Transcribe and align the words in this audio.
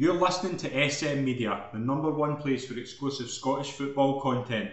You're 0.00 0.14
listening 0.14 0.56
to 0.58 0.90
SM 0.90 1.24
Media, 1.24 1.64
the 1.72 1.78
number 1.80 2.08
one 2.08 2.36
place 2.36 2.64
for 2.64 2.78
exclusive 2.78 3.28
Scottish 3.28 3.72
football 3.72 4.20
content. 4.20 4.70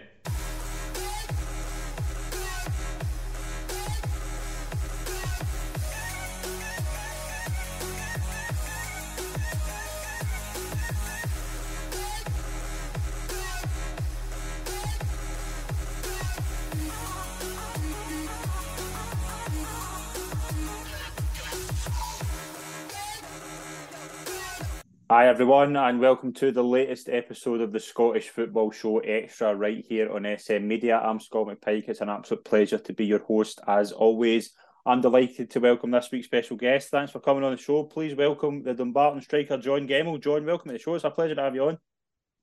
Hi, 25.26 25.30
everyone, 25.30 25.74
and 25.74 25.98
welcome 25.98 26.32
to 26.34 26.52
the 26.52 26.62
latest 26.62 27.08
episode 27.08 27.60
of 27.60 27.72
the 27.72 27.80
Scottish 27.80 28.28
Football 28.28 28.70
Show 28.70 29.00
Extra 29.00 29.56
right 29.56 29.84
here 29.88 30.08
on 30.12 30.24
SM 30.38 30.68
Media. 30.68 31.00
I'm 31.00 31.18
Scott 31.18 31.48
McPike. 31.48 31.88
It's 31.88 32.00
an 32.00 32.10
absolute 32.10 32.44
pleasure 32.44 32.78
to 32.78 32.92
be 32.92 33.06
your 33.06 33.18
host 33.24 33.60
as 33.66 33.90
always. 33.90 34.52
I'm 34.86 35.00
delighted 35.00 35.50
to 35.50 35.58
welcome 35.58 35.90
this 35.90 36.10
week's 36.12 36.28
special 36.28 36.56
guest. 36.56 36.90
Thanks 36.90 37.10
for 37.10 37.18
coming 37.18 37.42
on 37.42 37.50
the 37.50 37.60
show. 37.60 37.82
Please 37.82 38.14
welcome 38.14 38.62
the 38.62 38.72
Dumbarton 38.72 39.20
striker, 39.20 39.58
John 39.58 39.88
Gemmell. 39.88 40.22
John, 40.22 40.46
welcome 40.46 40.68
to 40.68 40.74
the 40.74 40.78
show. 40.78 40.94
It's 40.94 41.02
a 41.02 41.10
pleasure 41.10 41.34
to 41.34 41.42
have 41.42 41.56
you 41.56 41.64
on. 41.64 41.78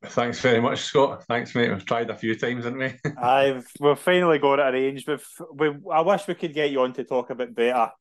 Thanks 0.04 0.42
very 0.42 0.60
much, 0.60 0.80
Scott. 0.80 1.24
Thanks, 1.30 1.56
mate. 1.56 1.72
We've 1.72 1.86
tried 1.86 2.10
a 2.10 2.18
few 2.18 2.36
times, 2.36 2.66
haven't 2.66 2.80
we? 2.80 3.12
I've 3.18 3.66
we've 3.80 3.98
finally 3.98 4.40
got 4.40 4.60
it 4.60 4.76
arranged. 4.76 5.08
We've, 5.08 5.26
we, 5.54 5.70
I 5.90 6.02
wish 6.02 6.28
we 6.28 6.36
could 6.36 6.54
get 6.54 6.72
you 6.72 6.82
on 6.82 6.92
to 6.96 7.06
talk 7.06 7.30
a 7.30 7.36
bit 7.36 7.56
better 7.56 7.92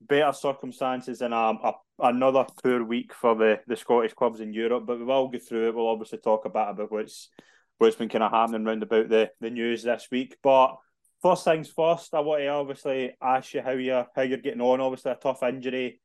better 0.00 0.32
circumstances 0.32 1.22
and 1.22 1.32
um, 1.32 1.58
a, 1.62 1.72
another 2.00 2.46
poor 2.62 2.84
week 2.84 3.12
for 3.14 3.34
the, 3.34 3.60
the 3.66 3.76
Scottish 3.76 4.14
clubs 4.14 4.40
in 4.40 4.52
Europe. 4.52 4.84
But 4.86 4.98
we 4.98 5.04
will 5.04 5.28
go 5.28 5.38
through 5.38 5.68
it. 5.68 5.74
We'll 5.74 5.88
obviously 5.88 6.18
talk 6.18 6.44
a 6.44 6.50
bit 6.50 6.68
about 6.68 6.92
what's 6.92 7.30
what's 7.78 7.96
been 7.96 8.08
kind 8.08 8.24
of 8.24 8.32
happening 8.32 8.66
around 8.66 8.82
about 8.82 9.08
the, 9.08 9.30
the 9.40 9.50
news 9.50 9.82
this 9.82 10.08
week. 10.10 10.36
But 10.42 10.76
first 11.22 11.44
things 11.44 11.68
first, 11.68 12.14
I 12.14 12.20
want 12.20 12.42
to 12.42 12.48
obviously 12.48 13.16
ask 13.22 13.54
you 13.54 13.62
how 13.62 13.72
you 13.72 14.04
how 14.14 14.22
you're 14.22 14.38
getting 14.38 14.60
on. 14.60 14.80
Obviously, 14.80 15.12
a 15.12 15.16
tough 15.16 15.42
injury. 15.42 16.00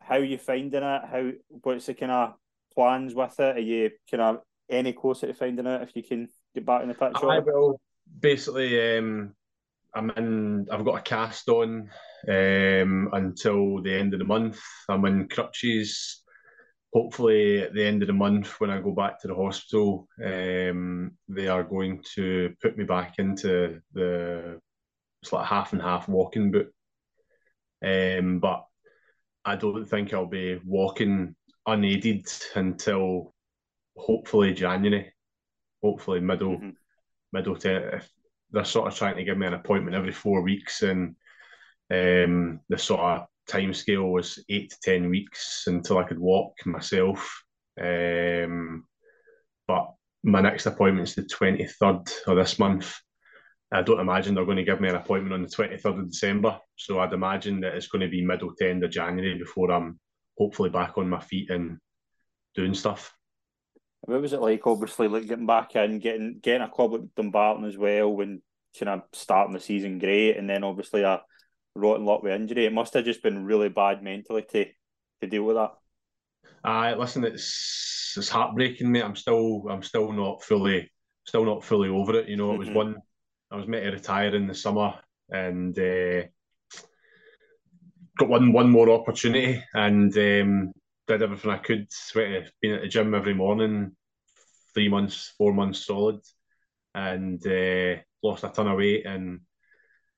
How 0.00 0.16
are 0.16 0.24
you 0.24 0.38
finding 0.38 0.82
it? 0.82 1.02
How 1.10 1.30
what's 1.48 1.86
the 1.86 1.94
kind 1.94 2.12
of 2.12 2.34
plans 2.74 3.14
with 3.14 3.38
it? 3.40 3.56
Are 3.56 3.60
you 3.60 3.90
kind 4.10 4.22
of 4.22 4.40
any 4.70 4.92
closer 4.92 5.26
to 5.26 5.34
finding 5.34 5.66
it 5.66 5.82
if 5.82 5.96
you 5.96 6.02
can 6.02 6.28
get 6.54 6.66
back 6.66 6.82
in 6.82 6.88
the 6.88 6.94
picture? 6.94 7.30
I 7.30 7.40
will 7.40 7.80
basically. 8.20 8.98
Um, 8.98 9.34
I'm 9.94 10.10
in. 10.10 10.66
I've 10.70 10.84
got 10.84 10.98
a 10.98 11.02
cast 11.02 11.48
on 11.48 11.90
um, 12.28 13.08
until 13.12 13.82
the 13.82 13.94
end 13.94 14.12
of 14.12 14.18
the 14.18 14.24
month. 14.24 14.60
I'm 14.88 15.04
in 15.06 15.28
crutches. 15.28 16.22
Hopefully, 16.94 17.62
at 17.62 17.74
the 17.74 17.84
end 17.84 18.02
of 18.02 18.06
the 18.06 18.14
month, 18.14 18.60
when 18.60 18.70
I 18.70 18.80
go 18.80 18.92
back 18.92 19.20
to 19.20 19.28
the 19.28 19.34
hospital, 19.34 20.08
um, 20.24 21.12
they 21.28 21.48
are 21.48 21.62
going 21.62 22.02
to 22.14 22.54
put 22.62 22.78
me 22.78 22.84
back 22.84 23.14
into 23.18 23.80
the 23.92 24.58
it's 25.22 25.32
like 25.32 25.46
half 25.46 25.72
and 25.72 25.82
half 25.82 26.08
walking 26.08 26.50
boot. 26.50 26.72
Um, 27.84 28.38
but 28.40 28.64
I 29.44 29.56
don't 29.56 29.84
think 29.84 30.12
I'll 30.12 30.26
be 30.26 30.60
walking 30.64 31.34
unaided 31.66 32.26
until 32.54 33.34
hopefully 33.96 34.54
January, 34.54 35.12
hopefully 35.82 36.20
middle 36.20 36.56
mm-hmm. 36.56 36.70
middle 37.32 37.56
to. 37.56 37.96
If 37.96 38.10
they're 38.50 38.64
sort 38.64 38.88
of 38.88 38.96
trying 38.96 39.16
to 39.16 39.24
give 39.24 39.38
me 39.38 39.46
an 39.46 39.54
appointment 39.54 39.96
every 39.96 40.12
four 40.12 40.42
weeks, 40.42 40.82
and 40.82 41.16
um, 41.90 42.60
the 42.68 42.78
sort 42.78 43.00
of 43.00 43.26
time 43.46 43.72
scale 43.72 44.04
was 44.04 44.42
eight 44.48 44.70
to 44.70 44.76
ten 44.82 45.10
weeks 45.10 45.64
until 45.66 45.98
I 45.98 46.04
could 46.04 46.18
walk 46.18 46.54
myself. 46.66 47.42
Um, 47.80 48.84
but 49.66 49.92
my 50.22 50.40
next 50.40 50.66
appointment 50.66 51.08
is 51.08 51.14
the 51.14 51.24
twenty 51.24 51.66
third 51.66 52.02
of 52.26 52.36
this 52.36 52.58
month. 52.58 52.94
I 53.70 53.82
don't 53.82 54.00
imagine 54.00 54.34
they're 54.34 54.44
going 54.44 54.56
to 54.56 54.64
give 54.64 54.80
me 54.80 54.88
an 54.88 54.96
appointment 54.96 55.34
on 55.34 55.42
the 55.42 55.48
twenty 55.48 55.76
third 55.76 55.98
of 55.98 56.10
December. 56.10 56.58
So 56.76 57.00
I'd 57.00 57.12
imagine 57.12 57.60
that 57.60 57.74
it's 57.74 57.88
going 57.88 58.02
to 58.02 58.08
be 58.08 58.24
middle 58.24 58.54
to 58.56 58.70
end 58.70 58.82
of 58.84 58.90
January 58.90 59.38
before 59.38 59.70
I'm 59.70 60.00
hopefully 60.38 60.70
back 60.70 60.96
on 60.96 61.08
my 61.08 61.20
feet 61.20 61.50
and 61.50 61.78
doing 62.54 62.74
stuff. 62.74 63.12
What 64.02 64.20
was 64.20 64.32
it 64.32 64.40
like? 64.40 64.66
Obviously, 64.66 65.08
like 65.08 65.26
getting 65.26 65.46
back 65.46 65.76
in, 65.76 65.98
getting 65.98 66.38
getting 66.40 66.62
a 66.62 66.68
club 66.68 66.92
like 66.92 67.14
Dumbarton 67.16 67.64
as 67.64 67.76
well, 67.76 68.10
when 68.10 68.42
kind 68.78 68.88
of 68.88 69.02
starting 69.12 69.54
the 69.54 69.60
season 69.60 69.98
great, 69.98 70.36
and 70.36 70.48
then 70.48 70.64
obviously 70.64 71.02
a 71.02 71.22
rotten 71.74 72.04
lot 72.04 72.22
with 72.22 72.32
injury. 72.32 72.66
It 72.66 72.72
must 72.72 72.94
have 72.94 73.04
just 73.04 73.22
been 73.22 73.44
really 73.44 73.68
bad 73.68 74.02
mentally 74.02 74.42
to 74.50 74.66
to 75.20 75.26
deal 75.26 75.44
with 75.44 75.56
that. 75.56 75.72
Uh, 76.64 76.94
listen, 76.98 77.24
it's 77.24 78.14
it's 78.16 78.28
heartbreaking, 78.28 78.90
mate. 78.90 79.04
I'm 79.04 79.16
still 79.16 79.66
I'm 79.68 79.82
still 79.82 80.12
not 80.12 80.42
fully 80.42 80.90
still 81.26 81.44
not 81.44 81.64
fully 81.64 81.88
over 81.88 82.18
it. 82.18 82.28
You 82.28 82.36
know, 82.36 82.54
it 82.54 82.58
was 82.58 82.68
mm-hmm. 82.68 82.76
one 82.76 82.96
I 83.50 83.56
was 83.56 83.66
meant 83.66 83.84
to 83.84 83.90
retire 83.90 84.34
in 84.34 84.46
the 84.46 84.54
summer 84.54 84.94
and 85.30 85.78
uh, 85.78 86.22
got 88.18 88.28
one 88.28 88.52
one 88.52 88.70
more 88.70 88.90
opportunity 88.90 89.62
and 89.74 90.16
um, 90.16 90.72
did 91.08 91.22
everything 91.22 91.50
I 91.50 91.58
could. 91.58 91.86
Sweat, 91.90 92.52
been 92.60 92.74
at 92.74 92.82
the 92.82 92.88
gym 92.88 93.14
every 93.14 93.34
morning, 93.34 93.96
three 94.74 94.88
months, 94.88 95.32
four 95.38 95.52
months 95.52 95.84
solid, 95.84 96.20
and 96.94 97.44
uh, 97.46 98.00
lost 98.22 98.44
a 98.44 98.48
ton 98.48 98.68
of 98.68 98.76
weight 98.76 99.06
and 99.06 99.40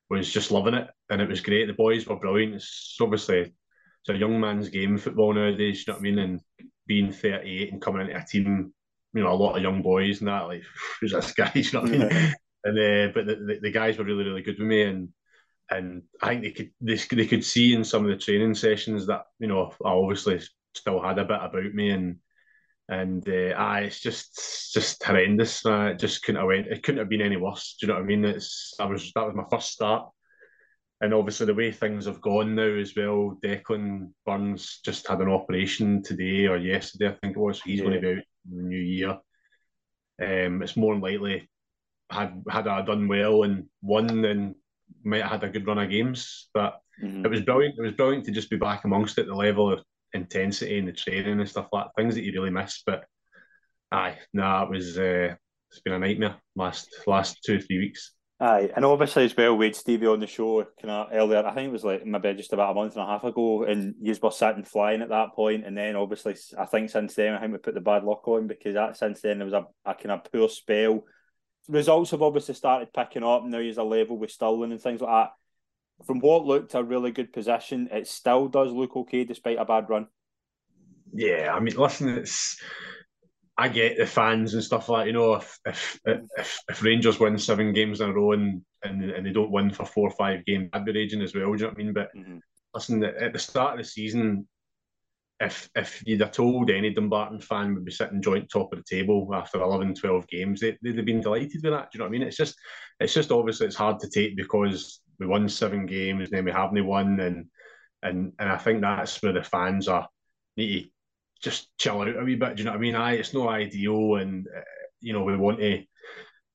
was 0.09 0.31
just 0.31 0.51
loving 0.51 0.73
it. 0.73 0.87
And 1.09 1.21
it 1.21 1.29
was 1.29 1.41
great. 1.41 1.65
The 1.65 1.73
boys 1.73 2.05
were 2.05 2.17
brilliant. 2.17 2.55
It's 2.55 2.97
obviously 3.01 3.39
it's 3.39 4.09
a 4.09 4.15
young 4.15 4.39
man's 4.39 4.69
game, 4.69 4.97
football 4.97 5.33
nowadays. 5.33 5.85
You 5.87 5.93
know 5.93 5.97
what 5.97 6.01
I 6.01 6.03
mean? 6.03 6.19
And 6.19 6.41
being 6.85 7.11
38 7.11 7.71
and 7.71 7.81
coming 7.81 8.01
into 8.01 8.17
a 8.17 8.25
team, 8.25 8.73
you 9.13 9.23
know, 9.23 9.31
a 9.31 9.33
lot 9.33 9.55
of 9.55 9.63
young 9.63 9.81
boys 9.81 10.19
and 10.19 10.27
that, 10.27 10.47
like, 10.47 10.63
who's 10.99 11.13
this 11.13 11.33
guy? 11.33 11.51
You 11.55 11.71
know 11.73 11.81
what 11.81 11.89
I 11.89 11.91
mean? 11.91 12.01
Yeah. 12.01 12.33
And 12.63 12.77
uh, 12.77 13.11
but 13.15 13.25
the, 13.25 13.35
the, 13.35 13.59
the 13.63 13.71
guys 13.71 13.97
were 13.97 14.03
really 14.03 14.23
really 14.23 14.43
good 14.43 14.59
with 14.59 14.67
me 14.67 14.83
and 14.83 15.09
and 15.71 16.03
I 16.21 16.27
think 16.27 16.43
they 16.43 16.51
could 16.51 16.71
they, 16.81 16.95
they 16.95 17.25
could 17.25 17.43
see 17.43 17.73
in 17.73 17.83
some 17.83 18.03
of 18.03 18.11
the 18.11 18.17
training 18.17 18.53
sessions 18.53 19.07
that 19.07 19.23
you 19.39 19.47
know 19.47 19.73
I 19.83 19.89
obviously 19.89 20.41
still 20.75 21.01
had 21.01 21.19
a 21.19 21.25
bit 21.25 21.39
about 21.41 21.73
me 21.73 21.89
and 21.89 22.17
and 22.89 23.27
uh, 23.29 23.53
ah, 23.55 23.77
it's 23.77 24.01
just 24.01 24.73
just 24.73 25.01
horrendous. 25.03 25.65
Uh, 25.65 25.91
it 25.93 25.99
just 25.99 26.23
couldn't 26.23 26.41
have 26.41 26.47
went. 26.47 26.67
It 26.67 26.83
couldn't 26.83 26.99
have 26.99 27.09
been 27.09 27.21
any 27.21 27.37
worse. 27.37 27.77
Do 27.79 27.85
you 27.85 27.93
know 27.93 27.99
what 27.99 28.03
I 28.03 28.05
mean? 28.05 28.25
It's 28.25 28.73
I 28.79 28.85
was 28.85 29.11
that 29.15 29.25
was 29.25 29.35
my 29.35 29.45
first 29.49 29.71
start, 29.71 30.09
and 30.99 31.13
obviously 31.13 31.45
the 31.45 31.53
way 31.53 31.71
things 31.71 32.05
have 32.05 32.19
gone 32.19 32.53
now 32.53 32.63
as 32.63 32.93
well. 32.95 33.37
Declan 33.43 34.11
Burns 34.25 34.81
just 34.83 35.07
had 35.07 35.21
an 35.21 35.29
operation 35.29 36.03
today 36.03 36.47
or 36.47 36.57
yesterday, 36.57 37.09
I 37.09 37.17
think 37.21 37.37
it 37.37 37.39
was. 37.39 37.61
He's 37.61 37.79
yeah. 37.79 37.85
going 37.85 37.95
to 37.95 38.01
be 38.01 38.07
out 38.07 38.23
in 38.51 38.57
the 38.57 38.63
new 38.63 38.79
year. 38.79 39.17
Um, 40.21 40.61
it's 40.61 40.75
more 40.75 40.93
than 40.93 41.01
likely 41.01 41.49
had 42.11 42.43
had 42.49 42.67
I 42.67 42.81
done 42.81 43.07
well 43.07 43.43
and 43.43 43.67
won, 43.81 44.21
then 44.21 44.55
might 45.03 45.21
have 45.21 45.31
had 45.31 45.43
a 45.45 45.49
good 45.49 45.65
run 45.65 45.79
of 45.79 45.89
games. 45.89 46.49
But 46.53 46.81
mm-hmm. 47.01 47.25
it 47.25 47.31
was 47.31 47.41
brilliant. 47.41 47.75
It 47.77 47.81
was 47.81 47.93
brilliant 47.93 48.25
to 48.25 48.31
just 48.31 48.49
be 48.49 48.57
back 48.57 48.83
amongst 48.83 49.17
it. 49.17 49.27
The 49.27 49.33
level 49.33 49.71
of 49.71 49.79
intensity 50.13 50.77
and 50.77 50.87
the 50.87 50.93
training 50.93 51.39
and 51.39 51.49
stuff 51.49 51.67
like 51.71 51.85
that, 51.85 52.01
things 52.01 52.15
that 52.15 52.23
you 52.23 52.33
really 52.33 52.49
miss. 52.49 52.83
But 52.85 53.05
aye, 53.91 54.17
nah, 54.33 54.63
it 54.63 54.69
was 54.69 54.97
uh, 54.97 55.35
it's 55.69 55.81
been 55.81 55.93
a 55.93 55.99
nightmare 55.99 56.35
last 56.55 56.89
last 57.07 57.43
two 57.43 57.57
or 57.57 57.59
three 57.59 57.79
weeks. 57.79 58.13
Aye, 58.39 58.71
and 58.75 58.83
obviously 58.83 59.25
as 59.25 59.37
well, 59.37 59.55
we 59.55 59.65
had 59.65 59.75
Stevie 59.75 60.07
on 60.07 60.19
the 60.19 60.25
show 60.25 60.65
kind 60.81 60.91
of 60.91 61.09
earlier. 61.13 61.45
I 61.45 61.53
think 61.53 61.69
it 61.69 61.71
was 61.71 61.83
like 61.83 62.05
maybe 62.05 62.33
just 62.33 62.53
about 62.53 62.71
a 62.71 62.73
month 62.73 62.95
and 62.95 63.03
a 63.03 63.05
half 63.05 63.23
ago, 63.23 63.63
and 63.63 63.93
you 64.01 64.15
were 64.21 64.31
sitting 64.31 64.63
flying 64.63 65.01
at 65.01 65.09
that 65.09 65.33
point. 65.33 65.65
And 65.65 65.77
then 65.77 65.95
obviously, 65.95 66.35
I 66.57 66.65
think 66.65 66.89
since 66.89 67.13
then, 67.13 67.35
I 67.35 67.39
think 67.39 67.51
we 67.51 67.59
put 67.59 67.75
the 67.75 67.81
bad 67.81 68.03
luck 68.03 68.27
on 68.27 68.47
because 68.47 68.73
that 68.73 68.97
since 68.97 69.21
then 69.21 69.37
there 69.37 69.45
was 69.45 69.53
a, 69.53 69.67
a 69.85 69.93
kind 69.93 70.11
of 70.11 70.31
poor 70.31 70.49
spell. 70.49 71.03
Results 71.67 72.11
have 72.11 72.23
obviously 72.23 72.55
started 72.55 72.91
picking 72.91 73.23
up. 73.23 73.45
Now 73.45 73.59
he's 73.59 73.77
a 73.77 73.83
level 73.83 74.17
with 74.17 74.31
Stirling 74.31 74.71
and 74.71 74.81
things 74.81 75.01
like 75.01 75.11
that 75.11 75.31
from 76.05 76.19
what 76.19 76.45
looked 76.45 76.73
a 76.73 76.83
really 76.83 77.11
good 77.11 77.33
position, 77.33 77.89
it 77.91 78.07
still 78.07 78.47
does 78.47 78.71
look 78.71 78.95
okay 78.95 79.23
despite 79.23 79.57
a 79.57 79.65
bad 79.65 79.89
run. 79.89 80.07
Yeah, 81.13 81.53
I 81.53 81.59
mean, 81.59 81.75
listen, 81.75 82.09
it's 82.09 82.61
I 83.57 83.67
get 83.67 83.97
the 83.97 84.05
fans 84.05 84.53
and 84.53 84.63
stuff 84.63 84.89
like 84.89 85.07
you 85.07 85.13
know 85.13 85.35
if 85.35 85.59
if 85.65 85.99
if, 86.05 86.59
if 86.69 86.83
Rangers 86.83 87.19
win 87.19 87.37
seven 87.37 87.73
games 87.73 88.01
in 88.01 88.09
a 88.09 88.13
row 88.13 88.31
and, 88.31 88.61
and 88.83 89.03
and 89.03 89.25
they 89.25 89.31
don't 89.31 89.51
win 89.51 89.69
for 89.69 89.85
four 89.85 90.07
or 90.07 90.15
five 90.15 90.45
games, 90.45 90.69
I'd 90.73 90.85
be 90.85 90.93
raging 90.93 91.21
as 91.21 91.35
well. 91.35 91.51
Do 91.51 91.51
you 91.51 91.57
know 91.57 91.67
what 91.67 91.73
I 91.73 91.83
mean? 91.83 91.93
But 91.93 92.09
mm-hmm. 92.15 92.37
listen, 92.73 93.03
at 93.03 93.33
the 93.33 93.39
start 93.39 93.73
of 93.73 93.85
the 93.85 93.89
season, 93.89 94.47
if 95.41 95.69
if 95.75 96.01
you'd 96.05 96.21
have 96.21 96.31
told 96.31 96.69
any 96.69 96.93
Dumbarton 96.93 97.41
fan 97.41 97.73
would 97.73 97.85
be 97.85 97.91
sitting 97.91 98.21
joint 98.21 98.49
top 98.49 98.71
of 98.71 98.79
the 98.79 98.95
table 98.97 99.29
after 99.33 99.61
11, 99.61 99.95
12 99.95 100.27
games, 100.27 100.61
they, 100.61 100.77
they'd 100.81 100.97
have 100.97 101.05
been 101.05 101.21
delighted 101.21 101.61
with 101.61 101.73
that. 101.73 101.91
Do 101.91 101.97
you 101.97 101.99
know 101.99 102.05
what 102.05 102.09
I 102.09 102.11
mean? 102.11 102.23
It's 102.23 102.37
just 102.37 102.55
it's 102.99 103.13
just 103.13 103.31
obviously 103.31 103.67
it's 103.67 103.75
hard 103.75 103.99
to 103.99 104.09
take 104.09 104.37
because 104.37 105.01
we 105.21 105.27
won 105.27 105.47
seven 105.47 105.85
games 105.85 106.29
then 106.29 106.43
we 106.43 106.51
haven't 106.51 106.85
won 106.85 107.19
and 107.21 107.45
and 108.03 108.33
and 108.39 108.49
I 108.49 108.57
think 108.57 108.81
that's 108.81 109.21
where 109.21 109.33
the 109.33 109.43
fans 109.43 109.87
are 109.87 110.07
need 110.57 110.83
to 110.83 110.89
just 111.41 111.75
chill 111.77 112.01
out 112.01 112.15
a 112.15 112.23
wee 112.23 112.35
bit. 112.35 112.55
Do 112.55 112.61
you 112.61 112.65
know 112.65 112.71
what 112.71 112.77
I 112.77 112.81
mean? 112.81 112.95
I 112.95 113.13
it's 113.13 113.33
no 113.33 113.49
ideal, 113.49 114.15
and 114.15 114.47
uh, 114.47 114.61
you 114.99 115.13
know 115.13 115.23
we 115.23 115.35
want 115.35 115.59
to 115.59 115.83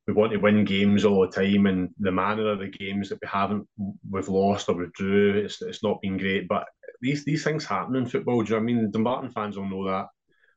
we 0.06 0.12
want 0.12 0.32
to 0.32 0.38
win 0.38 0.64
games 0.64 1.04
all 1.04 1.22
the 1.22 1.28
time, 1.28 1.66
and 1.66 1.90
the 1.98 2.12
manner 2.12 2.50
of 2.50 2.60
the 2.60 2.68
games 2.68 3.08
that 3.08 3.18
we 3.20 3.28
haven't 3.28 3.66
we've 4.10 4.28
lost 4.28 4.68
or 4.68 4.76
withdrew, 4.76 5.34
it's 5.38 5.62
it's 5.62 5.82
not 5.82 6.00
been 6.02 6.18
great. 6.18 6.48
But 6.48 6.66
these 7.00 7.24
these 7.24 7.44
things 7.44 7.64
happen 7.64 7.96
in 7.96 8.06
football. 8.06 8.42
Do 8.42 8.54
you 8.54 8.60
know 8.60 8.64
what 8.64 8.70
I 8.70 8.74
mean? 8.74 8.90
Dumbarton 8.90 9.30
fans 9.30 9.56
will 9.56 9.68
know 9.68 9.86
that. 9.88 10.06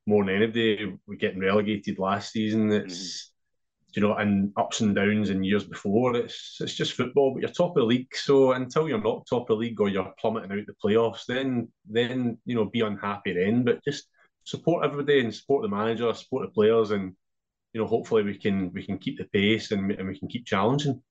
more 0.06 0.26
than 0.26 0.36
anybody. 0.36 0.98
We're 1.08 1.16
getting 1.16 1.40
relegated 1.40 2.00
last 2.00 2.32
season. 2.34 2.72
It's 2.72 3.26
mm 3.26 3.26
you 3.94 4.02
know, 4.02 4.16
and 4.16 4.52
ups 4.56 4.82
and 4.82 4.96
downs 4.96 5.30
in 5.30 5.44
years 5.44 5.64
before. 5.64 6.16
It's 6.16 6.58
it's 6.60 6.76
just 6.76 6.94
football, 6.94 7.34
but 7.34 7.42
you're 7.42 7.52
top 7.52 7.72
of 7.72 7.82
the 7.82 7.84
league. 7.84 8.16
So 8.16 8.52
until 8.52 8.88
you're 8.88 9.02
not 9.02 9.26
top 9.28 9.44
of 9.44 9.48
the 9.48 9.56
league 9.56 9.80
or 9.80 9.90
you're 9.90 10.14
plummeting 10.20 10.52
out 10.52 10.66
the 10.68 10.74
playoffs, 10.84 11.26
then 11.28 11.70
then 11.90 12.38
you 12.46 12.56
know 12.56 12.66
be 12.66 12.82
unhappy 12.82 13.34
then. 13.34 13.64
But 13.64 13.84
just 13.84 14.06
support 14.44 14.86
everybody 14.86 15.22
and 15.22 15.34
support 15.34 15.64
the 15.64 15.70
manager, 15.70 16.14
support 16.14 16.48
the 16.48 16.54
players, 16.54 16.92
and 16.92 17.16
you 17.74 17.82
know 17.82 17.88
hopefully 17.88 18.24
we 18.24 18.38
can 18.38 18.72
we 18.74 18.86
can 18.86 18.98
keep 18.98 19.18
the 19.18 19.26
pace 19.26 19.72
and, 19.72 19.92
and 19.92 20.08
we 20.08 20.18
can 20.18 20.28
keep 20.28 20.46
challenging. 20.46 21.02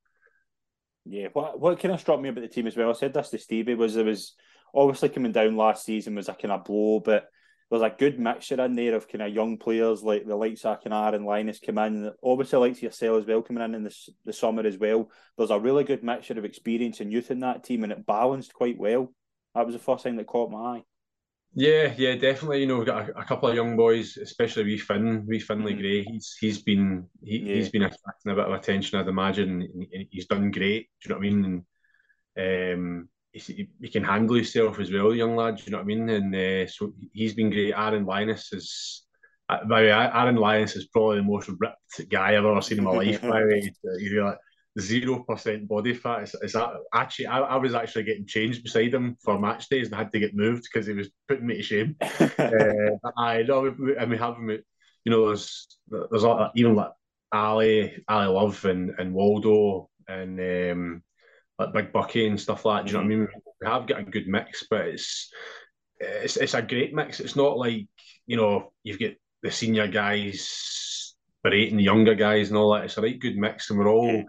Yeah, 1.05 1.29
what 1.33 1.59
what 1.59 1.81
kind 1.81 1.95
of 1.95 2.01
struck 2.01 2.21
me 2.21 2.29
about 2.29 2.43
the 2.43 2.49
team 2.49 2.67
as 2.67 2.77
well? 2.77 2.91
I 2.91 2.93
said 2.93 3.15
this 3.15 3.31
to 3.31 3.39
Stevie 3.39 3.75
was 3.75 3.95
there 3.95 4.05
was 4.05 4.35
obviously 4.75 5.09
coming 5.09 5.33
down 5.33 5.57
last 5.57 5.85
season 5.85 6.15
was 6.15 6.29
a 6.29 6.35
kind 6.35 6.53
of 6.53 6.65
blow, 6.65 7.01
but 7.01 7.27
there's 7.71 7.83
a 7.83 7.95
good 7.97 8.19
mixture 8.19 8.61
in 8.63 8.75
there 8.75 8.95
of 8.95 9.09
kind 9.09 9.23
of 9.23 9.35
young 9.35 9.59
players 9.59 10.03
like 10.03 10.27
the 10.27 10.37
likes 10.37 10.65
of 10.65 10.79
of 10.85 10.93
Aaron 10.93 11.25
Linus 11.25 11.61
come 11.61 11.79
in. 11.79 12.11
Obviously, 12.23 12.59
likes 12.59 12.83
yourself 12.83 13.21
as 13.21 13.27
well 13.27 13.43
coming 13.43 13.63
in 13.63 13.75
in 13.75 13.85
the, 13.85 13.95
the 14.25 14.33
summer 14.33 14.67
as 14.67 14.79
well. 14.79 15.11
There's 15.37 15.51
a 15.51 15.59
really 15.59 15.85
good 15.85 16.03
mixture 16.03 16.39
of 16.39 16.45
experience 16.45 17.01
and 17.01 17.13
youth 17.13 17.31
in 17.31 17.41
that 17.41 17.65
team, 17.65 17.83
and 17.83 17.93
it 17.93 18.07
balanced 18.07 18.55
quite 18.55 18.79
well. 18.79 19.13
That 19.55 19.67
was 19.67 19.75
the 19.75 19.81
first 19.81 20.05
thing 20.05 20.17
that 20.17 20.27
caught 20.27 20.51
my 20.51 20.59
eye. 20.59 20.83
Yeah, 21.55 21.93
yeah, 21.97 22.15
definitely. 22.15 22.61
You 22.61 22.67
know, 22.67 22.77
we've 22.77 22.87
got 22.87 23.09
a, 23.09 23.19
a 23.19 23.25
couple 23.25 23.49
of 23.49 23.55
young 23.55 23.77
boys, 23.77 24.17
especially 24.17 24.65
we 24.65 24.79
Finn, 24.79 25.25
we 25.27 25.41
Finlay 25.41 25.73
mm-hmm. 25.73 25.81
Gray. 25.81 26.05
He's 26.05 26.37
he's 26.41 26.63
been 26.63 27.07
he, 27.23 27.39
yeah. 27.39 27.55
he's 27.55 27.71
been 27.71 27.83
attracting 27.83 28.33
a 28.33 28.35
bit 28.35 28.47
of 28.47 28.53
attention, 28.53 28.99
I'd 28.99 29.09
imagine. 29.09 29.63
And 29.63 30.07
he's 30.11 30.27
done 30.27 30.51
great. 30.51 30.89
Do 31.03 31.09
you 31.09 31.15
know 31.15 31.19
what 31.19 31.27
I 31.27 31.31
mean? 31.31 31.65
And 32.37 32.75
um, 32.75 33.09
he, 33.33 33.69
he 33.81 33.89
can 33.89 34.05
handle 34.05 34.37
himself 34.37 34.79
as 34.79 34.91
well, 34.91 35.15
young 35.15 35.37
lad. 35.37 35.61
You 35.65 35.73
know 35.73 35.79
what 35.79 35.85
I 35.85 35.87
mean? 35.87 36.09
And 36.09 36.35
uh, 36.35 36.67
so 36.67 36.93
he's 37.13 37.35
been 37.35 37.51
great. 37.51 37.75
Aaron 37.75 38.05
Linus 38.05 38.53
is. 38.53 39.05
Uh, 39.51 39.65
by 39.65 39.81
the 39.81 39.87
way, 39.87 39.93
Aaron 39.93 40.37
Linus 40.37 40.77
is 40.77 40.89
probably 40.89 41.17
the 41.17 41.23
most 41.23 41.49
ripped 41.59 42.11
guy 42.11 42.37
I've 42.37 42.45
ever 42.45 42.61
seen 42.61 42.79
in 42.79 42.85
my 42.85 42.91
life. 42.97 43.23
By 43.23 43.41
the 43.41 43.47
way, 43.47 43.73
he's 43.99 44.13
like 44.13 44.39
zero 44.79 45.25
percent 45.27 45.69
body 45.69 45.95
fat. 45.95 46.25
Is, 46.25 46.35
is 46.43 46.53
that 46.53 46.71
actually? 46.93 47.27
I, 47.27 47.41
I, 47.41 47.57
was 47.57 47.75
actually 47.75 48.05
getting 48.05 48.27
changed 48.27 48.63
beside 48.63 48.93
him 48.93 49.17
for 49.23 49.39
match 49.39 49.69
days 49.69 49.87
and 49.87 49.95
I 49.95 49.99
had 49.99 50.13
to 50.13 50.21
get 50.21 50.37
moved 50.37 50.65
because 50.65 50.87
he 50.87 50.93
was 50.93 51.09
putting 51.27 51.47
me 51.47 51.57
to 51.57 51.63
shame. 51.63 51.97
uh, 52.03 53.11
I 53.17 53.43
know, 53.43 53.67
and 53.67 54.11
we 54.11 54.17
have 54.17 54.37
him. 54.37 54.51
You 54.51 55.13
know, 55.13 55.27
there's 55.27 55.79
there's 55.89 56.25
a, 56.25 56.51
even 56.55 56.75
like 56.75 56.93
Ali, 57.33 58.03
Ali 58.09 58.27
Love, 58.27 58.65
and 58.65 58.91
and 58.99 59.15
Waldo, 59.15 59.89
and 60.07 60.41
um, 60.41 61.03
like 61.59 61.73
Big 61.73 61.93
Bucky 61.93 62.27
and 62.27 62.41
stuff 62.41 62.65
like 62.65 62.85
that. 62.85 62.91
Do 62.91 62.97
you 62.97 62.99
mm-hmm. 62.99 63.11
know 63.11 63.17
what 63.17 63.31
I 63.31 63.33
mean? 63.33 63.43
We 63.61 63.67
have 63.67 63.87
got 63.87 64.01
a 64.01 64.05
good 64.05 64.29
mix, 64.29 64.67
but 64.71 64.87
it's 64.87 65.31
it's 66.01 66.37
it's 66.37 66.55
a 66.55 66.63
great 66.63 66.95
mix. 66.95 67.21
It's 67.21 67.37
not 67.37 67.59
like 67.59 67.87
you 68.27 68.37
know 68.37 68.73
you've 68.85 69.01
got 69.01 69.13
the 69.43 69.51
senior 69.51 69.89
guys 69.89 71.15
berating 71.43 71.77
the 71.77 71.85
younger 71.85 72.15
guys 72.15 72.49
and 72.49 72.57
all 72.57 72.75
that. 72.75 72.85
It's 72.85 72.99
a 72.99 73.03
right 73.03 73.19
good 73.19 73.37
mix, 73.37 73.71
and 73.71 73.79
we're 73.79 73.89
all 73.89 74.25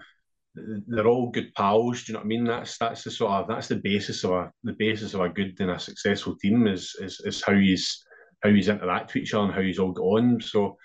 they're 0.56 1.08
all 1.08 1.30
good 1.30 1.54
pals. 1.56 2.04
Do 2.04 2.12
you 2.12 2.14
know 2.14 2.20
what 2.20 2.26
I 2.26 2.28
mean? 2.28 2.46
That's 2.46 2.78
that's 2.78 3.04
the 3.04 3.12
sort 3.12 3.32
of 3.32 3.48
that's 3.48 3.68
the 3.68 3.78
basis 3.78 4.24
of 4.24 4.32
a 4.32 4.52
the 4.64 4.74
basis 4.74 5.14
of 5.14 5.22
a 5.22 5.30
good 5.30 5.56
and 5.60 5.72
a 5.72 5.80
successful 5.80 6.36
team 6.36 6.68
is 6.68 6.96
is, 7.00 7.22
is 7.24 7.44
how 7.44 7.54
he's 7.54 8.04
how 8.42 8.50
he's 8.50 8.70
interact 8.70 9.14
with 9.14 9.24
each 9.24 9.34
other 9.34 9.46
and 9.46 9.54
how 9.54 9.62
he's 9.62 9.80
all 9.80 9.92
got 9.92 10.04
on. 10.04 10.42
So, 10.42 10.78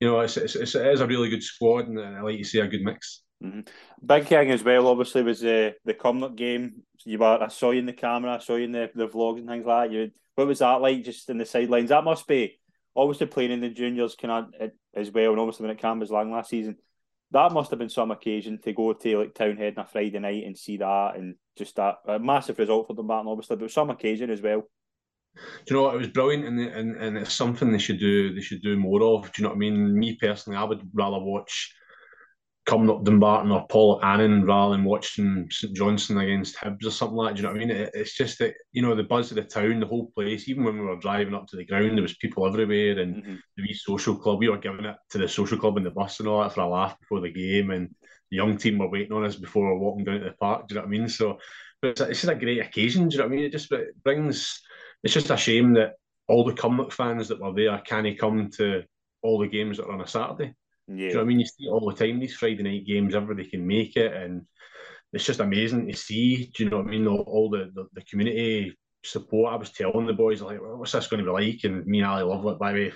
you 0.00 0.08
know, 0.08 0.20
it's, 0.20 0.36
it's, 0.36 0.56
it's 0.56 0.74
it 0.74 0.86
is 0.86 1.00
a 1.00 1.06
really 1.06 1.28
good 1.28 1.42
squad 1.42 1.88
and 1.88 1.98
I 1.98 2.20
like 2.20 2.38
to 2.38 2.44
see 2.44 2.60
a 2.60 2.68
good 2.68 2.82
mix. 2.82 3.22
Mm-hmm. 3.42 3.60
Big 4.06 4.26
thing 4.26 4.50
as 4.50 4.62
well, 4.62 4.86
obviously, 4.86 5.22
was 5.22 5.40
the 5.40 5.74
the 5.84 5.94
Cumnock 5.94 6.36
game. 6.36 6.82
You 7.04 7.18
were 7.18 7.42
I 7.42 7.48
saw 7.48 7.70
you 7.70 7.80
in 7.80 7.86
the 7.86 7.92
camera, 7.92 8.36
I 8.36 8.38
saw 8.38 8.56
you 8.56 8.64
in 8.64 8.72
the, 8.72 8.90
the 8.94 9.08
vlogs 9.08 9.38
and 9.38 9.48
things 9.48 9.66
like 9.66 9.90
that. 9.90 9.94
You, 9.94 10.10
what 10.34 10.46
was 10.46 10.60
that 10.60 10.80
like, 10.80 11.04
just 11.04 11.28
in 11.28 11.38
the 11.38 11.44
sidelines? 11.44 11.90
That 11.90 12.04
must 12.04 12.26
be 12.26 12.58
obviously 12.94 13.26
playing 13.26 13.50
in 13.50 13.60
the 13.60 13.70
juniors, 13.70 14.16
of 14.22 14.46
as 14.94 15.10
well, 15.10 15.30
and 15.30 15.40
obviously 15.40 15.66
when 15.66 15.76
it 15.76 15.82
Cambuslang 15.82 16.30
last 16.30 16.50
season 16.50 16.76
that 17.32 17.52
must 17.52 17.70
have 17.70 17.78
been 17.78 17.88
some 17.88 18.10
occasion 18.10 18.58
to 18.62 18.72
go 18.72 18.92
to 18.92 19.18
like 19.18 19.34
Townhead 19.34 19.78
on 19.78 19.84
a 19.84 19.88
Friday 19.88 20.18
night 20.18 20.44
and 20.44 20.56
see 20.56 20.76
that, 20.76 21.16
and 21.16 21.34
just 21.56 21.76
that 21.76 21.96
a 22.06 22.18
massive 22.18 22.58
result 22.58 22.86
for 22.86 22.94
Dumbarton, 22.94 23.30
obviously, 23.30 23.56
but 23.56 23.70
some 23.70 23.90
occasion 23.90 24.30
as 24.30 24.42
well. 24.42 24.62
Do 25.34 25.40
you 25.74 25.76
know 25.76 25.82
what? 25.84 25.94
It 25.94 25.98
was 25.98 26.08
brilliant, 26.08 26.44
and, 26.44 26.60
and 26.60 26.96
and 26.96 27.16
it's 27.16 27.32
something 27.32 27.72
they 27.72 27.78
should 27.78 27.98
do. 27.98 28.34
They 28.34 28.42
should 28.42 28.62
do 28.62 28.76
more 28.76 29.02
of. 29.02 29.32
Do 29.32 29.40
you 29.40 29.44
know 29.44 29.48
what 29.48 29.56
I 29.56 29.58
mean? 29.60 29.98
Me 29.98 30.16
personally, 30.20 30.58
I 30.58 30.64
would 30.64 30.82
rather 30.92 31.18
watch 31.18 31.74
Cumnock 32.64 33.04
Dumbarton 33.04 33.50
or 33.50 33.66
Paul 33.66 34.00
Annan 34.04 34.44
rather 34.44 34.76
than 34.76 34.84
watching 34.84 35.48
St 35.50 35.74
Johnstone 35.74 36.18
against 36.18 36.56
Hibs 36.56 36.86
or 36.86 36.90
something 36.90 37.16
like 37.16 37.30
that. 37.30 37.36
Do 37.36 37.42
you 37.42 37.48
know 37.48 37.52
what 37.54 37.62
I 37.62 37.66
mean? 37.66 37.76
It, 37.76 37.90
it's 37.92 38.16
just 38.16 38.38
that, 38.38 38.54
you 38.70 38.82
know, 38.82 38.94
the 38.94 39.02
buzz 39.02 39.30
of 39.30 39.36
the 39.36 39.42
town, 39.42 39.80
the 39.80 39.86
whole 39.86 40.12
place, 40.14 40.48
even 40.48 40.62
when 40.62 40.78
we 40.78 40.86
were 40.86 40.96
driving 40.96 41.34
up 41.34 41.48
to 41.48 41.56
the 41.56 41.64
ground, 41.64 41.96
there 41.96 42.02
was 42.02 42.16
people 42.18 42.46
everywhere 42.46 43.00
and 43.00 43.16
mm-hmm. 43.16 43.34
the 43.56 43.62
wee 43.62 43.74
social 43.74 44.14
club, 44.14 44.38
we 44.38 44.48
were 44.48 44.58
giving 44.58 44.84
it 44.84 44.96
to 45.10 45.18
the 45.18 45.28
social 45.28 45.58
club 45.58 45.76
in 45.76 45.82
the 45.82 45.90
bus 45.90 46.20
and 46.20 46.28
all 46.28 46.40
that 46.40 46.54
for 46.54 46.60
a 46.60 46.68
laugh 46.68 46.98
before 47.00 47.20
the 47.20 47.32
game 47.32 47.70
and 47.70 47.92
the 48.30 48.36
young 48.36 48.56
team 48.56 48.78
were 48.78 48.88
waiting 48.88 49.12
on 49.12 49.24
us 49.24 49.34
before 49.34 49.64
we 49.64 49.72
were 49.72 49.78
walking 49.80 50.04
down 50.04 50.20
to 50.20 50.26
the 50.26 50.32
park. 50.40 50.68
Do 50.68 50.74
you 50.74 50.80
know 50.80 50.86
what 50.86 50.94
I 50.94 50.98
mean? 50.98 51.08
So 51.08 51.38
it's, 51.82 52.00
it's 52.00 52.20
just 52.20 52.32
a 52.32 52.36
great 52.36 52.60
occasion. 52.60 53.08
Do 53.08 53.14
you 53.14 53.18
know 53.18 53.26
what 53.26 53.32
I 53.32 53.36
mean? 53.36 53.44
It 53.44 53.52
just 53.52 53.72
it 53.72 53.88
brings, 54.04 54.62
it's 55.02 55.14
just 55.14 55.30
a 55.30 55.36
shame 55.36 55.74
that 55.74 55.94
all 56.28 56.44
the 56.44 56.52
Cumnock 56.52 56.92
fans 56.92 57.26
that 57.28 57.40
were 57.40 57.52
there 57.52 57.76
can't 57.84 58.18
come 58.18 58.50
to 58.52 58.84
all 59.22 59.40
the 59.40 59.48
games 59.48 59.78
that 59.78 59.86
are 59.86 59.92
on 59.92 60.00
a 60.00 60.06
Saturday. 60.06 60.54
Yeah. 60.96 60.96
Do 60.96 61.04
you 61.04 61.12
know 61.14 61.18
what 61.18 61.24
I 61.24 61.28
mean? 61.28 61.40
You 61.40 61.46
see 61.46 61.64
it 61.66 61.70
all 61.70 61.90
the 61.90 61.96
time, 61.96 62.20
these 62.20 62.34
Friday 62.34 62.62
night 62.62 62.86
games, 62.86 63.14
everybody 63.14 63.48
can 63.48 63.66
make 63.66 63.96
it. 63.96 64.12
And 64.14 64.46
it's 65.12 65.24
just 65.24 65.40
amazing 65.40 65.86
to 65.88 65.96
see. 65.96 66.50
Do 66.54 66.64
you 66.64 66.70
know 66.70 66.78
what 66.78 66.86
I 66.86 66.90
mean? 66.90 67.06
All, 67.06 67.20
all 67.20 67.50
the, 67.50 67.70
the, 67.74 67.86
the, 67.94 68.02
community 68.02 68.76
support. 69.04 69.52
I 69.52 69.56
was 69.56 69.70
telling 69.70 70.06
the 70.06 70.12
boys, 70.12 70.42
like, 70.42 70.60
well, 70.60 70.76
what's 70.76 70.92
this 70.92 71.06
going 71.06 71.24
to 71.24 71.30
be 71.30 71.32
like? 71.32 71.64
And 71.64 71.86
me 71.86 71.98
and 72.00 72.06
Ali 72.06 72.22
love 72.22 72.46
it, 72.46 72.58
by 72.58 72.72
the 72.72 72.78
way. 72.78 72.92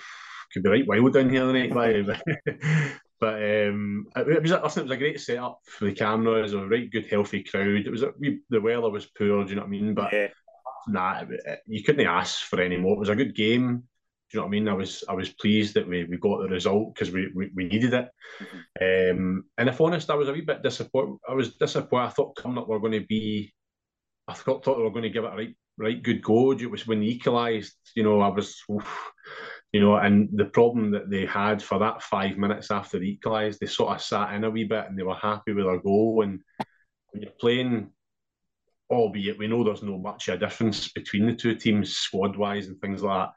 Could 0.52 0.62
be 0.62 0.70
right 0.70 0.87
wild 0.87 1.12
down 1.12 1.31
here 1.31 1.44
tonight, 1.44 1.75
by 1.75 1.93
the 1.93 2.02
way. 2.02 2.93
but 3.20 3.34
um, 3.34 4.06
it 4.14 4.43
was, 4.43 4.52
listen, 4.52 4.81
it 4.81 4.84
was 4.84 4.93
a 4.93 4.96
great 4.96 5.20
setup 5.20 5.58
for 5.66 5.87
the 5.87 5.93
cameras, 5.93 6.52
a 6.52 6.64
right 6.64 6.90
good, 6.90 7.06
healthy 7.10 7.43
crowd. 7.43 7.66
It 7.84 7.90
was 7.90 8.02
a, 8.02 8.12
we, 8.19 8.40
the 8.50 8.60
weather 8.60 8.88
was 8.88 9.06
poor, 9.06 9.44
do 9.44 9.50
you 9.50 9.56
know 9.56 9.62
what 9.62 9.69
I 9.69 9.70
mean? 9.70 9.94
But 9.94 10.12
yeah. 10.12 10.28
nah, 10.87 11.25
you 11.66 11.82
couldn't 11.82 12.06
ask 12.06 12.44
for 12.44 12.60
any 12.60 12.76
more. 12.76 12.94
It 12.94 13.00
was 13.00 13.08
a 13.08 13.16
good 13.16 13.34
game 13.34 13.84
you 14.32 14.40
know 14.40 14.44
what 14.44 14.49
I 14.49 14.50
mean? 14.50 14.69
I 14.69 14.75
was 14.75 15.05
I 15.08 15.14
was 15.14 15.31
pleased 15.31 15.75
that 15.75 15.88
we, 15.88 16.05
we 16.05 16.17
got 16.17 16.43
the 16.43 16.49
result 16.49 16.94
because 16.94 17.12
we, 17.12 17.31
we, 17.34 17.50
we 17.55 17.64
needed 17.64 17.94
it. 17.94 18.08
Mm-hmm. 18.40 19.19
Um, 19.20 19.44
and 19.56 19.69
if 19.69 19.81
honest, 19.81 20.11
I 20.11 20.14
was 20.14 20.28
a 20.28 20.32
wee 20.32 20.40
bit 20.40 20.62
disappointed. 20.62 21.19
I 21.28 21.34
was 21.34 21.55
disappointed. 21.55 22.06
I 22.06 22.11
thought 22.11 22.37
Cumnock 22.37 22.69
were 22.69 22.81
going 22.81 23.00
to 23.00 23.06
be, 23.06 23.52
I 24.26 24.34
thought, 24.34 24.64
thought 24.64 24.76
they 24.76 24.82
were 24.82 24.90
going 24.90 25.05
to 25.05 25.11
give 25.11 25.25
it 25.25 25.32
a 25.32 25.37
right 25.37 25.56
right 25.78 26.02
good 26.02 26.23
go. 26.23 26.52
It 26.52 26.70
was 26.70 26.87
when 26.87 27.00
they 27.00 27.06
equalised. 27.06 27.75
You 27.94 28.02
know, 28.02 28.20
I 28.20 28.28
was, 28.28 28.61
oof, 28.70 29.12
you 29.73 29.81
know, 29.81 29.96
and 29.96 30.29
the 30.32 30.46
problem 30.46 30.90
that 30.93 31.08
they 31.08 31.26
had 31.26 31.62
for 31.62 31.79
that 31.79 32.02
five 32.02 32.37
minutes 32.37 32.70
after 32.70 32.98
they 32.98 33.06
equalised, 33.06 33.60
they 33.60 33.67
sort 33.67 33.94
of 33.94 34.03
sat 34.03 34.34
in 34.34 34.44
a 34.44 34.51
wee 34.51 34.65
bit 34.65 34.86
and 34.89 34.98
they 34.98 35.05
were 35.05 35.15
happy 35.15 35.53
with 35.53 35.67
their 35.67 35.81
goal. 35.81 36.22
And 36.22 36.41
when 37.10 37.22
you're 37.22 37.32
playing 37.41 37.91
albeit 38.91 39.39
we 39.39 39.48
know 39.48 39.65
there's 39.65 39.82
no 39.82 39.98
much 39.98 40.29
a 40.29 40.39
difference 40.39 40.93
between 40.93 41.27
the 41.27 41.34
two 41.34 41.55
teams 41.55 41.96
squad 41.96 42.36
wise 42.36 42.69
and 42.69 42.81
things 42.81 43.03
like 43.03 43.29
that. 43.29 43.32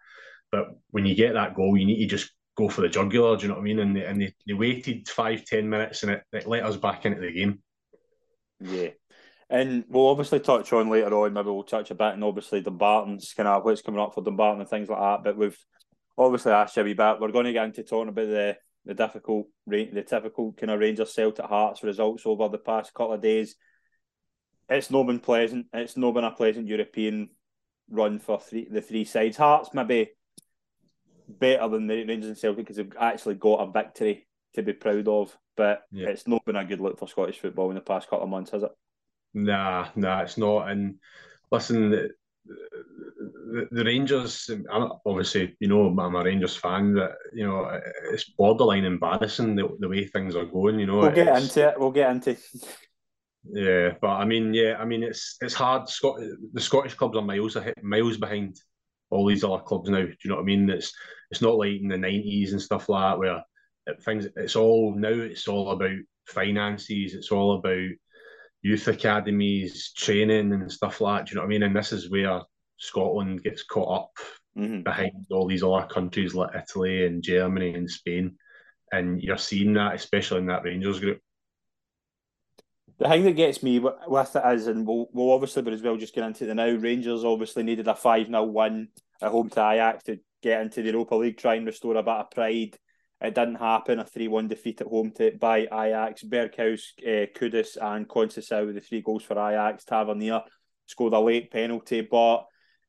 But 0.52 0.78
when 0.92 1.06
you 1.06 1.16
get 1.16 1.34
that 1.34 1.56
goal, 1.56 1.78
you 1.78 1.86
need 1.86 2.00
to 2.00 2.18
just 2.18 2.32
go 2.58 2.70
for 2.70 2.82
the 2.82 2.90
jugular. 2.90 3.38
Do 3.38 3.44
you 3.44 3.48
know 3.50 3.56
what 3.56 3.62
I 3.62 3.64
mean? 3.64 3.80
And 3.80 3.96
they, 3.96 4.06
and 4.06 4.22
they, 4.22 4.34
they 4.48 4.54
waited 4.54 5.08
five, 5.08 5.46
ten 5.46 5.70
minutes 5.70 6.04
and 6.04 6.14
it, 6.14 6.24
it 6.34 6.48
let 6.48 6.66
us 6.66 6.78
back 6.78 7.06
into 7.06 7.22
the 7.22 7.32
game. 7.32 7.62
Yeah. 8.60 8.90
And 9.50 9.86
we'll 9.90 10.08
obviously 10.08 10.40
touch 10.40 10.72
on 10.74 10.90
later 10.90 11.14
on, 11.14 11.34
maybe 11.34 11.50
we'll 11.50 11.64
touch 11.64 11.90
a 11.90 11.96
bit, 11.96 12.14
and 12.14 12.24
obviously 12.24 12.62
Dumbarton's 12.62 13.34
kind 13.34 13.50
of 13.50 13.66
what's 13.66 13.82
coming 13.82 14.00
up 14.00 14.14
for 14.14 14.22
Dumbarton 14.22 14.62
and 14.62 14.70
things 14.70 14.90
like 14.90 15.00
that. 15.00 15.24
But 15.24 15.38
we've 15.38 15.58
obviously 16.18 16.52
asked 16.52 16.76
you 16.76 16.84
a 16.84 16.86
wee 16.86 16.94
bit. 16.94 17.20
We're 17.20 17.32
going 17.32 17.46
to 17.46 17.54
get 17.54 17.66
into 17.66 17.84
talking 17.84 18.10
about 18.10 18.28
the 18.28 18.58
the 18.86 18.94
difficult, 18.94 19.48
the 19.68 20.06
typical 20.08 20.54
kind 20.54 20.72
of 20.72 20.80
Rangers 20.80 21.14
Celtic 21.14 21.46
Hearts 21.46 21.84
results 21.84 22.24
over 22.26 22.48
the 22.48 22.58
past 22.58 22.94
couple 22.94 23.14
of 23.14 23.22
days. 23.22 23.56
It's 24.70 24.90
not 24.90 25.08
been 25.08 25.20
pleasant. 25.20 25.68
It's 25.74 25.98
not 25.98 26.14
been 26.14 26.24
a 26.24 26.32
pleasant 26.32 26.68
European 26.68 27.30
run 27.90 28.20
for 28.20 28.40
three 28.40 28.68
the 28.70 28.82
three 28.82 29.06
sides. 29.06 29.38
Hearts 29.38 29.72
maybe 29.74 30.12
better 31.30 31.68
than 31.68 31.88
the 31.88 32.04
Rangers 32.06 32.30
and 32.30 32.38
Celtic 32.38 32.66
because 32.66 32.78
they've 32.78 32.94
actually 33.00 33.36
got 33.36 33.68
a 33.68 33.72
victory 33.72 34.28
to 34.56 34.64
be 34.64 34.74
proud 34.74 35.08
of. 35.08 35.36
But 35.56 35.84
yeah. 35.92 36.08
it's 36.08 36.28
not 36.28 36.44
been 36.46 36.56
a 36.56 36.66
good 36.66 36.80
look 36.80 36.98
for 36.98 37.08
Scottish 37.08 37.40
football 37.40 37.70
in 37.70 37.76
the 37.76 37.82
past 37.82 38.10
couple 38.10 38.24
of 38.24 38.30
months, 38.30 38.52
has 38.52 38.64
it? 38.64 38.72
Nah, 39.34 39.90
nah, 39.96 40.22
it's 40.22 40.38
not. 40.38 40.70
And 40.70 40.96
listen, 41.52 41.92
the, 41.92 42.10
the, 42.46 43.68
the 43.72 43.84
Rangers, 43.84 44.50
obviously, 45.06 45.56
you 45.60 45.68
know, 45.68 45.88
I'm 46.00 46.16
a 46.16 46.24
Rangers 46.24 46.56
fan, 46.56 46.96
but 46.96 47.16
you 47.34 47.46
know, 47.46 47.80
it's 48.12 48.30
borderline 48.30 48.86
embarrassing 48.86 49.56
the, 49.56 49.68
the 49.80 49.90
way 49.90 50.06
things 50.06 50.36
are 50.36 50.46
going. 50.46 50.80
You 50.80 50.88
know, 50.88 50.98
we'll 51.00 51.12
get 51.12 51.42
into 51.42 51.70
it. 51.70 51.80
We'll 51.80 51.92
get 51.92 52.12
into. 52.12 52.38
Yeah, 53.52 53.94
but 54.02 54.10
I 54.10 54.26
mean, 54.26 54.54
yeah, 54.54 54.76
I 54.80 54.86
mean, 54.86 55.02
it's 55.02 55.38
it's 55.40 55.54
hard. 55.54 55.88
Scott, 55.88 56.20
the 56.54 56.60
Scottish 56.60 56.96
clubs 56.96 57.18
are 57.18 57.22
miles 57.22 57.56
ahead, 57.56 57.82
miles 57.82 58.18
behind 58.18 58.60
all 59.10 59.26
these 59.28 59.44
other 59.44 59.64
clubs 59.64 59.90
now. 59.90 60.02
Do 60.02 60.16
you 60.24 60.30
know 60.30 60.36
what 60.36 60.44
I 60.44 60.46
mean? 60.46 60.70
It's 60.70 60.94
it's 61.32 61.42
not 61.42 61.56
like 61.58 61.80
in 61.80 61.88
the 61.88 61.98
nineties 61.98 62.54
and 62.54 62.62
stuff 62.62 62.90
like 62.90 63.14
that 63.14 63.20
where 63.20 63.44
it, 63.88 64.04
things. 64.04 64.28
It's 64.36 64.56
all 64.56 64.96
now. 64.96 65.10
It's 65.10 65.48
all 65.48 65.72
about 65.72 65.98
finances. 66.28 67.14
It's 67.14 67.32
all 67.32 67.56
about 67.56 67.90
youth 68.62 68.88
academies, 68.88 69.94
training 69.94 70.52
and 70.52 70.72
stuff 70.72 71.02
like 71.02 71.22
that. 71.22 71.28
Do 71.28 71.32
you 71.32 71.36
know 71.36 71.42
what 71.42 71.48
I 71.48 71.50
mean? 71.50 71.64
And 71.64 71.76
this 71.76 71.94
is 71.94 72.10
where 72.10 72.42
Scotland 72.78 73.44
gets 73.44 73.64
caught 73.64 74.02
up 74.02 74.12
mm-hmm. 74.58 74.84
behind 74.84 75.26
all 75.32 75.48
these 75.48 75.64
other 75.64 75.88
countries 75.88 76.36
like 76.36 76.56
Italy 76.56 77.06
and 77.06 77.24
Germany 77.24 77.74
and 77.74 77.90
Spain. 77.90 78.36
And 78.92 79.22
you're 79.22 79.38
seeing 79.38 79.74
that, 79.74 79.96
especially 79.96 80.40
in 80.40 80.48
that 80.48 80.64
Rangers 80.64 81.00
group. 81.00 81.20
The 83.00 83.08
thing 83.08 83.24
that 83.24 83.38
gets 83.38 83.64
me 83.64 83.80
with 83.80 84.36
it 84.36 84.54
is, 84.54 84.68
and 84.68 84.86
we'll, 84.86 85.08
we'll 85.14 85.32
obviously, 85.32 85.62
but 85.62 85.72
as 85.72 85.82
well, 85.82 85.96
just 85.96 86.14
get 86.14 86.26
into 86.26 86.46
the 86.46 86.54
now. 86.54 86.70
Rangers 86.70 87.24
obviously 87.24 87.64
needed 87.64 87.88
a 87.88 87.96
5 87.96 88.28
0 88.28 88.44
win 88.44 88.90
at 89.22 89.32
home 89.32 89.50
to 89.52 89.70
Ajax 89.70 90.04
to 90.04 90.20
get 90.44 90.62
into 90.62 90.82
the 90.82 90.90
Europa 90.90 91.16
League, 91.16 91.38
try 91.38 91.56
and 91.56 91.66
restore 91.66 91.96
a 91.96 92.04
bit 92.04 92.12
of 92.12 92.32
pride. 92.32 92.78
It 93.22 93.36
didn't 93.36 93.56
happen. 93.56 94.00
A 94.00 94.06
3 94.06 94.28
1 94.28 94.48
defeat 94.50 94.82
at 94.82 94.88
home 94.88 95.12
to 95.16 95.32
by 95.40 95.60
Ajax. 95.60 96.24
Berghuis, 96.24 96.82
uh, 97.00 97.28
Kudus, 97.38 97.78
and 97.82 98.08
Conceição 98.08 98.66
with 98.66 98.76
the 98.76 98.82
three 98.82 99.02
goals 99.02 99.24
for 99.24 99.34
Ajax. 99.34 99.86
Tavernier 99.86 100.42
scored 100.86 101.14
a 101.14 101.20
late 101.20 101.52
penalty, 101.52 102.02
but 102.02 102.46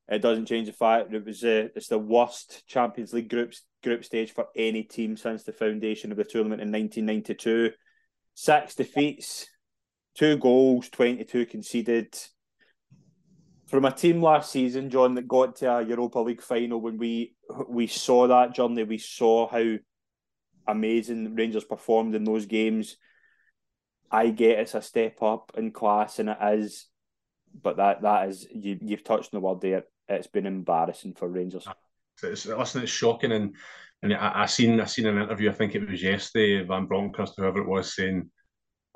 it 0.08 0.22
doesn't 0.22 0.46
change 0.46 0.66
the 0.66 0.72
fact 0.72 1.14
it 1.14 1.24
was 1.24 1.44
uh, 1.44 1.68
it's 1.76 1.86
the 1.86 1.98
worst 1.98 2.66
Champions 2.66 3.12
League 3.12 3.30
group 3.30 3.52
group 3.84 4.04
stage 4.04 4.32
for 4.32 4.46
any 4.56 4.82
team 4.82 5.16
since 5.16 5.44
the 5.44 5.52
foundation 5.52 6.10
of 6.10 6.16
the 6.16 6.24
tournament 6.24 6.60
in 6.60 6.72
1992. 6.72 7.70
Six 8.34 8.74
defeats, 8.74 9.46
two 10.14 10.36
goals, 10.36 10.88
22 10.88 11.46
conceded. 11.46 12.16
From 13.66 13.84
a 13.84 13.92
team 13.92 14.20
last 14.20 14.50
season, 14.50 14.90
John, 14.90 15.14
that 15.14 15.28
got 15.28 15.56
to 15.56 15.72
a 15.72 15.82
Europa 15.82 16.18
League 16.18 16.42
final, 16.42 16.80
when 16.80 16.98
we 16.98 17.36
we 17.68 17.86
saw 17.86 18.26
that 18.26 18.54
journey, 18.54 18.82
we 18.82 18.98
saw 18.98 19.48
how 19.48 19.76
amazing 20.66 21.34
Rangers 21.34 21.64
performed 21.64 22.14
in 22.14 22.24
those 22.24 22.46
games. 22.46 22.96
I 24.10 24.30
get 24.30 24.58
it's 24.58 24.74
a 24.74 24.82
step 24.82 25.22
up 25.22 25.52
in 25.56 25.70
class, 25.70 26.18
and 26.18 26.30
it 26.30 26.38
is, 26.42 26.86
but 27.62 27.76
that 27.76 28.02
that 28.02 28.28
is 28.28 28.46
you 28.52 28.78
you've 28.80 29.04
touched 29.04 29.32
on 29.32 29.40
the 29.40 29.46
word 29.46 29.60
there. 29.60 29.84
It's 30.08 30.26
been 30.26 30.46
embarrassing 30.46 31.14
for 31.14 31.28
Rangers. 31.28 31.68
It's, 32.22 32.46
listen, 32.46 32.82
it's 32.82 32.90
shocking, 32.90 33.30
and 33.30 33.54
and 34.02 34.14
I, 34.14 34.42
I 34.42 34.46
seen 34.46 34.80
I 34.80 34.86
seen 34.86 35.06
an 35.06 35.22
interview. 35.22 35.50
I 35.50 35.54
think 35.54 35.76
it 35.76 35.88
was 35.88 36.02
yesterday. 36.02 36.64
Van 36.64 36.86
Bronckhorst, 36.86 37.34
whoever 37.36 37.60
it 37.60 37.68
was, 37.68 37.94
saying, 37.94 38.28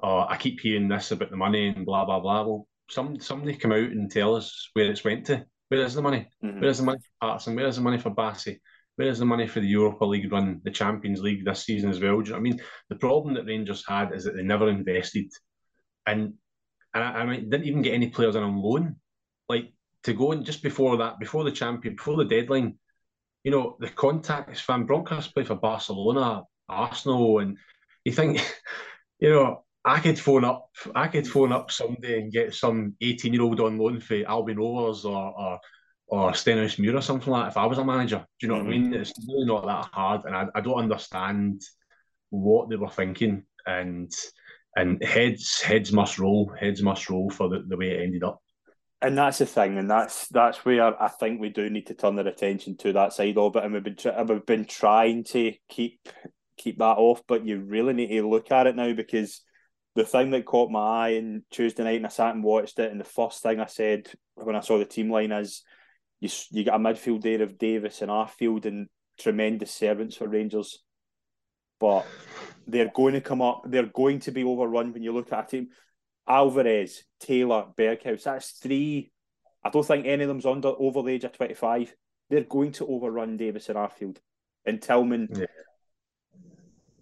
"Oh, 0.03 0.27
I 0.29 0.37
keep 0.37 0.61
hearing 0.61 0.89
this 0.89 1.11
about 1.11 1.31
the 1.31 1.37
money 1.37 1.69
and 1.69 1.87
blah 1.87 2.05
blah 2.05 2.21
blah." 2.21 2.43
Well, 2.43 2.69
some 2.91 3.19
somebody 3.21 3.57
come 3.57 3.73
out 3.73 3.79
and 3.79 4.11
tell 4.11 4.35
us 4.35 4.71
where 4.75 4.91
it's 4.91 5.05
went 5.05 5.27
to. 5.27 5.45
Where 5.69 5.83
is 5.83 5.95
the 5.95 6.03
money? 6.03 6.29
Mm-hmm. 6.45 6.61
Where 6.61 6.71
is 6.71 6.79
the 6.79 6.85
money 6.85 6.99
for 6.99 7.27
Patterson? 7.27 7.57
Where 7.57 7.67
is 7.67 7.77
the 7.77 7.83
money 7.83 7.99
for 7.99 8.11
Bassey? 8.11 8.61
Where 8.97 9.09
is 9.09 9.19
the 9.19 9.25
money 9.25 9.47
for 9.49 9.61
the 9.61 9.67
Europa 9.67 10.05
League 10.05 10.31
run, 10.31 10.61
the 10.63 10.71
Champions 10.71 11.21
League 11.21 11.45
this 11.45 11.65
season 11.65 11.91
as 11.91 12.01
well? 12.01 12.21
Do 12.21 12.27
you 12.27 12.31
know 12.31 12.33
what 12.35 12.39
I 12.39 12.43
mean? 12.43 12.61
The 12.91 12.97
problem 12.97 13.35
that 13.35 13.47
Rangers 13.47 13.85
had 13.87 14.13
is 14.13 14.25
that 14.25 14.37
they 14.37 14.43
never 14.43 14.69
invested, 14.69 15.31
and 16.07 16.35
and 16.95 17.05
I, 17.05 17.09
I 17.09 17.27
mean, 17.27 17.51
didn't 17.51 17.67
even 17.67 17.83
get 17.83 17.95
any 17.95 18.11
players 18.11 18.37
in 18.37 18.43
on 18.43 18.57
loan. 18.57 18.97
Like 19.49 19.73
to 20.05 20.13
go 20.13 20.33
and 20.33 20.45
just 20.45 20.63
before 20.63 20.99
that, 20.99 21.19
before 21.19 21.45
the 21.45 21.51
champion, 21.51 21.97
before 21.97 22.17
the 22.17 22.25
deadline, 22.25 22.79
you 23.43 23.51
know, 23.51 23.77
the 23.81 23.89
contacts. 23.89 24.61
Van 24.61 24.87
Bronckhorst 24.87 25.35
play 25.35 25.45
for 25.45 25.57
Barcelona, 25.57 26.43
Arsenal, 26.69 27.41
and 27.41 27.59
you 28.05 28.13
think, 28.13 28.41
you 29.19 29.31
know, 29.31 29.63
I 29.85 30.00
could 30.00 30.19
phone 30.19 30.45
up, 30.45 30.71
I 30.95 31.09
could 31.09 31.29
phone 31.29 31.53
up 31.53 31.71
somebody 31.71 32.19
and 32.19 32.33
get 32.33 32.55
some 32.55 32.95
eighteen-year-old 33.00 33.61
on 33.61 33.79
loan 33.79 34.00
for 34.00 34.17
Albion 34.26 34.59
Rovers 34.59 35.05
or, 35.05 35.38
or 35.38 35.61
or 36.07 36.31
Stenhousemuir 36.33 36.97
or 36.97 37.03
something 37.03 37.33
like 37.33 37.45
that 37.45 37.50
if 37.50 37.57
I 37.57 37.67
was 37.67 37.79
a 37.79 37.85
manager. 37.85 38.25
Do 38.41 38.47
you 38.47 38.49
know 38.53 38.61
mm-hmm. 38.61 38.67
what 38.67 38.75
I 38.75 38.79
mean? 38.79 38.95
It's 38.95 39.12
really 39.29 39.47
not 39.47 39.67
that 39.67 39.91
hard, 39.93 40.25
and 40.25 40.35
I, 40.35 40.47
I 40.55 40.61
don't 40.61 40.79
understand 40.79 41.62
what 42.31 42.69
they 42.69 42.76
were 42.76 42.91
thinking. 42.91 43.45
And 43.67 44.12
and 44.76 45.03
heads 45.03 45.61
heads 45.61 45.93
must 45.93 46.19
roll, 46.19 46.53
heads 46.59 46.83
must 46.83 47.09
roll 47.09 47.31
for 47.31 47.49
the, 47.49 47.64
the 47.67 47.76
way 47.76 47.91
it 47.91 48.03
ended 48.03 48.25
up. 48.25 48.41
And 49.03 49.19
that's 49.19 49.38
the 49.38 49.47
thing, 49.47 49.76
and 49.76 49.91
that's 49.91 50.29
that's 50.29 50.64
where 50.64 51.03
I 51.03 51.09
think 51.09 51.41
we 51.41 51.50
do 51.50 51.69
need 51.69 51.88
to 51.88 51.95
turn 51.95 52.19
our 52.19 52.26
attention 52.26 52.76
to 52.79 52.93
that 52.95 53.12
side 53.12 53.37
of 53.37 53.55
it. 53.57 53.64
And 53.64 53.75
we've 53.75 53.85
been 53.85 54.26
we've 54.26 54.47
been 54.47 54.64
trying 54.64 55.25
to 55.25 55.53
keep 55.69 56.09
keep 56.57 56.79
that 56.79 56.97
off, 56.97 57.23
but 57.29 57.47
you 57.47 57.61
really 57.61 57.93
need 57.93 58.09
to 58.09 58.26
look 58.26 58.50
at 58.50 58.67
it 58.67 58.76
now 58.76 58.95
because 58.95 59.43
the 59.95 60.05
thing 60.05 60.31
that 60.31 60.45
caught 60.45 60.71
my 60.71 60.81
eye 61.09 61.17
on 61.17 61.45
Tuesday 61.51 61.85
night, 61.85 61.97
and 61.97 62.07
I 62.07 62.09
sat 62.09 62.35
and 62.35 62.43
watched 62.43 62.79
it, 62.79 62.91
and 62.91 63.01
the 63.01 63.05
first 63.05 63.43
thing 63.43 63.61
I 63.61 63.67
said 63.67 64.09
when 64.35 64.57
I 64.57 64.61
saw 64.61 64.79
the 64.79 64.85
team 64.85 65.11
line 65.11 65.33
is 65.33 65.63
you 66.21 66.29
you 66.51 66.65
got 66.65 66.77
a 66.77 66.79
midfield 66.79 67.23
there 67.23 67.43
of 67.43 67.59
Davis 67.59 68.03
and 68.03 68.11
Arfield 68.11 68.67
and 68.67 68.89
tremendous 69.19 69.71
servants 69.71 70.17
for 70.17 70.29
Rangers, 70.29 70.83
but 71.79 72.07
they're 72.67 72.91
going 72.95 73.15
to 73.15 73.21
come 73.21 73.43
up. 73.43 73.63
They're 73.67 73.87
going 73.87 74.21
to 74.21 74.33
be 74.33 74.45
overrun 74.45 74.93
when 74.93 75.03
you 75.03 75.13
look 75.13 75.33
at 75.33 75.45
a 75.45 75.47
team. 75.47 75.69
Alvarez, 76.27 77.05
Taylor, 77.21 77.67
Berghuis. 77.77 78.25
That's 78.25 78.53
three. 78.53 79.13
I 79.63 79.71
don't 79.71 79.87
think 79.87 80.07
any 80.07 80.25
of 80.25 80.29
them's 80.29 80.47
under 80.47 80.69
over 80.69 81.03
the 81.03 81.13
age 81.13 81.25
of 81.25 81.33
twenty 81.33 81.55
five. 81.55 81.95
They're 82.31 82.43
going 82.43 82.73
to 82.73 82.87
overrun 82.87 83.37
Davis 83.37 83.69
and 83.69 83.77
Arfield, 83.77 84.17
and 84.65 84.81
Tillman. 84.81 85.29
Yeah. 85.31 85.47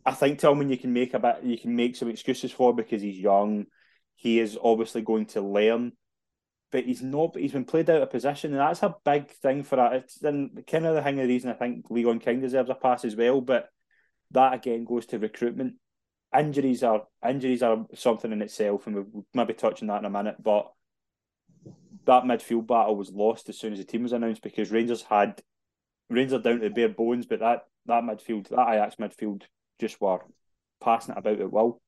I 0.05 0.13
think 0.13 0.39
Tillman 0.39 0.71
you 0.71 0.79
can 0.79 0.93
make 0.93 1.15
a 1.15 1.19
bit. 1.19 1.41
You 1.43 1.59
can 1.59 1.77
make 1.77 1.97
some 1.97 2.09
excuses 2.09 2.53
for 2.53 2.75
because 2.75 3.03
he's 3.03 3.19
young. 3.19 3.67
He 4.15 4.41
is 4.41 4.59
obviously 4.63 5.03
going 5.03 5.27
to 5.27 5.41
learn 5.41 5.93
but 6.73 6.87
he's 6.87 7.03
not. 7.03 7.37
He's 7.37 7.53
been 7.53 7.67
played 7.67 7.89
out 7.91 8.03
of 8.03 8.11
position, 8.11 8.53
and 8.53 8.61
that's 8.61 8.83
a 8.83 8.97
big 9.05 9.31
thing 9.31 9.63
for 9.63 9.77
that. 9.77 9.93
It's 9.93 10.19
then 10.19 10.51
kind 10.67 10.87
of 10.87 10.95
the 10.95 11.03
thing. 11.03 11.17
The 11.17 11.27
reason 11.27 11.51
I 11.51 11.55
think 11.55 11.85
Leon 11.91 12.19
King 12.19 12.41
deserves 12.41 12.71
a 12.71 12.75
pass 12.75 13.05
as 13.05 13.15
well, 13.15 13.41
but 13.43 13.69
that 14.33 14.55
again 14.55 14.85
goes 14.85 15.07
to 15.07 15.19
recruitment. 15.19 15.75
Injuries 16.37 16.83
are 16.83 17.05
injuries 17.29 17.63
are 17.63 17.85
something 17.95 18.33
in 18.33 18.43
itself, 18.43 18.87
and 18.87 18.97
we'll 18.97 19.27
maybe 19.35 19.53
touch 19.53 19.83
on 19.83 19.89
that 19.89 19.99
in 19.99 20.07
a 20.07 20.11
minute. 20.11 20.43
But 20.43 20.73
that 22.07 22.25
midfield 22.25 22.67
battle 22.67 22.97
was 22.97 23.13
lost 23.13 23.51
as 23.51 23.59
soon 23.59 23.75
as 23.75 23.79
the 23.79 23.85
team 23.85 24.03
was 24.03 24.15
announced 24.15 24.43
because 24.43 24.73
Rangers 24.73 25.03
had 25.03 25.43
Rangers 26.09 26.43
down 26.43 26.61
to 26.61 26.71
bare 26.71 26.89
bones, 26.89 27.27
but 27.27 27.41
that 27.41 27.67
that 27.85 28.03
midfield, 28.03 28.49
that 28.49 28.69
Ajax 28.71 28.97
midfield, 28.97 29.43
just 29.81 30.01
were 30.01 30.21
passing 30.81 31.15
it 31.15 31.19
about 31.19 31.41
at 31.41 31.53
will. 31.53 31.81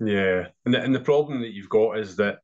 Yeah, 0.00 0.48
and 0.64 0.74
the, 0.74 0.80
and 0.80 0.94
the 0.94 1.00
problem 1.00 1.40
that 1.40 1.52
you've 1.52 1.68
got 1.68 1.98
is 1.98 2.16
that 2.16 2.38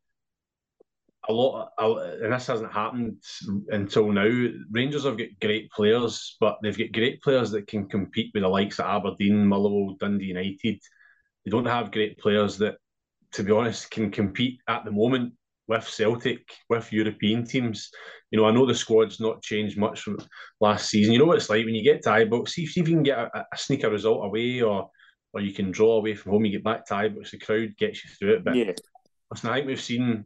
a 1.28 1.32
lot, 1.32 1.70
of, 1.78 1.98
and 2.22 2.32
this 2.32 2.46
hasn't 2.46 2.72
happened 2.72 3.22
until 3.70 4.12
now. 4.12 4.48
Rangers 4.70 5.04
have 5.04 5.18
got 5.18 5.28
great 5.40 5.70
players, 5.70 6.36
but 6.38 6.58
they've 6.62 6.78
got 6.78 6.92
great 6.92 7.22
players 7.22 7.50
that 7.50 7.66
can 7.66 7.88
compete 7.88 8.30
with 8.32 8.42
the 8.42 8.48
likes 8.48 8.78
of 8.78 8.86
Aberdeen, 8.86 9.46
Motherwell, 9.46 9.96
Dundee 9.98 10.26
United. 10.26 10.80
They 11.44 11.50
don't 11.50 11.66
have 11.66 11.92
great 11.92 12.18
players 12.18 12.58
that, 12.58 12.76
to 13.32 13.42
be 13.42 13.52
honest, 13.52 13.90
can 13.90 14.10
compete 14.10 14.60
at 14.68 14.84
the 14.84 14.92
moment 14.92 15.32
with 15.68 15.88
Celtic, 15.88 16.42
with 16.68 16.92
European 16.92 17.44
teams. 17.44 17.90
You 18.30 18.38
know, 18.38 18.46
I 18.46 18.52
know 18.52 18.66
the 18.66 18.75
squad's 18.75 19.20
not 19.20 19.42
changed 19.42 19.78
much 19.78 20.00
from 20.00 20.18
last 20.61 20.88
season. 20.88 21.12
You 21.12 21.18
know 21.18 21.25
what 21.25 21.37
it's 21.37 21.50
like 21.50 21.64
when 21.64 21.75
you 21.75 21.85
get 21.85 22.02
to 22.02 22.11
Ibrox, 22.11 22.50
see 22.50 22.64
if 22.64 22.76
you 22.76 22.85
can 22.85 23.02
get 23.02 23.18
a, 23.18 23.46
a 23.52 23.56
sneaker 23.56 23.90
result 23.90 24.25
away 24.25 24.62
or 24.62 24.90
or 25.32 25.40
you 25.40 25.52
can 25.52 25.70
draw 25.70 25.99
away 25.99 26.14
from 26.14 26.32
home, 26.32 26.44
you 26.46 26.52
get 26.52 26.64
back 26.64 26.87
to 26.87 26.94
Ibrox, 26.94 27.30
the 27.30 27.38
crowd 27.38 27.76
gets 27.76 28.02
you 28.02 28.11
through 28.11 28.35
it. 28.37 28.44
But 28.44 28.54
yeah. 28.54 28.73
listen, 29.30 29.50
I 29.50 29.56
think 29.56 29.66
we've 29.66 29.80
seen 29.80 30.25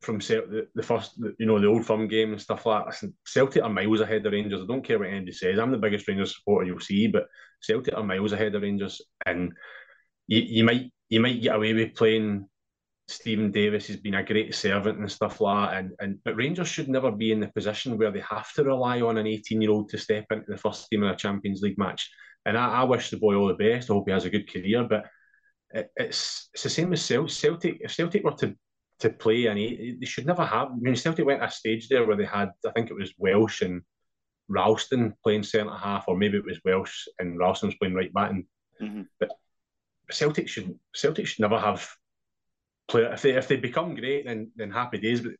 from 0.00 0.20
Celtic, 0.20 0.50
the, 0.50 0.68
the 0.74 0.82
first, 0.82 1.20
you 1.38 1.46
know, 1.46 1.60
the 1.60 1.66
old 1.66 1.84
firm 1.84 2.08
game 2.08 2.32
and 2.32 2.40
stuff 2.40 2.64
like 2.64 2.86
that. 2.86 3.10
Celtic 3.26 3.62
are 3.62 3.68
miles 3.68 4.00
ahead 4.00 4.24
of 4.24 4.32
Rangers. 4.32 4.62
I 4.62 4.66
don't 4.66 4.82
care 4.82 4.98
what 4.98 5.08
anybody 5.08 5.32
says. 5.32 5.58
I'm 5.58 5.70
the 5.70 5.78
biggest 5.78 6.08
Rangers 6.08 6.34
supporter 6.34 6.66
you'll 6.66 6.80
see, 6.80 7.06
but 7.06 7.26
Celtic 7.60 7.94
are 7.94 8.02
miles 8.02 8.32
ahead 8.32 8.54
of 8.54 8.62
Rangers, 8.62 9.02
and 9.26 9.52
you, 10.26 10.40
you 10.40 10.64
might 10.64 10.90
you 11.10 11.20
might 11.20 11.42
get 11.42 11.56
away 11.56 11.74
with 11.74 11.94
playing 11.94 12.48
Steven 13.10 13.50
Davis 13.50 13.88
has 13.88 13.96
been 13.96 14.14
a 14.14 14.22
great 14.22 14.54
servant 14.54 14.98
and 14.98 15.10
stuff 15.10 15.40
like 15.40 15.70
that. 15.70 15.78
And, 15.78 15.92
and 15.98 16.18
but 16.24 16.36
Rangers 16.36 16.68
should 16.68 16.88
never 16.88 17.10
be 17.10 17.32
in 17.32 17.40
the 17.40 17.48
position 17.48 17.98
where 17.98 18.10
they 18.10 18.20
have 18.20 18.52
to 18.54 18.64
rely 18.64 19.00
on 19.00 19.18
an 19.18 19.26
18 19.26 19.60
year 19.60 19.70
old 19.70 19.88
to 19.90 19.98
step 19.98 20.26
into 20.30 20.46
the 20.48 20.56
first 20.56 20.88
team 20.88 21.02
in 21.02 21.10
a 21.10 21.16
Champions 21.16 21.60
League 21.60 21.78
match. 21.78 22.08
And 22.46 22.56
I, 22.56 22.80
I 22.80 22.84
wish 22.84 23.10
the 23.10 23.18
boy 23.18 23.34
all 23.34 23.48
the 23.48 23.54
best. 23.54 23.90
I 23.90 23.94
hope 23.94 24.04
he 24.06 24.12
has 24.12 24.24
a 24.24 24.30
good 24.30 24.50
career. 24.50 24.86
But 24.88 25.06
it, 25.72 25.90
it's 25.96 26.48
it's 26.54 26.62
the 26.62 26.70
same 26.70 26.92
as 26.92 27.04
Celtic. 27.04 27.78
If 27.80 27.92
Celtic 27.92 28.24
were 28.24 28.32
to 28.32 28.54
to 29.00 29.10
play, 29.10 29.46
and 29.46 29.58
he, 29.58 29.96
they 29.98 30.06
should 30.06 30.26
never 30.26 30.44
have. 30.44 30.68
I 30.68 30.76
mean, 30.78 30.94
Celtic 30.94 31.26
went 31.26 31.42
a 31.42 31.50
stage 31.50 31.88
there 31.88 32.06
where 32.06 32.16
they 32.16 32.26
had, 32.26 32.50
I 32.66 32.70
think 32.72 32.90
it 32.90 32.94
was 32.94 33.14
Welsh 33.18 33.62
and 33.62 33.82
Ralston 34.48 35.14
playing 35.22 35.42
centre 35.42 35.74
half, 35.74 36.04
or 36.06 36.16
maybe 36.16 36.36
it 36.36 36.44
was 36.44 36.60
Welsh 36.64 37.06
and 37.18 37.38
Ralston 37.38 37.68
was 37.68 37.76
playing 37.76 37.94
right 37.94 38.12
back. 38.12 38.30
And 38.30 38.44
mm-hmm. 38.80 39.02
but 39.18 39.32
Celtic 40.10 40.48
should 40.48 40.78
Celtic 40.94 41.26
should 41.26 41.40
never 41.40 41.58
have 41.58 41.88
play 42.90 43.02
if 43.02 43.22
they 43.22 43.30
if 43.30 43.48
they 43.48 43.56
become 43.56 43.94
great, 43.94 44.26
then 44.26 44.50
then 44.56 44.70
happy 44.70 44.98
days. 44.98 45.20
But 45.20 45.32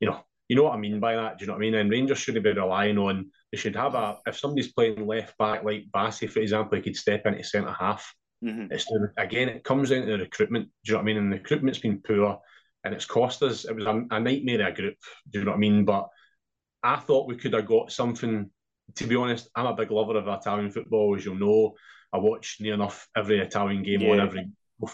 you 0.00 0.08
know, 0.08 0.20
you 0.48 0.56
know 0.56 0.64
what 0.64 0.74
I 0.74 0.78
mean 0.78 1.00
by 1.00 1.14
that. 1.16 1.38
Do 1.38 1.44
you 1.44 1.46
know 1.46 1.54
what 1.54 1.58
I 1.58 1.60
mean? 1.60 1.74
And 1.74 1.90
Rangers 1.90 2.18
shouldn't 2.18 2.44
be 2.44 2.52
relying 2.52 2.98
on. 2.98 3.30
They 3.52 3.58
should 3.58 3.76
have 3.76 3.94
a 3.94 4.18
if 4.26 4.38
somebody's 4.38 4.72
playing 4.72 5.06
left 5.06 5.36
back 5.38 5.64
like 5.64 5.86
Bassey, 5.94 6.28
for 6.28 6.40
example, 6.40 6.76
he 6.76 6.82
could 6.82 6.96
step 6.96 7.26
into 7.26 7.44
centre 7.44 7.72
half. 7.72 8.14
Mm-hmm. 8.42 8.72
It's 8.72 8.86
again, 9.16 9.48
it 9.48 9.64
comes 9.64 9.90
down 9.90 10.06
to 10.06 10.12
the 10.12 10.18
recruitment. 10.18 10.66
Do 10.84 10.92
you 10.92 10.92
know 10.92 10.98
what 10.98 11.02
I 11.02 11.06
mean? 11.06 11.16
And 11.16 11.32
the 11.32 11.36
recruitment's 11.36 11.78
been 11.78 12.02
poor 12.02 12.40
and 12.84 12.94
it's 12.94 13.06
cost 13.06 13.42
us. 13.42 13.64
It 13.64 13.74
was 13.74 13.86
a, 13.86 14.04
a 14.10 14.20
nightmare 14.20 14.68
a 14.68 14.72
group. 14.72 14.96
Do 15.30 15.38
you 15.38 15.44
know 15.44 15.52
what 15.52 15.56
I 15.56 15.60
mean? 15.60 15.84
But 15.84 16.08
I 16.82 16.96
thought 16.96 17.28
we 17.28 17.36
could 17.36 17.54
have 17.54 17.66
got 17.66 17.90
something. 17.90 18.50
To 18.96 19.06
be 19.06 19.16
honest, 19.16 19.48
I'm 19.56 19.66
a 19.66 19.74
big 19.74 19.90
lover 19.90 20.18
of 20.18 20.28
Italian 20.28 20.70
football, 20.70 21.16
as 21.16 21.24
you'll 21.24 21.36
know. 21.36 21.74
I 22.12 22.18
watch 22.18 22.58
near 22.60 22.74
enough 22.74 23.08
every 23.16 23.40
Italian 23.40 23.82
game 23.82 24.02
yeah. 24.02 24.10
on 24.10 24.20
every. 24.20 24.50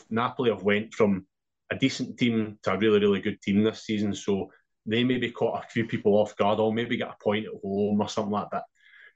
Napoli 0.09 0.53
I've 0.53 0.63
went 0.63 0.95
from 0.95 1.27
a 1.71 1.77
decent 1.77 2.19
team 2.19 2.59
to 2.63 2.73
a 2.73 2.79
really, 2.79 3.01
really 3.01 3.21
good 3.21 3.41
team 3.41 3.63
this 3.63 3.85
season. 3.85 4.15
So 4.15 4.51
they 4.87 5.05
maybe 5.05 5.31
caught 5.31 5.65
a 5.65 5.69
few 5.69 5.87
people 5.87 6.15
off 6.15 6.37
guard, 6.37 6.59
or 6.59 6.73
maybe 6.73 6.97
get 6.97 7.09
a 7.09 7.23
point 7.23 7.47
at 7.47 7.53
home 7.63 8.01
or 8.01 8.09
something 8.09 8.33
like 8.33 8.51
that. 8.53 8.65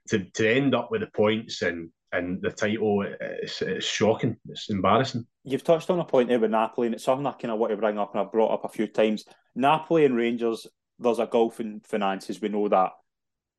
To 0.09 0.25
to 0.25 0.49
end 0.49 0.75
up 0.75 0.91
with 0.91 1.01
the 1.01 1.09
points 1.09 1.63
and 1.63 1.91
and 2.13 2.41
the 2.41 2.51
title, 2.51 3.05
it's, 3.43 3.61
it's 3.61 3.85
shocking. 3.85 4.37
It's 4.49 4.71
embarrassing. 4.71 5.27
You've 5.43 5.65
touched 5.65 5.91
on 5.91 5.99
a 5.99 6.05
point 6.05 6.29
there 6.29 6.39
with 6.39 6.53
Napoli, 6.53 6.87
and 6.87 6.95
it's 6.95 7.05
something 7.05 7.27
I 7.27 7.33
kind 7.33 7.51
of 7.51 7.59
want 7.59 7.73
to 7.73 7.77
bring 7.77 7.99
up, 7.99 8.13
and 8.13 8.21
I've 8.21 8.31
brought 8.31 8.53
up 8.53 8.65
a 8.65 8.69
few 8.69 8.87
times. 8.87 9.25
Napoli 9.57 10.05
and 10.05 10.17
Rangers, 10.17 10.67
there's 10.99 11.19
a 11.19 11.27
gulf 11.27 11.59
in 11.61 11.81
finances, 11.81 12.41
we 12.41 12.49
know 12.49 12.69
that. 12.69 12.93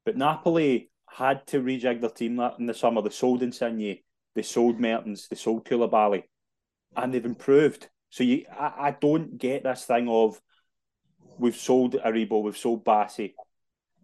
But 0.05 0.17
Napoli 0.17 0.89
had 1.09 1.45
to 1.47 1.61
rejig 1.61 1.99
their 1.99 2.09
team 2.09 2.39
in 2.57 2.65
the 2.65 2.73
summer. 2.73 3.01
They 3.01 3.09
sold 3.09 3.43
Insigne, 3.43 3.99
they 4.35 4.41
sold 4.41 4.79
Mertens, 4.79 5.27
they 5.27 5.35
sold 5.35 5.65
Koulibaly, 5.65 6.23
and 6.95 7.13
they've 7.13 7.25
improved. 7.25 7.89
So 8.15 8.24
you, 8.24 8.45
I, 8.50 8.74
I 8.77 8.91
don't 8.91 9.38
get 9.38 9.63
this 9.63 9.84
thing 9.84 10.07
of 10.07 10.39
we've 11.38 11.57
sold 11.57 11.95
Aribo, 11.95 12.41
we've 12.41 12.57
sold 12.57 12.86
Bassey. 12.86 13.34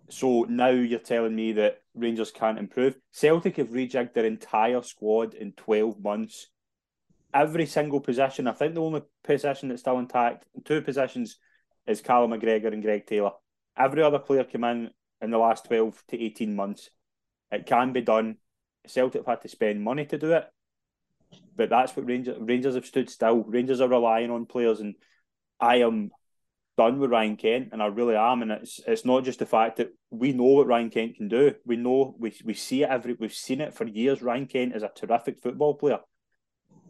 So 0.10 0.46
now 0.50 0.68
you're 0.68 1.00
telling 1.00 1.34
me 1.34 1.54
that 1.54 1.78
Rangers 1.96 2.30
can't 2.30 2.60
improve. 2.60 2.98
Celtic 3.14 3.56
have 3.56 3.70
rejigged 3.70 4.14
their 4.14 4.26
entire 4.26 4.82
squad 4.82 5.34
in 5.34 5.54
12 5.54 6.04
months. 6.04 6.48
Every 7.34 7.66
single 7.66 8.02
position, 8.02 8.50
I 8.50 8.52
think 8.52 8.76
the 8.76 8.82
only 8.82 9.04
position 9.24 9.70
that's 9.70 9.80
still 9.80 9.98
intact, 9.98 10.46
two 10.66 10.82
positions, 10.82 11.38
is 11.88 12.02
Callum 12.02 12.32
McGregor 12.32 12.74
and 12.74 12.84
Greg 12.84 13.08
Taylor. 13.08 13.32
Every 13.78 14.04
other 14.04 14.20
player 14.20 14.44
came 14.44 14.66
in 14.66 14.90
in 15.22 15.32
the 15.32 15.38
last 15.38 15.68
12 15.68 16.04
to 16.10 16.22
18 16.22 16.54
months. 16.54 16.90
It 17.50 17.66
can 17.66 17.94
be 17.94 18.02
done. 18.02 18.36
Celtic 18.86 19.22
have 19.22 19.28
had 19.38 19.42
to 19.44 19.48
spend 19.48 19.82
money 19.82 20.06
to 20.08 20.18
do 20.18 20.34
it. 20.34 20.50
But 21.56 21.70
that's 21.70 21.96
what 21.96 22.08
Rangers 22.08 22.38
Rangers 22.40 22.76
have 22.76 22.86
stood 22.86 23.10
still. 23.10 23.44
Rangers 23.44 23.82
are 23.82 23.90
relying 23.90 24.32
on 24.32 24.46
players, 24.46 24.80
and 24.80 24.96
I 25.60 25.78
am 25.78 26.12
done 26.78 27.00
with 27.00 27.12
Ryan 27.12 27.36
Kent, 27.38 27.70
and 27.72 27.82
I 27.84 27.88
really 27.88 28.16
am. 28.16 28.42
And 28.42 28.52
it's 28.52 28.80
it's 28.88 29.06
not 29.06 29.24
just 29.24 29.40
the 29.40 29.46
fact 29.46 29.78
that 29.78 29.90
we 30.10 30.34
know 30.34 30.44
what 30.44 30.68
Ryan 30.68 30.90
Kent 30.90 31.18
can 31.18 31.28
do. 31.28 31.56
We 31.66 31.76
know 31.76 32.16
we 32.18 32.34
we 32.44 32.54
see 32.54 32.84
it 32.84 32.90
every 32.90 33.14
we've 33.14 33.34
seen 33.34 33.62
it 33.62 33.74
for 33.74 33.88
years. 33.88 34.22
Ryan 34.22 34.48
Kent 34.48 34.76
is 34.76 34.84
a 34.84 34.92
terrific 34.96 35.42
football 35.42 35.76
player. 35.76 36.00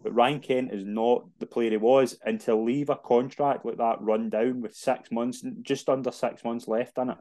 But 0.04 0.16
Ryan 0.16 0.40
Kent 0.40 0.72
is 0.74 0.84
not 0.84 1.26
the 1.40 1.46
player 1.46 1.70
he 1.72 1.78
was, 1.78 2.18
and 2.26 2.40
to 2.42 2.56
leave 2.56 2.90
a 2.90 2.96
contract 2.96 3.66
like 3.66 3.78
that 3.78 4.02
run 4.02 4.30
down 4.30 4.62
with 4.62 4.76
six 4.76 5.12
months, 5.12 5.44
just 5.62 5.90
under 5.90 6.12
six 6.12 6.44
months 6.44 6.68
left 6.68 6.98
in 6.98 7.12
it, 7.12 7.18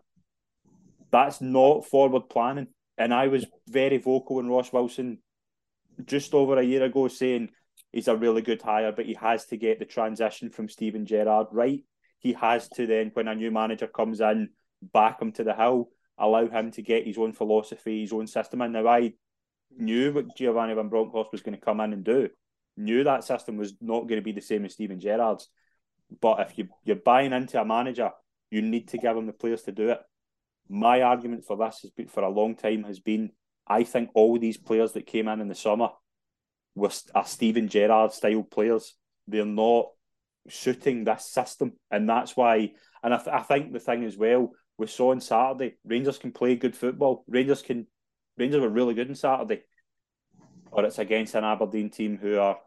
that's 1.11 1.41
not 1.41 1.85
forward 1.85 2.31
planning. 2.31 2.69
And 2.97 3.13
I 3.13 3.29
was 3.29 3.45
very 3.69 3.99
vocal 3.99 4.37
when 4.37 4.49
Ross 4.49 4.73
Wilson 4.73 5.19
just 6.07 6.35
over 6.35 6.59
a 6.59 6.63
year 6.65 6.83
ago 6.85 7.09
saying 7.09 7.51
he's 7.93 8.09
a 8.09 8.17
really 8.17 8.43
good 8.43 8.63
hire, 8.63 8.93
but 8.93 9.07
he 9.07 9.15
has 9.15 9.47
to 9.47 9.57
get 9.57 9.79
the 9.79 9.85
transition 9.85 10.51
from 10.51 10.69
Steven 10.69 11.07
Gerrard 11.07 11.49
right. 11.53 11.85
He 12.19 12.35
has 12.35 12.69
to 12.71 12.87
then, 12.87 13.11
when 13.15 13.29
a 13.29 13.35
new 13.35 13.51
manager 13.51 13.87
comes 13.87 14.21
in, 14.21 14.51
back 14.83 15.21
him 15.23 15.33
to 15.33 15.45
the 15.45 15.55
hill, 15.55 15.91
allow 16.19 16.47
him 16.47 16.71
to 16.73 16.83
get 16.83 17.07
his 17.07 17.19
own 17.19 17.33
philosophy, 17.33 18.03
his 18.03 18.13
own 18.13 18.27
system. 18.27 18.61
And 18.61 18.75
now 18.75 18.87
I 18.87 19.15
knew 19.77 20.13
what 20.13 20.37
Giovanni 20.37 20.75
Van 20.75 20.89
Bronckhorst 20.89 21.33
was 21.33 21.43
going 21.43 21.59
to 21.59 21.65
come 21.65 21.81
in 21.81 21.93
and 21.93 22.05
do. 22.05 22.29
Knew 22.77 23.05
that 23.05 23.25
system 23.25 23.57
was 23.57 23.75
not 23.81 24.09
going 24.09 24.21
to 24.21 24.25
be 24.25 24.33
the 24.33 24.41
same 24.41 24.65
as 24.65 24.75
Steven 24.75 25.01
Gerrard's. 25.01 25.49
But 26.21 26.41
if 26.41 26.59
you, 26.59 26.69
you're 26.85 26.97
buying 26.97 27.33
into 27.33 27.61
a 27.61 27.65
manager, 27.65 28.11
you 28.51 28.63
need 28.63 28.89
to 28.89 28.99
give 28.99 29.17
him 29.17 29.27
the 29.27 29.33
players 29.33 29.63
to 29.63 29.73
do 29.73 29.91
it. 29.91 30.01
My 30.69 31.03
argument 31.03 31.45
for 31.45 31.57
this 31.57 31.81
has 31.83 31.91
been 31.91 32.09
for 32.09 32.23
a 32.23 32.29
long 32.29 32.55
time 32.55 32.85
has 32.85 33.01
been 33.01 33.31
I 33.71 33.85
think 33.85 34.11
all 34.15 34.37
these 34.39 34.59
players 34.59 34.93
that 34.93 35.07
came 35.07 35.29
in 35.29 35.41
in 35.41 35.49
the 35.49 35.55
summer 35.55 35.91
were 36.75 36.91
are 37.15 37.25
Steven 37.25 37.69
Gerrard 37.69 38.13
style 38.13 38.43
players. 38.43 38.97
They're 39.29 39.47
not 39.47 39.87
suiting 40.49 41.05
this 41.05 41.27
system, 41.27 41.75
and 41.91 42.09
that's 42.09 42.37
why. 42.37 42.73
And 43.03 43.15
I, 43.15 43.17
th- 43.17 43.29
I 43.29 43.43
think 43.43 43.73
the 43.73 43.79
thing 43.79 44.05
as 44.05 44.17
well 44.17 44.51
we 44.77 44.89
saw 44.89 45.13
on 45.13 45.21
Saturday, 45.21 45.77
Rangers 45.85 46.19
can 46.19 46.33
play 46.33 46.57
good 46.57 46.75
football. 46.77 47.25
Rangers 47.29 47.63
can 47.63 47.87
Rangers 48.37 48.61
were 48.61 48.69
really 48.69 48.95
good 48.95 49.09
on 49.09 49.15
Saturday, 49.15 49.63
or 50.73 50.85
it's 50.85 50.99
against 50.99 51.35
an 51.37 51.45
Aberdeen 51.45 51.91
team 51.91 52.19
who 52.21 52.39
are 52.39 52.59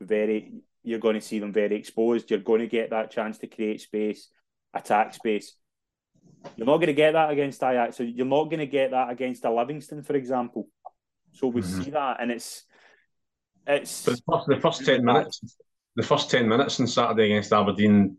very. 0.00 0.52
You're 0.86 1.00
going 1.00 1.14
to 1.14 1.20
see 1.20 1.38
them 1.38 1.52
very 1.52 1.76
exposed. 1.76 2.30
You're 2.30 2.40
going 2.40 2.60
to 2.60 2.66
get 2.66 2.90
that 2.90 3.10
chance 3.10 3.38
to 3.38 3.46
create 3.46 3.80
space, 3.80 4.28
attack 4.74 5.14
space. 5.14 5.56
You're 6.56 6.66
not 6.66 6.76
going 6.76 6.88
to 6.88 6.94
get 6.94 7.12
that 7.12 7.30
against 7.30 7.62
Ajax. 7.62 7.96
So 7.96 8.02
you're 8.02 8.26
not 8.26 8.44
going 8.44 8.60
to 8.60 8.66
get 8.66 8.90
that 8.90 9.10
against 9.10 9.44
a 9.44 9.50
Livingston, 9.50 10.02
for 10.02 10.14
example. 10.14 10.68
So 11.32 11.48
we 11.48 11.62
mm-hmm. 11.62 11.82
see 11.82 11.90
that, 11.90 12.18
and 12.20 12.30
it's 12.30 12.64
it's 13.66 14.02
the 14.02 14.20
first, 14.30 14.46
the 14.46 14.60
first 14.60 14.84
ten 14.84 15.04
minutes. 15.04 15.40
The 15.96 16.02
first 16.02 16.30
ten 16.30 16.48
minutes 16.48 16.80
on 16.80 16.86
Saturday 16.86 17.26
against 17.26 17.52
Aberdeen. 17.52 18.16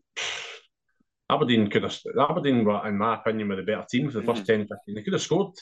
Aberdeen 1.29 1.69
could 1.69 1.83
have 1.83 1.97
Aberdeen 2.19 2.63
were, 2.63 2.87
in 2.87 2.97
my 2.97 3.15
opinion, 3.15 3.49
were 3.49 3.55
the 3.55 3.63
better 3.63 3.85
team 3.89 4.11
for 4.11 4.19
the 4.19 4.25
1st 4.25 4.33
mm-hmm. 4.33 4.43
10, 4.43 4.59
15. 4.67 4.95
They 4.95 5.01
could 5.01 5.13
have 5.13 5.21
scored. 5.21 5.53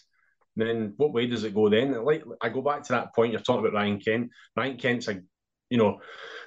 And 0.58 0.68
then 0.68 0.94
what 0.98 1.14
way 1.14 1.26
does 1.26 1.44
it 1.46 1.56
go 1.56 1.70
then? 1.70 2.04
Like 2.04 2.24
I 2.42 2.50
go 2.50 2.62
back 2.62 2.84
to 2.84 2.94
that 2.94 3.16
point 3.16 3.32
you're 3.32 3.42
talking 3.42 3.66
about 3.66 3.74
Ryan 3.74 4.00
Kent. 4.00 4.32
Ryan 4.56 4.78
Kent's 4.78 5.08
a 5.08 5.22
you 5.70 5.80
know, 5.80 6.00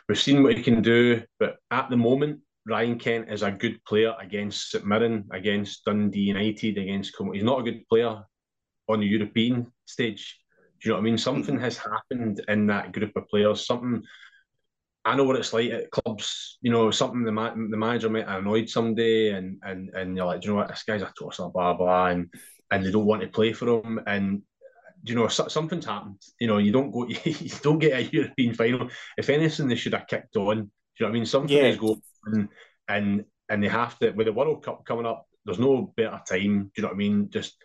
we've 0.08 0.20
seen 0.20 0.44
what 0.44 0.56
he 0.56 0.62
can 0.62 0.82
do, 0.82 1.22
but 1.40 1.56
at 1.72 1.90
the 1.90 1.96
moment, 1.96 2.40
Ryan 2.66 2.98
Kent 2.98 3.30
is 3.30 3.42
a 3.42 3.50
good 3.50 3.82
player 3.84 4.14
against 4.20 4.70
St 4.70 4.84
Mirren, 4.84 5.24
against 5.32 5.84
Dundee 5.84 6.20
United, 6.20 6.78
against 6.78 7.14
He's 7.32 7.44
not 7.44 7.60
a 7.60 7.62
good 7.62 7.88
player 7.88 8.22
on 8.88 9.00
the 9.00 9.06
European 9.06 9.72
stage. 9.84 10.38
Do 10.80 10.88
you 10.88 10.90
know 10.90 10.96
what 10.96 11.02
I 11.02 11.04
mean? 11.04 11.18
Something 11.18 11.58
has 11.60 11.78
happened 11.78 12.42
in 12.48 12.66
that 12.66 12.92
group 12.92 13.12
of 13.16 13.28
players. 13.28 13.66
Something 13.66 14.02
I 15.06 15.14
know 15.14 15.22
what 15.22 15.36
it's 15.36 15.52
like 15.52 15.70
at 15.70 15.90
clubs. 15.92 16.58
You 16.60 16.72
know, 16.72 16.90
something 16.90 17.22
the 17.22 17.30
ma- 17.30 17.54
the 17.54 17.76
manager 17.76 18.10
might 18.10 18.28
have 18.28 18.40
annoyed 18.40 18.68
somebody, 18.68 19.30
and 19.30 19.58
and 19.62 19.90
and 19.90 20.16
you're 20.16 20.26
like, 20.26 20.40
do 20.40 20.48
you 20.48 20.52
know 20.52 20.58
what? 20.58 20.68
This 20.68 20.82
guy's 20.82 21.02
a 21.02 21.12
tosser, 21.16 21.48
blah 21.48 21.74
blah, 21.74 22.06
and 22.08 22.28
and 22.72 22.84
they 22.84 22.90
don't 22.90 23.06
want 23.06 23.22
to 23.22 23.28
play 23.28 23.52
for 23.52 23.80
him, 23.80 24.00
and 24.08 24.42
you 25.04 25.14
know 25.14 25.28
something's 25.28 25.86
happened. 25.86 26.20
You 26.40 26.48
know, 26.48 26.58
you 26.58 26.72
don't 26.72 26.90
go, 26.90 27.06
you 27.24 27.50
don't 27.62 27.78
get 27.78 27.92
a 27.92 28.02
European 28.02 28.54
final. 28.54 28.90
If 29.16 29.30
anything, 29.30 29.68
they 29.68 29.76
should 29.76 29.94
have 29.94 30.08
kicked 30.08 30.36
on. 30.36 30.72
Do 30.96 31.04
you 31.04 31.06
know 31.06 31.10
what 31.10 31.16
I 31.16 31.18
mean? 31.18 31.26
Something 31.26 31.56
yeah. 31.56 31.74
going 31.74 32.02
and 32.26 32.48
and 32.88 33.24
and 33.48 33.62
they 33.62 33.68
have 33.68 33.98
to 33.98 34.10
with 34.10 34.26
the 34.26 34.32
World 34.32 34.64
Cup 34.64 34.84
coming 34.84 35.06
up. 35.06 35.26
There's 35.44 35.58
no 35.58 35.92
better 35.96 36.20
time. 36.28 36.64
Do 36.64 36.70
you 36.76 36.82
know 36.82 36.88
what 36.88 36.94
I 36.94 36.98
mean? 36.98 37.30
Just 37.30 37.56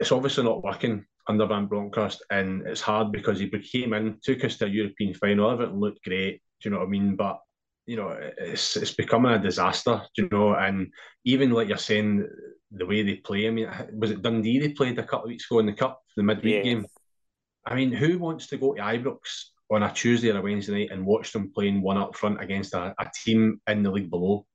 it's 0.00 0.12
obviously 0.12 0.44
not 0.44 0.64
working 0.64 1.04
under 1.28 1.46
Van 1.46 1.66
Bronckhorst, 1.66 2.22
and 2.30 2.66
it's 2.66 2.80
hard 2.80 3.12
because 3.12 3.38
he 3.38 3.48
came 3.48 3.92
in, 3.92 4.18
took 4.22 4.44
us 4.44 4.56
to 4.58 4.66
a 4.66 4.68
European 4.68 5.14
final. 5.14 5.50
Everything 5.50 5.78
looked 5.78 6.04
great. 6.04 6.42
Do 6.60 6.68
you 6.68 6.70
know 6.70 6.80
what 6.80 6.88
I 6.88 6.90
mean? 6.90 7.16
But 7.16 7.40
you 7.86 7.96
know, 7.96 8.16
it's 8.38 8.76
it's 8.76 8.94
becoming 8.94 9.32
a 9.32 9.38
disaster. 9.38 10.02
Do 10.16 10.22
you 10.22 10.28
know? 10.30 10.54
And 10.54 10.92
even 11.24 11.50
like 11.50 11.68
you're 11.68 11.78
saying, 11.78 12.26
the 12.70 12.86
way 12.86 13.02
they 13.02 13.16
play. 13.16 13.46
I 13.46 13.50
mean, 13.50 13.68
was 13.92 14.10
it 14.10 14.22
Dundee 14.22 14.58
they 14.58 14.70
played 14.70 14.98
a 14.98 15.04
couple 15.04 15.26
of 15.26 15.28
weeks 15.28 15.46
ago 15.50 15.60
in 15.60 15.66
the 15.66 15.72
cup, 15.72 16.02
the 16.16 16.22
midweek 16.22 16.56
yeah. 16.56 16.62
game? 16.62 16.86
I 17.66 17.74
mean, 17.74 17.92
who 17.92 18.18
wants 18.18 18.48
to 18.48 18.56
go 18.56 18.74
to 18.74 18.80
Ibrox 18.80 19.18
on 19.70 19.82
a 19.82 19.92
Tuesday 19.92 20.30
or 20.30 20.38
a 20.38 20.42
Wednesday 20.42 20.72
night 20.72 20.90
and 20.90 21.06
watch 21.06 21.32
them 21.32 21.52
playing 21.54 21.82
one 21.82 21.96
up 21.96 22.14
front 22.14 22.42
against 22.42 22.74
a, 22.74 22.94
a 22.98 23.10
team 23.24 23.60
in 23.66 23.82
the 23.82 23.90
league 23.90 24.10
below. 24.10 24.46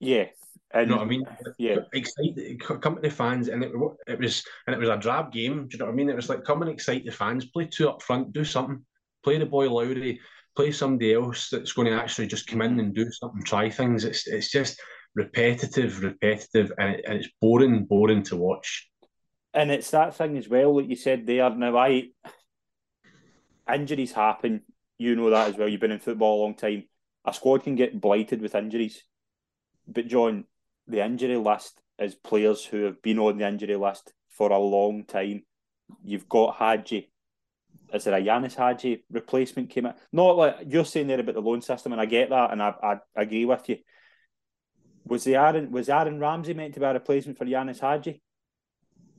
Yeah. 0.00 0.26
And, 0.72 0.88
you 0.88 0.94
know 0.94 0.98
what 0.98 1.06
I 1.06 1.08
mean? 1.08 1.24
Yeah. 1.58 1.76
Excited, 1.92 2.60
come 2.60 2.94
to 2.94 3.00
the 3.00 3.10
fans, 3.10 3.48
and 3.48 3.64
it, 3.64 3.72
it 4.06 4.20
was 4.20 4.44
and 4.66 4.74
it 4.74 4.78
was 4.78 4.88
a 4.88 4.96
drab 4.96 5.32
game. 5.32 5.66
Do 5.66 5.74
you 5.74 5.78
know 5.78 5.86
what 5.86 5.92
I 5.92 5.94
mean? 5.94 6.08
It 6.08 6.16
was 6.16 6.28
like 6.28 6.44
come 6.44 6.62
and 6.62 6.70
excite 6.70 7.04
the 7.04 7.10
fans, 7.10 7.46
play 7.46 7.66
two 7.66 7.88
up 7.88 8.02
front, 8.02 8.32
do 8.32 8.44
something, 8.44 8.84
play 9.24 9.38
the 9.38 9.46
boy 9.46 9.68
Lowry, 9.68 10.20
play 10.56 10.70
somebody 10.70 11.12
else 11.12 11.48
that's 11.50 11.72
going 11.72 11.88
to 11.88 12.00
actually 12.00 12.28
just 12.28 12.46
come 12.46 12.62
in 12.62 12.78
and 12.78 12.94
do 12.94 13.10
something, 13.10 13.42
try 13.42 13.68
things. 13.68 14.04
It's 14.04 14.28
it's 14.28 14.50
just 14.50 14.80
repetitive, 15.16 16.04
repetitive, 16.04 16.72
and, 16.78 16.94
it, 16.94 17.04
and 17.04 17.18
it's 17.18 17.28
boring, 17.40 17.84
boring 17.84 18.22
to 18.24 18.36
watch. 18.36 18.88
And 19.52 19.72
it's 19.72 19.90
that 19.90 20.14
thing 20.14 20.38
as 20.38 20.48
well, 20.48 20.76
like 20.76 20.88
you 20.88 20.94
said 20.94 21.26
there. 21.26 21.50
Now 21.50 21.76
I 21.76 22.10
injuries 23.72 24.12
happen. 24.12 24.62
You 24.98 25.16
know 25.16 25.30
that 25.30 25.48
as 25.48 25.56
well. 25.56 25.68
You've 25.68 25.80
been 25.80 25.92
in 25.92 26.00
football 26.00 26.40
a 26.40 26.42
long 26.42 26.54
time. 26.54 26.84
A 27.24 27.34
squad 27.34 27.64
can 27.64 27.74
get 27.74 28.00
blighted 28.00 28.40
with 28.40 28.54
injuries. 28.54 29.02
But 29.86 30.08
John, 30.08 30.44
the 30.86 31.04
injury 31.04 31.36
list 31.36 31.80
is 31.98 32.14
players 32.14 32.64
who 32.64 32.84
have 32.84 33.02
been 33.02 33.18
on 33.18 33.38
the 33.38 33.46
injury 33.46 33.76
list 33.76 34.12
for 34.28 34.50
a 34.50 34.58
long 34.58 35.04
time. 35.04 35.44
You've 36.02 36.28
got 36.28 36.56
Hagi. 36.56 37.10
Is 37.92 38.04
there 38.04 38.14
a 38.14 38.22
Ianis 38.22 38.54
Hagi 38.54 39.04
replacement 39.10 39.70
came 39.70 39.86
in? 39.86 39.94
Not 40.12 40.36
like 40.36 40.56
you're 40.66 40.84
saying 40.84 41.08
there 41.08 41.20
about 41.20 41.34
the 41.34 41.42
loan 41.42 41.60
system, 41.60 41.92
and 41.92 42.00
I 42.00 42.06
get 42.06 42.30
that, 42.30 42.52
and 42.52 42.62
I, 42.62 42.74
I 42.82 42.96
agree 43.16 43.44
with 43.44 43.68
you. 43.68 43.78
Was 45.04 45.24
the 45.24 45.36
Aaron 45.36 45.72
was 45.72 45.88
Aaron 45.88 46.20
Ramsey 46.20 46.54
meant 46.54 46.74
to 46.74 46.80
be 46.80 46.86
a 46.86 46.92
replacement 46.92 47.36
for 47.36 47.44
Ianis 47.44 47.80
Hagi? 47.80 48.22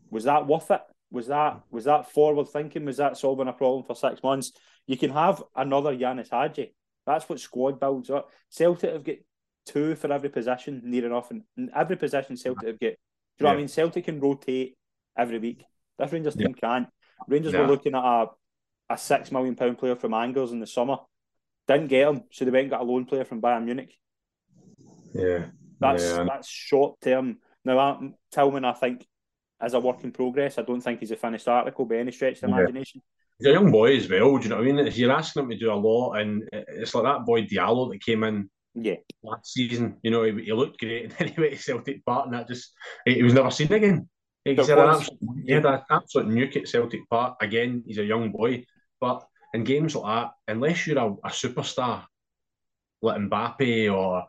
Was 0.09 0.23
that 0.23 0.47
worth 0.47 0.71
it? 0.71 0.81
Was 1.11 1.27
that 1.27 1.61
was 1.69 1.85
that 1.85 2.11
forward 2.11 2.47
thinking? 2.49 2.85
Was 2.85 2.97
that 2.97 3.17
solving 3.17 3.47
a 3.47 3.53
problem 3.53 3.83
for 3.83 3.95
six 3.95 4.23
months? 4.23 4.53
You 4.87 4.97
can 4.97 5.11
have 5.11 5.43
another 5.55 5.95
Ianis 5.95 6.29
Hagi. 6.29 6.73
That's 7.05 7.27
what 7.27 7.39
squad 7.39 7.79
builds 7.79 8.09
up. 8.09 8.29
Celtic 8.49 8.93
have 8.93 9.03
got 9.03 9.15
two 9.65 9.95
for 9.95 10.11
every 10.11 10.29
position 10.29 10.81
near 10.85 11.05
enough, 11.05 11.31
and 11.31 11.43
every 11.75 11.97
position 11.97 12.37
Celtic 12.37 12.67
have 12.67 12.79
got. 12.79 12.87
Do 12.89 12.95
you 13.39 13.43
know 13.43 13.49
what 13.49 13.53
I 13.55 13.57
mean? 13.57 13.67
Celtic 13.67 14.05
can 14.05 14.19
rotate 14.19 14.77
every 15.17 15.39
week. 15.39 15.63
This 15.99 16.11
Rangers 16.11 16.35
yeah. 16.37 16.45
team 16.47 16.55
can't. 16.55 16.87
Rangers 17.27 17.53
yeah. 17.53 17.61
were 17.61 17.67
looking 17.67 17.95
at 17.95 18.03
a 18.03 18.27
a 18.89 18.97
six 18.97 19.31
million 19.31 19.55
pound 19.55 19.77
player 19.77 19.95
from 19.95 20.13
Angers 20.13 20.51
in 20.51 20.59
the 20.59 20.67
summer. 20.67 20.97
Didn't 21.67 21.87
get 21.87 22.07
him, 22.07 22.23
so 22.31 22.45
they 22.45 22.51
went 22.51 22.63
and 22.63 22.71
got 22.71 22.81
a 22.81 22.83
loan 22.83 23.05
player 23.05 23.25
from 23.25 23.41
Bayern 23.41 23.65
Munich. 23.65 23.93
Yeah. 25.13 25.45
That's 25.79 26.03
yeah. 26.03 26.25
that's 26.27 26.47
short 26.47 26.99
term. 27.01 27.37
Now, 27.63 28.13
Tillman, 28.31 28.65
I 28.65 28.73
think, 28.73 29.05
as 29.61 29.73
a 29.73 29.79
work 29.79 30.03
in 30.03 30.11
progress. 30.11 30.57
I 30.57 30.63
don't 30.63 30.81
think 30.81 30.99
he's 30.99 31.11
a 31.11 31.15
finished 31.15 31.47
article 31.47 31.85
by 31.85 31.97
any 31.97 32.11
stretch 32.11 32.35
of 32.35 32.41
the 32.41 32.47
yeah. 32.49 32.55
imagination. 32.55 33.01
He's 33.37 33.47
a 33.47 33.51
young 33.51 33.71
boy 33.71 33.97
as 33.97 34.09
well. 34.09 34.37
Do 34.37 34.43
you 34.43 34.49
know 34.49 34.57
what 34.57 34.67
I 34.67 34.71
mean? 34.71 34.91
You're 34.93 35.11
asking 35.11 35.43
him 35.43 35.49
to 35.49 35.57
do 35.57 35.71
a 35.71 35.75
lot, 35.75 36.15
and 36.15 36.47
it's 36.51 36.93
like 36.93 37.03
that 37.03 37.25
boy 37.25 37.43
Diallo 37.43 37.91
that 37.91 38.03
came 38.03 38.23
in 38.23 38.49
yeah. 38.75 38.95
last 39.23 39.53
season. 39.53 39.97
You 40.03 40.11
know, 40.11 40.23
he, 40.23 40.43
he 40.43 40.53
looked 40.53 40.79
great, 40.79 41.03
and 41.05 41.13
then 41.13 41.27
he 41.29 41.41
went 41.41 41.53
to 41.53 41.61
Celtic 41.61 42.05
Park, 42.05 42.25
and 42.25 42.35
that 42.35 42.47
just 42.47 42.71
he, 43.05 43.23
was 43.23 43.33
never 43.33 43.51
seen 43.51 43.71
again. 43.71 44.09
He 44.43 44.55
had, 44.55 44.69
an 44.69 44.79
absolute, 44.79 45.19
he 45.45 45.53
had 45.53 45.65
an 45.65 45.81
absolute 45.89 46.27
nuke 46.27 46.57
at 46.57 46.67
Celtic 46.67 47.01
Park. 47.09 47.37
Again, 47.41 47.83
he's 47.85 47.99
a 47.99 48.03
young 48.03 48.31
boy, 48.31 48.65
but 48.99 49.23
in 49.53 49.63
games 49.63 49.95
like 49.95 50.05
that, 50.05 50.31
unless 50.47 50.87
you're 50.87 50.97
a, 50.97 51.11
a 51.11 51.29
superstar 51.29 52.05
like 53.01 53.19
Mbappe 53.19 53.93
or 53.93 54.25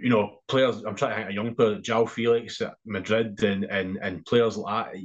you 0.00 0.10
know, 0.10 0.38
players. 0.48 0.84
I'm 0.84 0.94
trying 0.94 1.10
to 1.10 1.16
think 1.16 1.30
a 1.30 1.34
young 1.34 1.54
player, 1.54 1.76
João 1.76 2.08
Felix 2.08 2.60
at 2.60 2.74
Madrid, 2.84 3.42
and 3.42 3.64
and 3.64 3.98
and 4.00 4.24
players 4.24 4.56
like 4.56 4.92
that. 4.92 5.00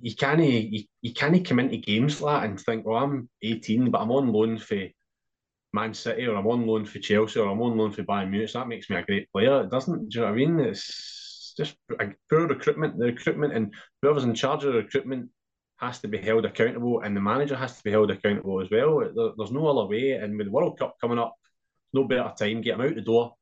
You, 0.00 0.14
can't 0.14 0.42
you, 0.42 1.14
can't 1.14 1.44
come 1.44 1.58
into 1.58 1.76
games 1.76 2.20
like 2.20 2.42
that 2.42 2.48
and 2.48 2.60
think, 2.60 2.86
well, 2.86 3.02
I'm 3.02 3.28
18, 3.42 3.90
but 3.90 4.00
I'm 4.00 4.12
on 4.12 4.32
loan 4.32 4.56
for 4.58 4.78
Man 5.72 5.92
City, 5.92 6.26
or 6.26 6.36
I'm 6.36 6.46
on 6.46 6.66
loan 6.66 6.84
for 6.84 7.00
Chelsea, 7.00 7.40
or 7.40 7.48
I'm 7.48 7.60
on 7.60 7.76
loan 7.76 7.92
for 7.92 8.04
Bayern 8.04 8.30
Munich. 8.30 8.52
That 8.52 8.68
makes 8.68 8.88
me 8.88 8.96
a 8.96 9.02
great 9.02 9.30
player. 9.32 9.62
It 9.62 9.70
doesn't. 9.70 10.08
Do 10.08 10.18
you 10.18 10.20
know 10.20 10.26
what 10.26 10.32
I 10.32 10.36
mean? 10.36 10.60
It's 10.60 11.54
just 11.56 11.76
poor 12.30 12.46
recruitment. 12.46 12.98
The 12.98 13.06
recruitment 13.06 13.54
and 13.54 13.74
whoever's 14.00 14.24
in 14.24 14.34
charge 14.34 14.64
of 14.64 14.72
the 14.72 14.78
recruitment 14.78 15.30
has 15.78 15.98
to 16.00 16.08
be 16.08 16.18
held 16.18 16.44
accountable, 16.44 17.00
and 17.00 17.16
the 17.16 17.20
manager 17.20 17.56
has 17.56 17.76
to 17.76 17.82
be 17.82 17.90
held 17.90 18.10
accountable 18.10 18.60
as 18.60 18.70
well. 18.70 19.00
There, 19.00 19.30
there's 19.36 19.52
no 19.52 19.66
other 19.66 19.88
way. 19.88 20.12
And 20.12 20.38
with 20.38 20.46
the 20.46 20.52
World 20.52 20.78
Cup 20.78 20.96
coming 21.00 21.18
up, 21.18 21.34
no 21.92 22.04
better 22.04 22.32
time. 22.38 22.60
Get 22.60 22.78
them 22.78 22.86
out 22.86 22.94
the 22.94 23.00
door 23.00 23.34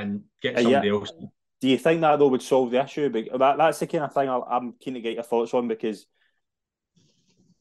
and 0.00 0.22
get 0.40 0.56
uh, 0.56 0.62
somebody 0.62 0.88
yeah. 0.88 0.94
else. 0.94 1.12
Do 1.60 1.68
you 1.68 1.78
think 1.78 2.00
that 2.02 2.18
though 2.18 2.28
would 2.28 2.42
solve 2.42 2.70
the 2.70 2.84
issue? 2.84 3.08
That, 3.08 3.56
that's 3.56 3.78
the 3.78 3.86
kind 3.86 4.04
of 4.04 4.12
thing 4.12 4.28
I'm 4.28 4.74
keen 4.74 4.94
to 4.94 5.00
get 5.00 5.14
your 5.14 5.22
thoughts 5.22 5.54
on 5.54 5.68
because 5.68 6.06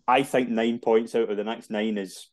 I 0.08 0.24
think 0.24 0.50
nine 0.50 0.80
points 0.80 1.16
out 1.16 1.30
of 1.30 1.38
the 1.38 1.44
next 1.44 1.72
nine 1.72 1.98
is 1.98 2.28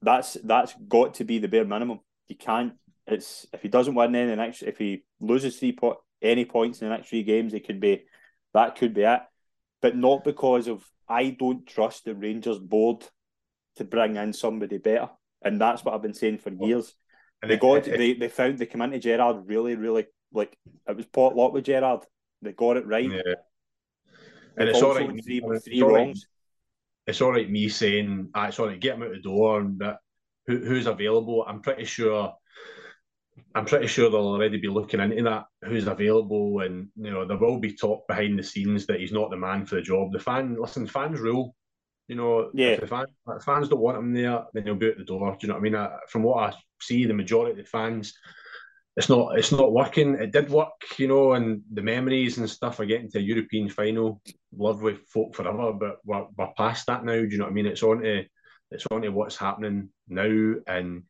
that's 0.00 0.34
that's 0.44 0.74
got 0.88 1.14
to 1.14 1.24
be 1.24 1.38
the 1.38 1.48
bare 1.48 1.64
minimum. 1.64 2.00
You 2.28 2.36
can't. 2.36 2.74
It's 3.06 3.46
if 3.52 3.62
he 3.62 3.68
doesn't 3.68 3.94
win 3.94 4.14
any 4.14 4.34
next, 4.36 4.62
if 4.62 4.78
he 4.78 5.04
loses 5.20 5.58
three 5.58 5.72
po- 5.72 6.02
any 6.22 6.44
points 6.44 6.80
in 6.80 6.88
the 6.88 6.94
next 6.94 7.08
three 7.08 7.22
games, 7.22 7.52
it 7.52 7.66
could 7.66 7.80
be 7.80 8.04
that 8.54 8.76
could 8.76 8.94
be 8.94 9.02
it. 9.02 9.20
But 9.82 9.96
not 9.96 10.24
because 10.24 10.68
of 10.68 10.84
I 11.08 11.30
don't 11.30 11.66
trust 11.66 12.04
the 12.04 12.14
Rangers 12.14 12.58
board 12.58 13.04
to 13.76 13.84
bring 13.84 14.16
in 14.16 14.32
somebody 14.32 14.78
better, 14.78 15.10
and 15.42 15.60
that's 15.60 15.84
what 15.84 15.94
I've 15.94 16.02
been 16.02 16.14
saying 16.14 16.38
for 16.38 16.50
years. 16.50 16.94
And 17.44 17.50
they 17.50 17.58
got 17.58 17.86
it, 17.86 17.98
they 17.98 18.14
they 18.14 18.28
found 18.28 18.58
they 18.58 18.64
came 18.64 18.80
into 18.80 18.98
Gerrard 18.98 19.46
really 19.46 19.76
really 19.76 20.06
like 20.32 20.56
it 20.88 20.96
was 20.96 21.04
pot 21.04 21.36
lot 21.36 21.52
with 21.52 21.66
Gerrard. 21.66 22.00
They 22.40 22.52
got 22.52 22.78
it 22.78 22.86
right. 22.86 23.10
Yeah. 23.10 23.34
And 24.56 24.68
it's 24.70 24.80
all 24.80 24.94
right. 24.94 25.08
Three, 25.22 25.42
it's 25.44 25.64
three 25.64 25.82
all 25.82 25.92
right. 25.92 26.16
It's 27.06 27.20
all 27.20 27.32
right. 27.32 27.50
Me 27.50 27.68
saying, 27.68 28.30
ah, 28.34 28.46
it's 28.46 28.58
all 28.58 28.68
right. 28.68 28.80
Get 28.80 28.94
him 28.94 29.02
out 29.02 29.12
the 29.12 29.20
door, 29.20 29.60
and 29.60 29.78
that 29.80 29.98
who, 30.46 30.56
who's 30.56 30.86
available. 30.86 31.44
I'm 31.46 31.60
pretty 31.60 31.84
sure. 31.84 32.32
I'm 33.54 33.66
pretty 33.66 33.88
sure 33.88 34.10
they'll 34.10 34.20
already 34.20 34.58
be 34.58 34.68
looking 34.68 35.00
into 35.00 35.22
that. 35.24 35.44
Who's 35.68 35.86
available, 35.86 36.60
and 36.60 36.88
you 36.96 37.10
know 37.10 37.26
there 37.26 37.36
will 37.36 37.58
be 37.58 37.76
talk 37.76 38.08
behind 38.08 38.38
the 38.38 38.42
scenes 38.42 38.86
that 38.86 39.00
he's 39.00 39.12
not 39.12 39.30
the 39.30 39.36
man 39.36 39.66
for 39.66 39.74
the 39.74 39.82
job. 39.82 40.12
The 40.12 40.18
fan, 40.18 40.56
listen, 40.58 40.86
fans 40.86 41.20
rule. 41.20 41.54
You 42.08 42.16
know, 42.16 42.50
yeah. 42.52 42.68
If 42.68 42.80
the 42.80 42.86
fan, 42.86 43.06
if 43.28 43.42
fans 43.42 43.68
don't 43.68 43.80
want 43.80 43.98
him 43.98 44.12
there, 44.12 44.44
then 44.52 44.64
he'll 44.64 44.74
be 44.74 44.88
at 44.88 44.98
the 44.98 45.04
door. 45.04 45.30
Do 45.32 45.38
you 45.40 45.48
know 45.48 45.54
what 45.54 45.60
I 45.60 45.62
mean? 45.62 45.76
I, 45.76 45.90
from 46.08 46.22
what 46.22 46.52
I 46.52 46.56
see, 46.80 47.06
the 47.06 47.14
majority 47.14 47.52
of 47.52 47.56
the 47.56 47.64
fans, 47.64 48.12
it's 48.96 49.08
not 49.08 49.38
it's 49.38 49.52
not 49.52 49.72
working. 49.72 50.14
It 50.14 50.32
did 50.32 50.50
work, 50.50 50.68
you 50.98 51.08
know, 51.08 51.32
and 51.32 51.62
the 51.72 51.82
memories 51.82 52.38
and 52.38 52.48
stuff 52.48 52.78
are 52.78 52.84
getting 52.84 53.10
to 53.12 53.18
a 53.18 53.22
European 53.22 53.68
final. 53.68 54.20
Love 54.56 54.82
with 54.82 55.06
folk 55.08 55.34
forever, 55.34 55.72
but 55.72 55.96
we're, 56.04 56.26
we're 56.36 56.52
past 56.56 56.86
that 56.86 57.04
now. 57.04 57.12
Do 57.14 57.26
you 57.26 57.38
know 57.38 57.44
what 57.44 57.50
I 57.50 57.54
mean? 57.54 57.66
It's 57.66 57.82
on 57.82 58.02
to 58.02 58.24
it's 58.70 58.86
on 58.90 59.02
to 59.02 59.08
what's 59.08 59.36
happening 59.36 59.88
now 60.08 60.54
and 60.66 61.04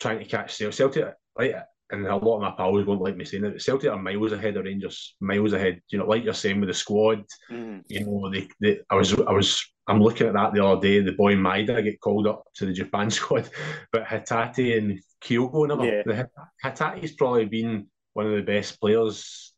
trying 0.00 0.18
to 0.18 0.24
catch 0.24 0.56
Celtic. 0.56 0.76
Celtic 0.76 1.14
right, 1.38 1.54
and 1.90 2.06
a 2.06 2.16
lot 2.16 2.36
of 2.36 2.42
my 2.42 2.50
pals 2.52 2.86
won't 2.86 3.00
like 3.00 3.16
me 3.16 3.24
saying 3.24 3.44
it. 3.44 3.62
Celtic 3.62 3.90
are 3.90 3.98
miles 3.98 4.32
ahead 4.32 4.56
of 4.56 4.64
Rangers, 4.64 5.16
miles 5.20 5.54
ahead. 5.54 5.80
You 5.88 5.98
know, 5.98 6.06
like 6.06 6.22
you're 6.22 6.34
saying 6.34 6.60
with 6.60 6.68
the 6.68 6.74
squad. 6.74 7.24
Mm. 7.50 7.82
You 7.88 8.04
know, 8.04 8.30
they, 8.30 8.48
they 8.60 8.80
I 8.90 8.94
was 8.94 9.12
I 9.12 9.32
was 9.32 9.73
I'm 9.86 10.00
looking 10.00 10.26
at 10.26 10.32
that 10.32 10.54
the 10.54 10.64
other 10.64 10.80
day. 10.80 11.00
The 11.00 11.12
boy 11.12 11.34
Maeda 11.34 11.82
get 11.82 12.00
called 12.00 12.26
up 12.26 12.44
to 12.54 12.66
the 12.66 12.72
Japan 12.72 13.10
squad, 13.10 13.48
but 13.92 14.04
Hatate 14.04 14.78
and 14.78 15.00
Kyogo 15.22 15.68
never. 15.68 15.84
Yeah. 15.84 16.24
Hatate's 16.64 17.12
probably 17.12 17.46
been 17.46 17.86
one 18.14 18.26
of 18.26 18.32
the 18.32 18.42
best 18.42 18.80
players 18.80 19.52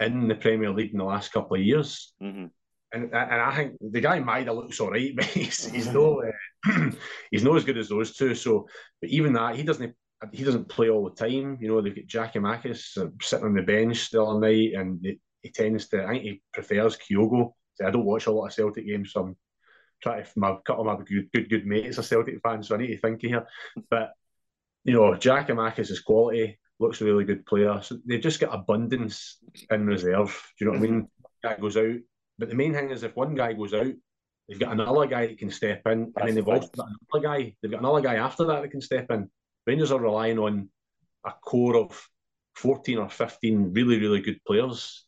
in 0.00 0.28
the 0.28 0.34
Premier 0.34 0.70
League 0.70 0.92
in 0.92 0.98
the 0.98 1.04
last 1.04 1.32
couple 1.32 1.56
of 1.56 1.62
years. 1.62 2.12
Mm-hmm. 2.22 2.46
And, 2.92 3.04
and 3.04 3.14
I 3.14 3.54
think 3.54 3.76
the 3.80 4.00
guy 4.00 4.18
Maeda 4.18 4.54
looks 4.54 4.80
all 4.80 4.90
right, 4.90 5.12
but 5.16 5.26
he's, 5.26 5.70
he's 5.70 5.88
no 5.88 6.22
uh, 6.22 6.90
he's 7.30 7.44
not 7.44 7.56
as 7.56 7.64
good 7.64 7.78
as 7.78 7.88
those 7.88 8.16
two. 8.16 8.34
So, 8.34 8.66
but 9.00 9.10
even 9.10 9.32
that, 9.34 9.56
he 9.56 9.62
doesn't 9.62 9.94
he 10.32 10.44
doesn't 10.44 10.68
play 10.68 10.90
all 10.90 11.08
the 11.08 11.14
time. 11.14 11.56
You 11.60 11.68
know, 11.68 11.80
they've 11.80 11.94
got 11.94 12.32
Giakoumakis 12.34 12.98
uh, 12.98 13.10
sitting 13.22 13.46
on 13.46 13.54
the 13.54 13.62
bench 13.62 14.10
the 14.10 14.22
other 14.22 14.40
night, 14.40 14.74
and 14.74 14.98
he, 15.02 15.20
he 15.40 15.50
tends 15.50 15.88
to. 15.88 16.04
I 16.04 16.08
think 16.08 16.24
he 16.24 16.42
prefers 16.52 16.96
Kyogo 16.96 17.52
I 17.84 17.90
don't 17.90 18.04
watch 18.04 18.26
a 18.26 18.30
lot 18.30 18.46
of 18.46 18.52
Celtic 18.52 18.86
games, 18.86 19.12
so 19.12 19.22
I'm 19.22 19.36
trying 20.02 20.24
to 20.24 20.30
my 20.36 20.56
couple 20.64 20.88
of 20.88 20.98
my 20.98 21.04
good 21.04 21.30
good 21.32 21.50
good 21.50 21.66
mates 21.66 21.98
are 21.98 22.02
Celtic 22.02 22.40
fans, 22.42 22.68
so 22.68 22.74
I 22.74 22.78
need 22.78 22.88
to 22.88 22.98
think 22.98 23.22
here. 23.22 23.46
But 23.90 24.12
you 24.84 24.94
know, 24.94 25.12
Giakoumakis 25.12 25.90
is 25.90 26.00
quality, 26.00 26.58
looks 26.78 27.00
a 27.00 27.04
really 27.04 27.24
good 27.24 27.46
player. 27.46 27.80
So 27.82 27.98
they've 28.06 28.20
just 28.20 28.40
got 28.40 28.54
abundance 28.54 29.38
in 29.70 29.86
reserve. 29.86 30.52
Do 30.58 30.64
you 30.64 30.70
know 30.70 30.78
what 30.78 30.86
I 30.86 30.90
mean? 30.90 31.02
Mm-hmm. 31.02 31.48
Guy 31.48 31.56
goes 31.56 31.76
out, 31.76 31.96
but 32.38 32.48
the 32.48 32.54
main 32.54 32.74
thing 32.74 32.90
is 32.90 33.02
if 33.02 33.16
one 33.16 33.34
guy 33.34 33.52
goes 33.52 33.72
out, 33.72 33.92
they've 34.48 34.58
got 34.58 34.72
another 34.72 35.06
guy 35.06 35.26
that 35.26 35.38
can 35.38 35.50
step 35.50 35.82
in, 35.86 36.12
That's 36.14 36.16
and 36.16 36.28
then 36.28 36.34
they've 36.34 36.48
also 36.48 36.68
got 36.76 36.88
another 37.12 37.26
guy. 37.26 37.54
They've 37.62 37.70
got 37.70 37.80
another 37.80 38.00
guy 38.00 38.16
after 38.16 38.44
that 38.46 38.62
that 38.62 38.70
can 38.70 38.80
step 38.80 39.10
in. 39.10 39.30
Rangers 39.66 39.92
are 39.92 40.00
relying 40.00 40.38
on 40.38 40.68
a 41.24 41.32
core 41.32 41.76
of 41.76 42.08
fourteen 42.54 42.98
or 42.98 43.08
fifteen 43.08 43.72
really 43.72 43.98
really 43.98 44.20
good 44.20 44.40
players 44.46 45.04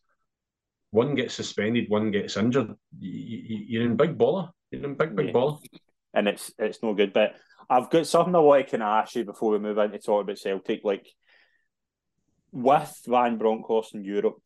one 0.92 1.14
gets 1.14 1.34
suspended, 1.34 1.88
one 1.88 2.10
gets 2.10 2.36
injured, 2.36 2.74
you're 3.00 3.82
in 3.82 3.96
big 3.96 4.18
baller. 4.18 4.50
You're 4.70 4.84
in 4.84 4.94
big, 4.94 5.16
big 5.16 5.28
yeah. 5.28 5.32
baller. 5.32 5.58
And 6.14 6.28
it's 6.28 6.52
it's 6.58 6.82
no 6.82 6.92
good. 6.92 7.14
But 7.14 7.34
I've 7.68 7.88
got 7.88 8.06
something 8.06 8.34
I 8.34 8.38
want 8.38 8.66
to 8.66 8.70
kind 8.70 8.82
of 8.82 8.88
ask 8.88 9.14
you 9.14 9.24
before 9.24 9.52
we 9.52 9.58
move 9.58 9.78
on 9.78 9.90
to 9.90 9.98
talk 9.98 10.22
about 10.22 10.38
Celtic. 10.38 10.82
Like 10.84 11.08
with 12.52 12.94
Van 13.06 13.38
Bronckhorst 13.38 13.94
in 13.94 14.04
Europe, 14.04 14.36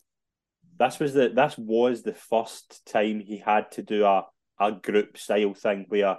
this 0.79 1.01
was 1.01 1.15
the 1.15 1.31
this 1.31 1.59
was 1.59 2.03
the 2.03 2.15
first 2.15 2.87
time 2.87 3.19
he 3.19 3.39
had 3.39 3.73
to 3.73 3.83
do 3.83 4.05
a, 4.05 4.27
a 4.61 4.71
group 4.71 5.19
style 5.19 5.53
thing 5.53 5.87
where 5.89 6.19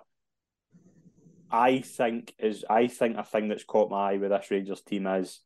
I 1.50 1.80
think 1.80 2.34
is 2.38 2.66
I 2.70 2.88
think 2.88 3.18
a 3.18 3.24
thing 3.24 3.48
that's 3.48 3.64
caught 3.64 3.90
my 3.90 4.12
eye 4.12 4.18
with 4.18 4.32
this 4.32 4.52
Rangers 4.52 4.82
team 4.82 5.08
is 5.08 5.40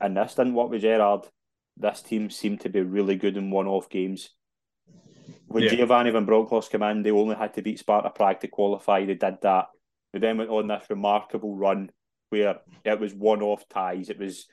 and 0.00 0.16
this 0.16 0.36
didn't 0.36 0.54
work 0.54 0.70
with 0.70 0.80
Gerrard 0.80 1.26
this 1.80 2.02
team 2.02 2.30
seemed 2.30 2.60
to 2.60 2.68
be 2.68 2.80
really 2.80 3.16
good 3.16 3.36
in 3.36 3.50
one-off 3.50 3.88
games. 3.88 4.30
When 5.46 5.64
yeah. 5.64 5.70
Giovanni 5.70 6.10
Van 6.10 6.26
Bronckhorst 6.26 6.70
came 6.70 6.82
in, 6.82 7.02
they 7.02 7.10
only 7.10 7.34
had 7.34 7.54
to 7.54 7.62
beat 7.62 7.78
Sparta 7.78 8.10
Prague 8.10 8.40
to 8.40 8.48
qualify. 8.48 9.04
They 9.04 9.14
did 9.14 9.38
that. 9.42 9.66
They 10.12 10.18
then 10.18 10.38
went 10.38 10.50
on 10.50 10.68
this 10.68 10.84
remarkable 10.88 11.56
run 11.56 11.90
where 12.30 12.60
it 12.84 13.00
was 13.00 13.14
one-off 13.14 13.68
ties. 13.68 14.10
It 14.10 14.18
was, 14.18 14.46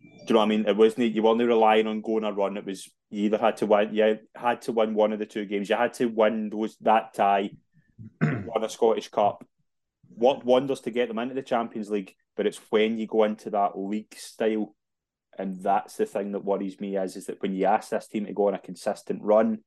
do 0.00 0.08
you 0.28 0.34
know 0.34 0.40
what 0.40 0.46
I 0.46 0.48
mean? 0.48 0.66
It 0.66 0.76
wasn't 0.76 1.14
you 1.14 1.22
weren't 1.22 1.40
relying 1.40 1.86
on 1.86 2.00
going 2.00 2.24
a 2.24 2.32
run. 2.32 2.56
It 2.56 2.66
was 2.66 2.90
you 3.10 3.26
either 3.26 3.38
had 3.38 3.58
to 3.58 3.66
win, 3.66 3.94
you 3.94 4.18
had 4.34 4.62
to 4.62 4.72
win 4.72 4.94
one 4.94 5.12
of 5.12 5.18
the 5.18 5.26
two 5.26 5.44
games. 5.44 5.70
You 5.70 5.76
had 5.76 5.94
to 5.94 6.06
win 6.06 6.50
those 6.50 6.76
that 6.80 7.14
tie, 7.14 7.50
win 8.20 8.52
a 8.60 8.68
Scottish 8.68 9.08
Cup. 9.08 9.46
What 10.16 10.44
wonders 10.44 10.80
to 10.80 10.90
get 10.90 11.08
them 11.08 11.18
into 11.18 11.34
the 11.34 11.42
Champions 11.42 11.90
League, 11.90 12.14
but 12.36 12.46
it's 12.46 12.60
when 12.70 12.98
you 12.98 13.06
go 13.06 13.24
into 13.24 13.50
that 13.50 13.78
league 13.78 14.14
style 14.16 14.74
and 15.38 15.62
that's 15.62 15.96
the 15.96 16.06
thing 16.06 16.32
that 16.32 16.44
worries 16.44 16.80
me 16.80 16.96
is 16.96 17.16
is 17.16 17.26
that 17.26 17.42
when 17.42 17.54
you 17.54 17.66
ask 17.66 17.90
this 17.90 18.08
team 18.08 18.26
to 18.26 18.32
go 18.32 18.48
on 18.48 18.54
a 18.54 18.58
consistent 18.58 19.22
run, 19.22 19.58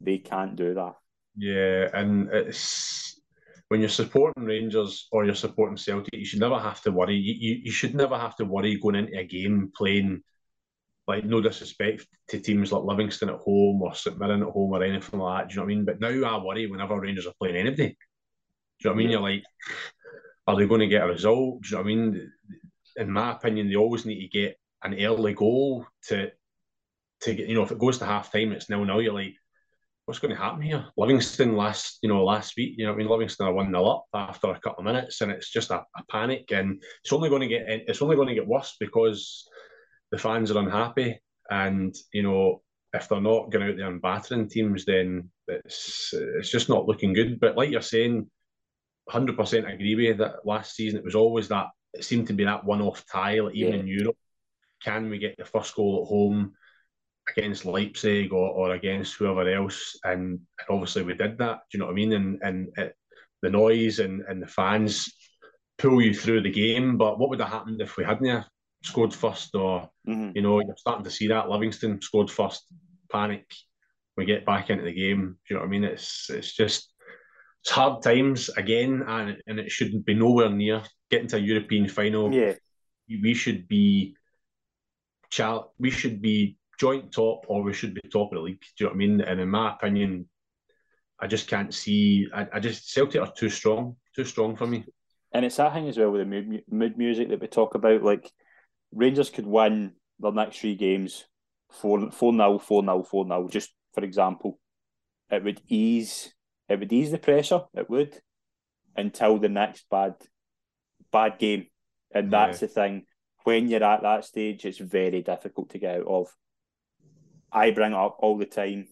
they 0.00 0.18
can't 0.18 0.56
do 0.56 0.74
that. 0.74 0.94
Yeah, 1.36 1.88
and 1.92 2.28
it's 2.30 3.20
when 3.68 3.80
you're 3.80 3.88
supporting 3.88 4.44
Rangers 4.44 5.08
or 5.10 5.24
you're 5.24 5.34
supporting 5.34 5.76
Celtic, 5.76 6.14
you 6.14 6.24
should 6.24 6.40
never 6.40 6.58
have 6.58 6.80
to 6.82 6.92
worry. 6.92 7.16
You, 7.16 7.34
you, 7.36 7.60
you 7.64 7.72
should 7.72 7.94
never 7.94 8.18
have 8.18 8.36
to 8.36 8.44
worry 8.44 8.78
going 8.78 8.94
into 8.94 9.18
a 9.18 9.24
game 9.24 9.72
playing 9.76 10.22
like 11.06 11.24
no 11.24 11.40
disrespect 11.40 12.06
to 12.28 12.40
teams 12.40 12.72
like 12.72 12.84
Livingston 12.84 13.28
at 13.28 13.36
home 13.36 13.82
or 13.82 13.94
St 13.94 14.18
Mirren 14.18 14.42
at 14.42 14.48
home 14.48 14.72
or 14.72 14.82
anything 14.82 15.20
like 15.20 15.42
that. 15.42 15.48
Do 15.48 15.54
you 15.54 15.56
know 15.56 15.64
what 15.64 15.72
I 15.72 15.74
mean? 15.74 15.84
But 15.84 16.00
now 16.00 16.08
I 16.08 16.42
worry 16.42 16.66
whenever 16.66 17.00
Rangers 17.00 17.26
are 17.26 17.34
playing 17.38 17.56
anybody. 17.56 17.88
Do 17.88 18.88
you 18.88 18.90
know 18.90 18.90
what 18.90 18.94
I 18.94 18.96
mean? 18.96 19.10
You're 19.10 19.20
like, 19.20 19.44
are 20.46 20.56
they 20.56 20.66
going 20.66 20.80
to 20.80 20.86
get 20.86 21.02
a 21.02 21.08
result? 21.08 21.62
Do 21.62 21.68
you 21.68 21.76
know 21.76 21.82
what 21.82 21.90
I 21.90 21.94
mean? 21.94 22.32
In 22.96 23.10
my 23.10 23.32
opinion, 23.32 23.68
they 23.68 23.76
always 23.76 24.06
need 24.06 24.20
to 24.20 24.28
get 24.28 24.56
an 24.84 24.94
early 25.00 25.34
goal 25.34 25.86
to 26.08 26.30
to 27.22 27.34
get 27.34 27.48
you 27.48 27.54
know 27.54 27.62
if 27.62 27.72
it 27.72 27.78
goes 27.78 27.98
to 27.98 28.04
half 28.04 28.32
time 28.32 28.52
it's 28.52 28.68
nil 28.68 28.84
nil 28.84 29.02
you're 29.02 29.12
like 29.12 29.34
what's 30.04 30.20
going 30.20 30.34
to 30.34 30.40
happen 30.40 30.60
here 30.60 30.84
Livingston 30.96 31.56
last 31.56 31.98
you 32.02 32.08
know 32.08 32.22
last 32.22 32.54
week 32.56 32.74
you 32.76 32.84
know 32.84 32.92
I 32.92 32.96
mean 32.96 33.08
Livingston 33.08 33.46
are 33.46 33.52
one 33.54 33.72
nil 33.72 33.90
up 33.90 34.04
after 34.12 34.48
a 34.48 34.60
couple 34.60 34.80
of 34.80 34.84
minutes 34.84 35.22
and 35.22 35.32
it's 35.32 35.50
just 35.50 35.70
a, 35.70 35.76
a, 35.96 36.04
panic 36.10 36.52
and 36.52 36.82
it's 37.02 37.12
only 37.12 37.30
going 37.30 37.40
to 37.40 37.48
get 37.48 37.64
it's 37.66 38.02
only 38.02 38.14
going 38.14 38.28
to 38.28 38.34
get 38.34 38.46
worse 38.46 38.76
because 38.78 39.48
the 40.14 40.20
fans 40.20 40.50
are 40.50 40.58
unhappy, 40.58 41.20
and 41.50 41.94
you 42.12 42.22
know 42.22 42.62
if 42.92 43.08
they're 43.08 43.20
not 43.20 43.50
going 43.50 43.68
out 43.68 43.76
there 43.76 43.88
and 43.88 44.00
battering 44.00 44.48
teams, 44.48 44.84
then 44.84 45.28
it's 45.48 46.14
it's 46.14 46.50
just 46.50 46.68
not 46.68 46.86
looking 46.86 47.12
good. 47.12 47.40
But 47.40 47.56
like 47.56 47.70
you're 47.70 47.82
saying, 47.82 48.30
hundred 49.08 49.36
percent 49.36 49.68
agree 49.68 49.96
with 49.96 50.04
you 50.04 50.14
that 50.14 50.46
last 50.46 50.76
season 50.76 51.00
it 51.00 51.04
was 51.04 51.16
always 51.16 51.48
that 51.48 51.66
it 51.92 52.04
seemed 52.04 52.28
to 52.28 52.32
be 52.32 52.44
that 52.44 52.64
one-off 52.64 53.04
tie. 53.10 53.40
Like 53.40 53.56
even 53.56 53.74
yeah. 53.74 53.80
in 53.80 53.86
Europe, 53.88 54.16
can 54.84 55.10
we 55.10 55.18
get 55.18 55.36
the 55.38 55.44
first 55.44 55.74
goal 55.74 56.02
at 56.02 56.08
home 56.08 56.52
against 57.28 57.64
Leipzig 57.64 58.32
or, 58.32 58.50
or 58.50 58.74
against 58.74 59.14
whoever 59.14 59.48
else? 59.48 59.98
And, 60.04 60.40
obviously 60.68 61.02
we 61.02 61.14
did 61.14 61.38
that. 61.38 61.60
Do 61.70 61.76
you 61.76 61.78
know 61.78 61.86
what 61.86 61.92
I 61.92 61.94
mean? 61.94 62.12
And 62.12 62.38
and 62.42 62.68
it, 62.76 62.94
the 63.42 63.50
noise 63.50 63.98
and 63.98 64.22
and 64.28 64.42
the 64.42 64.46
fans 64.46 65.12
pull 65.78 66.00
you 66.00 66.14
through 66.14 66.42
the 66.42 66.50
game. 66.50 66.96
But 66.96 67.18
what 67.18 67.30
would 67.30 67.40
have 67.40 67.50
happened 67.50 67.80
if 67.80 67.96
we 67.96 68.04
hadn't 68.04 68.44
scored 68.82 69.14
first, 69.14 69.54
or 69.54 69.90
mm-hmm. 70.08 70.30
you 70.34 70.42
know, 70.42 70.60
you're 70.60 70.76
starting 70.76 71.04
to 71.04 71.10
see 71.10 71.28
that 71.28 71.48
Livingston 71.48 72.00
scored 72.00 72.30
first, 72.30 72.64
panic. 73.10 73.44
We 74.16 74.24
get 74.24 74.46
back 74.46 74.70
into 74.70 74.84
the 74.84 74.92
game. 74.92 75.38
Do 75.46 75.54
you 75.54 75.56
know 75.56 75.62
what 75.62 75.68
I 75.68 75.70
mean? 75.70 75.84
It's 75.84 76.30
it's 76.30 76.54
just 76.54 76.92
it's 77.62 77.70
hard 77.70 78.02
times 78.02 78.48
again, 78.56 79.02
and 79.06 79.36
and 79.46 79.58
it 79.58 79.70
shouldn't 79.70 80.06
be 80.06 80.14
nowhere 80.14 80.50
near 80.50 80.82
getting 81.10 81.28
to 81.28 81.36
a 81.36 81.40
European 81.40 81.88
final. 81.88 82.32
Yeah, 82.32 82.54
we 83.08 83.34
should 83.34 83.66
be. 83.68 84.16
We 85.78 85.90
should 85.90 86.20
be 86.20 86.56
joint 86.78 87.12
top, 87.12 87.46
or 87.48 87.62
we 87.62 87.72
should 87.72 87.94
be 87.94 88.00
top 88.12 88.32
of 88.32 88.36
the 88.36 88.40
league. 88.40 88.60
Do 88.60 88.84
you 88.84 88.86
know 88.86 88.90
what 88.90 88.94
I 88.94 88.98
mean? 88.98 89.20
And 89.20 89.40
in 89.40 89.48
my 89.48 89.72
opinion, 89.72 90.28
I 91.20 91.26
just 91.26 91.48
can't 91.48 91.72
see. 91.72 92.26
I, 92.34 92.46
I 92.54 92.60
just 92.60 92.92
Celtic 92.92 93.20
are 93.20 93.32
too 93.32 93.48
strong, 93.48 93.96
too 94.14 94.24
strong 94.24 94.56
for 94.56 94.66
me. 94.66 94.84
And 95.32 95.44
it's 95.44 95.56
that 95.56 95.72
thing 95.72 95.88
as 95.88 95.98
well 95.98 96.10
with 96.10 96.20
the 96.20 96.26
mood, 96.26 96.62
mood 96.70 96.98
music 96.98 97.28
that 97.28 97.40
we 97.40 97.48
talk 97.48 97.74
about. 97.74 98.02
Like 98.02 98.30
Rangers 98.92 99.30
could 99.30 99.46
win 99.46 99.92
their 100.20 100.32
next 100.32 100.58
three 100.58 100.76
games 100.76 101.24
4 101.72 102.10
4 102.12 102.32
0, 102.32 102.58
4 102.58 102.82
0, 102.84 103.02
4 103.02 103.26
0, 103.26 103.48
just 103.48 103.74
for 103.92 104.04
example. 104.04 104.58
It 105.30 105.42
would 105.42 105.60
ease 105.68 106.32
it 106.68 106.78
would 106.78 106.92
ease 106.92 107.10
the 107.10 107.18
pressure, 107.18 107.62
it 107.74 107.90
would, 107.90 108.18
until 108.96 109.38
the 109.38 109.48
next 109.48 109.86
bad 109.90 110.14
bad 111.12 111.38
game. 111.38 111.66
And 112.12 112.32
that's 112.32 112.62
yeah. 112.62 112.68
the 112.68 112.72
thing. 112.72 113.06
When 113.44 113.68
you're 113.68 113.84
at 113.84 114.02
that 114.02 114.24
stage, 114.24 114.64
it's 114.64 114.78
very 114.78 115.22
difficult 115.22 115.70
to 115.70 115.78
get 115.78 116.00
out 116.00 116.06
of. 116.06 116.34
I 117.52 117.70
bring 117.70 117.94
up 117.94 118.16
all 118.18 118.36
the 118.36 118.46
time 118.46 118.88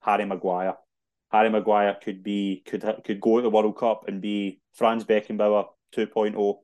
Harry 0.00 0.24
Maguire. 0.24 0.76
Harry 1.30 1.50
Maguire 1.50 1.96
could 2.02 2.22
be 2.22 2.62
could 2.66 2.82
could 3.04 3.20
go 3.20 3.36
to 3.36 3.42
the 3.42 3.50
World 3.50 3.76
Cup 3.76 4.04
and 4.08 4.22
be 4.22 4.60
Franz 4.72 5.04
Beckenbauer 5.04 5.66
2.0 5.94 6.58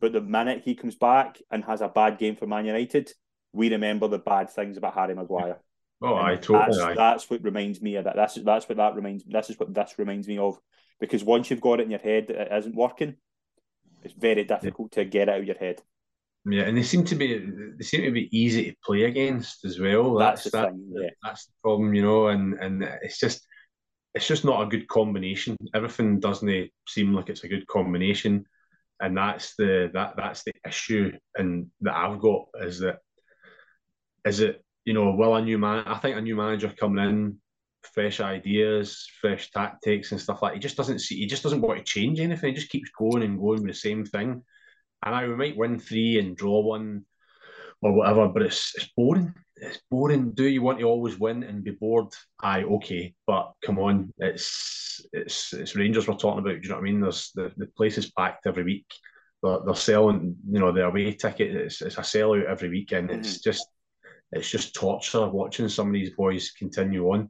but 0.00 0.12
the 0.12 0.20
minute 0.20 0.62
he 0.64 0.74
comes 0.74 0.96
back 0.96 1.40
and 1.50 1.62
has 1.64 1.82
a 1.82 1.88
bad 1.88 2.18
game 2.18 2.34
for 2.34 2.46
Man 2.46 2.64
United, 2.64 3.12
we 3.52 3.70
remember 3.70 4.08
the 4.08 4.18
bad 4.18 4.50
things 4.50 4.76
about 4.76 4.94
Harry 4.94 5.14
Maguire. 5.14 5.58
Oh, 6.02 6.16
and 6.16 6.26
I 6.28 6.36
totally. 6.36 6.76
That's, 6.78 6.96
that's, 6.96 7.28
what 7.28 7.44
reminds 7.44 7.82
me 7.82 7.96
of 7.96 8.04
that. 8.04 8.16
That's 8.16 8.36
that's 8.36 8.66
what 8.66 8.78
that 8.78 8.94
reminds. 8.94 9.22
This 9.22 9.50
is 9.50 9.60
what 9.60 9.74
this 9.74 9.98
reminds 9.98 10.26
me 10.26 10.38
of. 10.38 10.58
Because 10.98 11.22
once 11.22 11.50
you've 11.50 11.60
got 11.60 11.78
it 11.78 11.82
in 11.82 11.90
your 11.90 12.00
head 12.00 12.28
that 12.28 12.40
it 12.40 12.58
isn't 12.58 12.74
working, 12.74 13.16
it's 14.02 14.14
very 14.14 14.44
difficult 14.44 14.96
yeah. 14.96 15.02
to 15.02 15.10
get 15.10 15.28
it 15.28 15.32
out 15.32 15.40
of 15.40 15.44
your 15.44 15.58
head. 15.58 15.82
Yeah, 16.46 16.62
and 16.62 16.76
they 16.76 16.82
seem 16.82 17.04
to 17.04 17.14
be 17.14 17.38
they 17.76 17.84
seem 17.84 18.02
to 18.02 18.10
be 18.10 18.28
easy 18.36 18.70
to 18.70 18.76
play 18.84 19.04
against 19.04 19.64
as 19.64 19.78
well. 19.78 20.14
That's, 20.14 20.44
that's 20.44 20.52
the 20.52 20.58
that, 20.58 20.70
thing, 20.70 20.92
yeah. 20.94 21.10
That's 21.22 21.46
the 21.46 21.52
problem, 21.62 21.94
you 21.94 22.02
know, 22.02 22.28
and 22.28 22.54
and 22.54 22.82
it's 23.02 23.18
just 23.18 23.46
it's 24.14 24.26
just 24.26 24.44
not 24.44 24.62
a 24.62 24.66
good 24.66 24.88
combination. 24.88 25.56
Everything 25.74 26.18
doesn't 26.18 26.70
seem 26.88 27.12
like 27.12 27.28
it's 27.28 27.44
a 27.44 27.48
good 27.48 27.66
combination 27.66 28.46
and 29.00 29.16
that's 29.16 29.54
the 29.56 29.90
that 29.92 30.14
that's 30.16 30.44
the 30.44 30.52
issue 30.66 31.12
and 31.36 31.66
that 31.80 31.96
I've 31.96 32.20
got 32.20 32.46
is 32.60 32.80
that 32.80 32.98
is 34.26 34.40
it 34.40 34.62
you 34.84 34.92
know 34.92 35.12
will 35.12 35.34
a 35.34 35.42
new 35.42 35.58
man 35.58 35.84
I 35.86 35.98
think 35.98 36.16
a 36.16 36.20
new 36.20 36.36
manager 36.36 36.72
coming 36.78 37.04
in 37.04 37.38
fresh 37.94 38.20
ideas 38.20 39.08
fresh 39.20 39.50
tactics 39.50 40.12
and 40.12 40.20
stuff 40.20 40.42
like 40.42 40.54
he 40.54 40.60
just 40.60 40.76
doesn't 40.76 40.98
see 41.00 41.16
he 41.16 41.26
just 41.26 41.42
doesn't 41.42 41.62
want 41.62 41.78
to 41.78 41.84
change 41.84 42.20
anything 42.20 42.50
he 42.50 42.54
just 42.54 42.70
keeps 42.70 42.90
going 42.90 43.22
and 43.22 43.40
going 43.40 43.62
with 43.62 43.72
the 43.72 43.74
same 43.74 44.04
thing 44.04 44.42
and 45.04 45.14
I 45.14 45.26
we 45.26 45.36
might 45.36 45.56
win 45.56 45.78
three 45.78 46.18
and 46.18 46.36
draw 46.36 46.60
one 46.60 47.04
or 47.82 47.92
whatever 47.92 48.28
but 48.28 48.42
it's 48.42 48.72
it's 48.76 48.90
boring 48.96 49.34
it's 49.60 49.80
boring. 49.90 50.32
Do 50.32 50.44
you 50.44 50.62
want 50.62 50.78
to 50.78 50.84
always 50.86 51.18
win 51.18 51.42
and 51.42 51.62
be 51.62 51.72
bored? 51.72 52.12
Aye, 52.42 52.62
okay, 52.62 53.14
but 53.26 53.52
come 53.62 53.78
on, 53.78 54.12
it's 54.18 55.04
it's 55.12 55.52
it's 55.52 55.76
Rangers 55.76 56.08
we're 56.08 56.14
talking 56.14 56.40
about. 56.40 56.60
Do 56.60 56.62
you 56.62 56.68
know 56.68 56.76
what 56.76 56.80
I 56.80 56.84
mean? 56.84 57.00
There's 57.00 57.30
the, 57.34 57.52
the 57.56 57.66
place 57.66 57.98
is 57.98 58.10
packed 58.12 58.46
every 58.46 58.64
week. 58.64 58.86
They're, 59.42 59.58
they're 59.64 59.74
selling, 59.74 60.36
you 60.50 60.60
know, 60.60 60.72
their 60.72 60.86
away 60.86 61.12
ticket. 61.12 61.54
It's, 61.54 61.82
it's 61.82 61.98
a 61.98 62.02
sellout 62.02 62.44
every 62.44 62.68
weekend. 62.68 63.10
Mm-hmm. 63.10 63.20
It's 63.20 63.40
just 63.40 63.66
it's 64.32 64.50
just 64.50 64.74
torture 64.74 65.28
watching 65.28 65.68
some 65.68 65.88
of 65.88 65.92
these 65.92 66.10
boys 66.10 66.52
continue 66.52 67.04
on. 67.10 67.28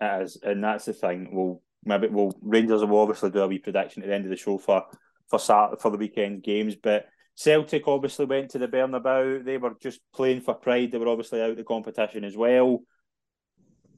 As 0.00 0.38
and 0.42 0.64
that's 0.64 0.86
the 0.86 0.92
thing. 0.92 1.30
Well, 1.32 1.62
maybe 1.84 2.08
well 2.08 2.34
Rangers 2.40 2.84
will 2.84 3.00
obviously 3.00 3.30
do 3.30 3.40
a 3.40 3.48
wee 3.48 3.58
prediction 3.58 4.02
at 4.02 4.08
the 4.08 4.14
end 4.14 4.24
of 4.24 4.30
the 4.30 4.36
show 4.36 4.58
for 4.58 4.84
for 5.32 5.38
Saturday, 5.38 5.80
for 5.80 5.90
the 5.90 5.96
weekend 5.96 6.42
games, 6.42 6.76
but 6.76 7.06
Celtic 7.34 7.88
obviously 7.88 8.26
went 8.26 8.50
to 8.50 8.58
the 8.58 8.68
Bernabeu. 8.68 9.42
They 9.42 9.56
were 9.56 9.74
just 9.80 10.00
playing 10.14 10.42
for 10.42 10.52
pride. 10.52 10.92
They 10.92 10.98
were 10.98 11.08
obviously 11.08 11.40
out 11.40 11.50
of 11.50 11.56
the 11.56 11.64
competition 11.64 12.22
as 12.22 12.36
well. 12.36 12.82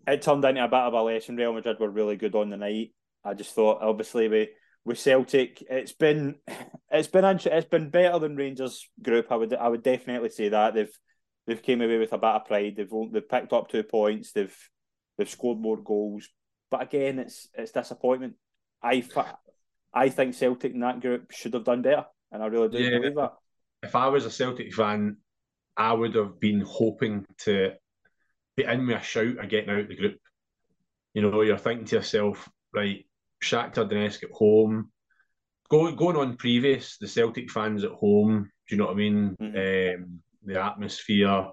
It 0.06 0.22
turned 0.22 0.44
into 0.44 0.64
a 0.64 0.68
bit 0.68 0.78
of 0.78 0.92
a 0.92 1.02
lesson. 1.02 1.34
Real 1.34 1.52
Madrid 1.52 1.80
were 1.80 1.90
really 1.90 2.14
good 2.14 2.36
on 2.36 2.50
the 2.50 2.56
night. 2.56 2.92
I 3.24 3.34
just 3.34 3.52
thought, 3.52 3.82
obviously, 3.82 4.28
we 4.28 4.50
with 4.84 5.00
Celtic, 5.00 5.60
it's 5.68 5.92
been 5.92 6.36
it's 6.92 7.08
been 7.08 7.24
it's 7.24 7.68
been 7.68 7.90
better 7.90 8.20
than 8.20 8.36
Rangers 8.36 8.88
group. 9.02 9.32
I 9.32 9.36
would 9.36 9.52
I 9.54 9.68
would 9.68 9.82
definitely 9.82 10.30
say 10.30 10.50
that 10.50 10.74
they've 10.74 10.96
they've 11.48 11.62
came 11.62 11.80
away 11.80 11.98
with 11.98 12.12
a 12.12 12.18
bit 12.18 12.30
of 12.30 12.44
pride. 12.44 12.74
They've 12.76 12.92
they've 13.10 13.28
picked 13.28 13.52
up 13.52 13.68
two 13.68 13.82
points. 13.82 14.30
They've 14.30 14.56
they've 15.18 15.28
scored 15.28 15.58
more 15.58 15.82
goals. 15.82 16.28
But 16.70 16.82
again, 16.82 17.18
it's 17.18 17.48
it's 17.54 17.72
disappointment. 17.72 18.34
I 18.80 19.00
I 19.94 20.08
think 20.08 20.34
Celtic 20.34 20.74
in 20.74 20.80
that 20.80 21.00
group 21.00 21.30
should 21.30 21.54
have 21.54 21.64
done 21.64 21.82
better 21.82 22.04
and 22.34 22.42
I 22.42 22.46
really 22.46 22.68
do 22.68 22.78
yeah, 22.78 22.98
believe 22.98 23.14
that. 23.14 23.32
If 23.82 23.94
I 23.94 24.08
was 24.08 24.26
a 24.26 24.30
Celtic 24.30 24.74
fan, 24.74 25.18
I 25.76 25.92
would 25.92 26.14
have 26.16 26.40
been 26.40 26.62
hoping 26.66 27.24
to 27.40 27.72
be 28.56 28.64
in 28.64 28.86
with 28.86 28.96
a 28.96 29.02
shout 29.02 29.38
of 29.38 29.48
getting 29.48 29.70
out 29.70 29.80
of 29.80 29.88
the 29.88 29.96
group. 29.96 30.18
You 31.14 31.22
know, 31.22 31.42
you're 31.42 31.58
thinking 31.58 31.86
to 31.86 31.96
yourself, 31.96 32.48
right, 32.72 33.06
Shakhtar 33.42 33.88
Donetsk 33.88 34.24
at 34.24 34.30
home, 34.32 34.90
go, 35.68 35.90
going 35.92 36.16
on 36.16 36.36
previous, 36.36 36.98
the 36.98 37.06
Celtic 37.06 37.50
fans 37.50 37.84
at 37.84 37.92
home, 37.92 38.50
do 38.68 38.74
you 38.74 38.78
know 38.78 38.86
what 38.86 38.94
I 38.94 38.96
mean? 38.96 39.36
Mm-hmm. 39.40 40.02
Um, 40.02 40.20
the 40.44 40.62
atmosphere, 40.62 41.46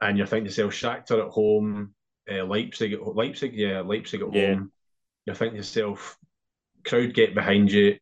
and 0.00 0.18
you're 0.18 0.26
thinking 0.26 0.50
to 0.50 0.62
yourself, 0.62 0.74
Shakhtar 1.08 1.26
at 1.26 1.32
home, 1.32 1.94
uh, 2.30 2.44
Leipzig, 2.44 2.92
at, 2.92 3.16
Leipzig, 3.16 3.54
yeah, 3.54 3.80
Leipzig 3.80 4.22
at 4.22 4.34
yeah. 4.34 4.54
home. 4.54 4.72
You're 5.24 5.36
thinking 5.36 5.54
to 5.54 5.58
yourself, 5.58 6.18
crowd 6.88 7.14
get 7.14 7.34
behind 7.34 7.70
you, 7.70 7.96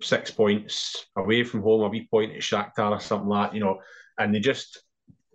six 0.00 0.30
points 0.30 1.06
away 1.16 1.44
from 1.44 1.62
home, 1.62 1.82
a 1.82 1.88
wee 1.88 2.08
point 2.10 2.32
at 2.32 2.40
Shakhtar 2.40 2.92
or 2.92 3.00
something 3.00 3.28
like 3.28 3.50
that, 3.50 3.54
you 3.54 3.60
know, 3.60 3.80
and 4.18 4.34
they 4.34 4.40
just 4.40 4.82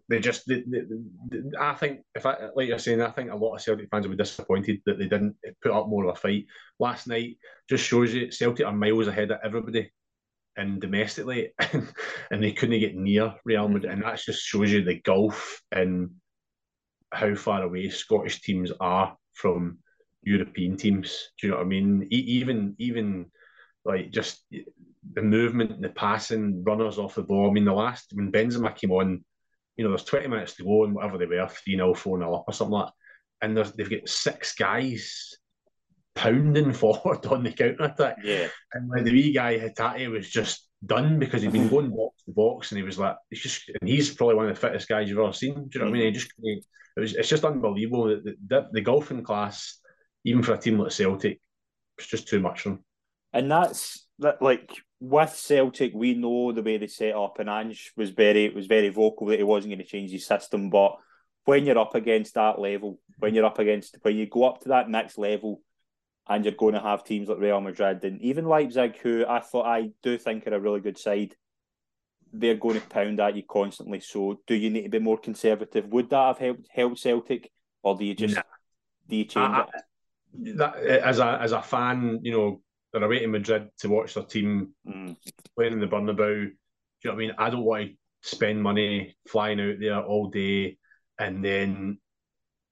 they 0.07 0.19
just 0.19 0.47
they, 0.47 0.63
they, 0.67 0.81
they, 0.81 1.57
I 1.59 1.73
think 1.73 2.01
if 2.13 2.25
I 2.25 2.49
like 2.55 2.67
you're 2.67 2.79
saying, 2.79 3.01
I 3.01 3.09
think 3.09 3.31
a 3.31 3.35
lot 3.35 3.55
of 3.55 3.61
Celtic 3.61 3.89
fans 3.89 4.05
will 4.05 4.15
be 4.15 4.23
disappointed 4.23 4.81
that 4.85 4.99
they 4.99 5.07
didn't 5.07 5.35
put 5.61 5.71
up 5.71 5.87
more 5.87 6.05
of 6.05 6.15
a 6.15 6.19
fight 6.19 6.45
last 6.79 7.07
night. 7.07 7.37
Just 7.69 7.85
shows 7.85 8.13
you 8.13 8.31
Celtic 8.31 8.65
are 8.65 8.73
miles 8.73 9.07
ahead 9.07 9.31
of 9.31 9.39
everybody 9.43 9.91
and 10.57 10.79
domestically, 10.79 11.51
and 12.31 12.43
they 12.43 12.51
couldn't 12.51 12.79
get 12.79 12.95
near 12.95 13.35
Real 13.43 13.67
Madrid, 13.67 13.91
and 13.91 14.03
that 14.03 14.19
just 14.19 14.43
shows 14.43 14.71
you 14.71 14.83
the 14.83 15.01
gulf 15.01 15.61
and 15.71 16.11
how 17.11 17.33
far 17.35 17.63
away 17.63 17.89
Scottish 17.89 18.41
teams 18.41 18.71
are 18.79 19.17
from 19.33 19.79
European 20.25 20.75
teams. 20.75 21.29
Do 21.39 21.47
you 21.47 21.51
know 21.51 21.57
what 21.57 21.65
I 21.65 21.69
mean? 21.69 22.07
even 22.09 22.75
even 22.79 23.27
like 23.85 24.11
just 24.11 24.43
the 25.13 25.21
movement, 25.21 25.81
the 25.81 25.89
passing, 25.89 26.63
runners 26.63 26.97
off 26.97 27.15
the 27.15 27.23
ball. 27.23 27.49
I 27.49 27.53
mean, 27.53 27.65
the 27.65 27.73
last 27.73 28.11
when 28.13 28.31
Benzema 28.31 28.75
came 28.75 28.91
on, 28.91 29.23
you 29.77 29.83
know, 29.83 29.91
there's 29.91 30.03
20 30.03 30.27
minutes 30.27 30.55
to 30.55 30.63
go 30.63 30.83
and 30.83 30.95
whatever 30.95 31.17
they 31.17 31.25
were, 31.27 31.47
3 31.47 31.75
0, 31.75 31.93
4 31.93 32.19
0 32.19 32.33
up 32.33 32.45
or 32.47 32.53
something 32.53 32.73
like 32.73 32.87
that. 32.87 32.93
And 33.41 33.57
they've 33.57 33.89
got 33.89 34.09
six 34.09 34.55
guys 34.55 35.35
pounding 36.15 36.73
forward 36.81 37.25
on 37.27 37.43
the 37.43 37.51
counter 37.51 37.83
attack. 37.83 38.17
Yeah. 38.23 38.47
And 38.73 38.89
like 38.89 39.03
the 39.03 39.11
wee 39.11 39.31
guy 39.31 39.59
Hatate 39.59 40.09
was 40.09 40.29
just 40.29 40.67
done 40.85 41.19
because 41.19 41.41
he'd 41.41 41.51
been 41.51 41.69
going 41.69 41.89
box 41.89 42.23
to 42.23 42.31
box 42.31 42.71
and 42.71 42.77
he 42.77 42.83
was 42.83 42.97
like, 42.97 43.15
it's 43.29 43.41
just, 43.41 43.69
and 43.69 43.87
he's 43.87 44.13
probably 44.13 44.35
one 44.35 44.49
of 44.49 44.55
the 44.55 44.61
fittest 44.61 44.87
guys 44.87 45.07
you've 45.07 45.19
ever 45.19 45.33
seen. 45.33 45.53
Do 45.53 45.69
you 45.73 45.79
know 45.79 45.91
what 45.91 45.97
I 45.97 45.99
mm. 45.99 46.03
mean? 46.03 46.13
He 46.13 46.19
just, 46.19 46.31
it 46.37 46.99
was, 46.99 47.13
it's 47.13 47.29
just 47.29 47.45
unbelievable. 47.45 48.05
The, 48.05 48.35
the, 48.47 48.67
the 48.71 48.81
golfing 48.81 49.23
class, 49.23 49.79
even 50.25 50.43
for 50.43 50.53
a 50.53 50.57
team 50.57 50.77
like 50.77 50.91
Celtic, 50.91 51.39
it's 51.97 52.07
just 52.07 52.27
too 52.27 52.41
much 52.41 52.61
for 52.61 52.69
them 52.69 52.83
and 53.35 53.51
that's 53.51 54.07
that. 54.19 54.41
Like 54.41 54.71
with 54.99 55.35
Celtic, 55.35 55.91
we 55.93 56.15
know 56.15 56.53
the 56.53 56.63
way 56.63 56.77
they 56.77 56.87
set 56.87 57.13
up, 57.13 57.37
and 57.39 57.49
Ange 57.49 57.91
was 57.97 58.09
very 58.09 58.49
was 58.49 58.65
very 58.65 58.89
vocal 58.89 59.27
that 59.27 59.37
he 59.37 59.43
wasn't 59.43 59.73
going 59.73 59.79
to 59.79 59.85
change 59.85 60.09
his 60.11 60.25
system. 60.25 60.69
But 60.69 60.95
when 61.43 61.65
you're 61.65 61.77
up 61.77 61.93
against 61.95 62.35
that 62.35 62.59
level, 62.59 62.99
when 63.19 63.35
you're 63.35 63.45
up 63.45 63.59
against 63.59 63.97
when 64.01 64.15
you 64.15 64.25
go 64.25 64.45
up 64.45 64.61
to 64.61 64.69
that 64.69 64.89
next 64.89 65.17
level, 65.17 65.61
and 66.27 66.45
you're 66.45 66.53
going 66.53 66.75
to 66.75 66.79
have 66.79 67.03
teams 67.03 67.27
like 67.27 67.39
Real 67.39 67.59
Madrid 67.59 68.03
and 68.05 68.21
even 68.21 68.45
Leipzig, 68.45 68.97
who 68.99 69.25
I 69.27 69.41
thought 69.41 69.65
I 69.65 69.89
do 70.01 70.17
think 70.17 70.47
are 70.47 70.55
a 70.55 70.59
really 70.59 70.79
good 70.79 70.97
side. 70.97 71.35
they're 72.31 72.55
going 72.55 72.79
to 72.79 72.87
pound 72.87 73.19
at 73.19 73.35
you 73.35 73.43
constantly. 73.43 73.99
So, 73.99 74.39
do 74.47 74.55
you 74.55 74.69
need 74.69 74.83
to 74.83 74.89
be 74.89 74.99
more 74.99 75.17
conservative? 75.17 75.87
Would 75.87 76.09
that 76.11 76.27
have 76.27 76.37
helped 76.37 76.67
help 76.73 76.97
Celtic, 76.97 77.51
or 77.83 77.97
do 77.97 78.05
you 78.05 78.15
just 78.15 78.35
nah. 78.35 78.43
do 79.09 79.17
you 79.17 79.25
change 79.25 79.55
I, 79.55 79.61
it? 79.61 79.81
That, 80.57 80.77
as 80.77 81.19
a 81.19 81.39
as 81.41 81.51
a 81.51 81.61
fan, 81.61 82.19
you 82.23 82.31
know, 82.31 82.61
they're 82.91 83.03
away 83.03 83.19
to 83.19 83.27
Madrid 83.27 83.69
to 83.79 83.89
watch 83.89 84.13
their 84.13 84.23
team 84.23 84.73
mm. 84.87 85.15
playing 85.55 85.73
in 85.73 85.79
the 85.79 85.87
Bernabeu. 85.87 86.17
Do 86.17 86.23
you 86.23 86.51
know 87.05 87.11
what 87.11 87.13
I 87.13 87.17
mean? 87.17 87.31
I 87.37 87.49
don't 87.49 87.63
want 87.63 87.91
to 87.91 87.95
spend 88.27 88.61
money 88.61 89.15
flying 89.27 89.59
out 89.59 89.75
there 89.79 90.01
all 90.01 90.29
day 90.29 90.77
and 91.19 91.43
then 91.43 91.99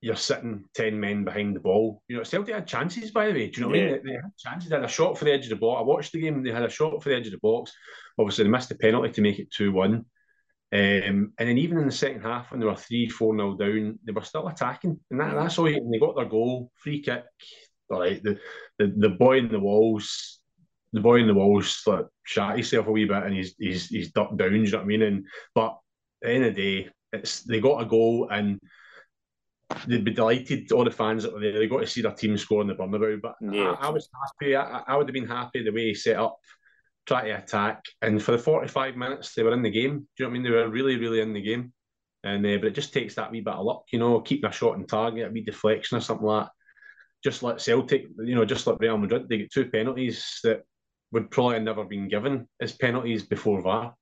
you're 0.04 0.16
sitting 0.16 0.64
10 0.74 1.00
men 1.00 1.24
behind 1.24 1.56
the 1.56 1.60
ball. 1.60 2.02
You 2.08 2.18
know, 2.18 2.22
Celtic 2.24 2.54
had 2.54 2.66
chances, 2.66 3.10
by 3.10 3.26
the 3.26 3.32
way. 3.32 3.48
Do 3.48 3.60
you 3.60 3.62
know 3.62 3.70
what 3.70 3.78
yeah. 3.78 3.84
I 3.84 3.86
mean? 3.86 4.00
They, 4.04 4.10
they, 4.10 4.16
had 4.16 4.36
chances. 4.36 4.68
They 4.68 4.76
had 4.76 4.84
a 4.84 4.88
shot 4.88 5.16
for 5.16 5.24
the 5.24 5.32
edge 5.32 5.44
of 5.44 5.50
the 5.50 5.56
box. 5.56 5.80
I 5.80 5.82
watched 5.82 6.12
the 6.12 6.20
game. 6.20 6.42
They 6.42 6.50
had 6.50 6.62
a 6.62 6.68
shot 6.68 7.02
for 7.02 7.08
the 7.08 7.16
edge 7.16 7.26
of 7.26 7.32
the 7.32 7.38
box. 7.38 7.72
Obviously, 8.18 8.44
they 8.44 8.50
missed 8.50 8.68
the 8.68 8.74
penalty 8.74 9.12
to 9.12 9.22
make 9.22 9.38
it 9.38 9.50
2 9.52 9.72
1. 9.72 10.04
Um, 10.74 11.32
and 11.38 11.48
then 11.48 11.56
even 11.58 11.78
in 11.78 11.86
the 11.86 11.92
second 11.92 12.22
half, 12.22 12.50
when 12.50 12.58
they 12.58 12.66
were 12.66 12.74
3 12.74 13.08
4 13.08 13.36
0 13.36 13.56
down, 13.56 13.98
they 14.04 14.10
were 14.10 14.22
still 14.22 14.48
attacking. 14.48 14.98
And 15.08 15.20
that, 15.20 15.34
that's 15.34 15.56
all. 15.56 15.70
You, 15.70 15.88
they 15.90 16.00
got 16.00 16.16
their 16.16 16.24
goal, 16.24 16.72
free 16.74 17.00
kick. 17.00 17.22
All 17.90 18.00
right, 18.00 18.20
the, 18.24 18.38
the, 18.80 18.92
the 18.96 19.10
boy 19.10 19.38
in 19.38 19.48
the 19.48 19.60
walls, 19.60 20.40
the 20.92 21.00
boy 21.00 21.20
in 21.20 21.28
the 21.28 21.34
walls 21.34 21.80
like, 21.86 22.06
shot 22.24 22.56
himself 22.56 22.88
a 22.88 22.90
wee 22.90 23.04
bit 23.04 23.22
and 23.22 23.34
he's, 23.34 23.54
he's, 23.56 23.86
he's 23.86 24.10
ducked 24.10 24.36
down. 24.36 24.50
Do 24.50 24.56
you 24.56 24.70
know 24.70 24.78
what 24.78 24.84
I 24.84 24.86
mean? 24.86 25.02
And, 25.02 25.26
but 25.54 25.78
at 26.22 26.28
the 26.28 26.30
end 26.30 26.44
of 26.44 26.54
the 26.56 26.62
day, 26.62 26.90
it's, 27.12 27.42
they 27.42 27.60
got 27.60 27.82
a 27.82 27.86
goal 27.86 28.28
and 28.32 28.58
they'd 29.86 30.04
be 30.04 30.10
delighted. 30.10 30.72
All 30.72 30.84
the 30.84 30.90
fans 30.90 31.22
that 31.22 31.32
were 31.32 31.40
there, 31.40 31.52
they 31.52 31.68
got 31.68 31.80
to 31.80 31.86
see 31.86 32.02
their 32.02 32.12
team 32.12 32.36
score 32.36 32.62
in 32.62 32.66
the 32.66 32.74
Bernabeu. 32.74 33.20
But 33.22 33.36
yeah. 33.40 33.76
I, 33.78 33.86
I, 33.86 33.90
was 33.90 34.08
happy. 34.40 34.56
I, 34.56 34.82
I, 34.88 34.96
would 34.96 35.06
have 35.06 35.14
been 35.14 35.28
happy 35.28 35.62
the 35.62 35.70
way 35.70 35.88
he 35.88 35.94
set 35.94 36.16
up, 36.16 36.36
try 37.06 37.28
to 37.28 37.38
attack, 37.38 37.84
and 38.02 38.22
for 38.22 38.32
the 38.32 38.38
forty-five 38.38 38.96
minutes 38.96 39.34
they 39.34 39.42
were 39.42 39.52
in 39.52 39.62
the 39.62 39.70
game. 39.70 40.00
Do 40.00 40.24
you 40.24 40.24
know 40.24 40.28
what 40.28 40.30
I 40.30 40.32
mean? 40.32 40.42
They 40.42 40.50
were 40.50 40.68
really, 40.68 40.96
really 40.96 41.20
in 41.20 41.32
the 41.32 41.42
game. 41.42 41.72
And 42.22 42.44
uh, 42.46 42.56
but 42.58 42.68
it 42.68 42.74
just 42.74 42.94
takes 42.94 43.14
that 43.16 43.30
wee 43.30 43.42
bit 43.42 43.52
of 43.52 43.64
luck, 43.64 43.84
you 43.92 43.98
know, 43.98 44.20
keeping 44.20 44.48
a 44.48 44.52
shot 44.52 44.74
on 44.74 44.86
target, 44.86 45.28
a 45.28 45.30
wee 45.30 45.42
deflection 45.42 45.98
or 45.98 46.00
something 46.00 46.26
like 46.26 46.46
that. 46.46 46.52
Just 47.22 47.42
like 47.42 47.60
Celtic, 47.60 48.06
you 48.18 48.34
know, 48.34 48.44
just 48.44 48.66
like 48.66 48.80
Real 48.80 48.98
Madrid, 48.98 49.28
they 49.28 49.38
get 49.38 49.52
two 49.52 49.66
penalties 49.66 50.40
that 50.42 50.62
would 51.12 51.30
probably 51.30 51.54
have 51.54 51.62
never 51.62 51.84
been 51.84 52.08
given 52.08 52.48
as 52.60 52.72
penalties 52.72 53.22
before 53.24 53.60
VAR. 53.60 53.94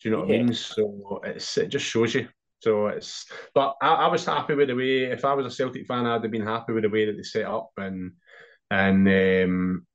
Do 0.00 0.08
you 0.08 0.14
know 0.14 0.20
what 0.20 0.28
yeah. 0.28 0.36
I 0.36 0.42
mean? 0.42 0.54
So 0.54 1.20
it's 1.24 1.56
it 1.56 1.68
just 1.68 1.86
shows 1.86 2.14
you 2.14 2.28
so 2.60 2.86
it's, 2.86 3.30
but 3.54 3.76
I, 3.82 3.88
I, 3.88 4.08
was 4.08 4.24
happy 4.24 4.54
with 4.54 4.68
the 4.68 4.74
way. 4.74 5.04
If 5.04 5.24
I 5.24 5.34
was 5.34 5.46
a 5.46 5.50
Celtic 5.50 5.86
fan, 5.86 6.06
I'd 6.06 6.22
have 6.22 6.30
been 6.30 6.46
happy 6.46 6.72
with 6.72 6.84
the 6.84 6.88
way 6.88 7.04
that 7.04 7.16
they 7.16 7.22
set 7.22 7.44
up, 7.44 7.70
and 7.76 8.12
and 8.70 9.06
um, 9.08 9.86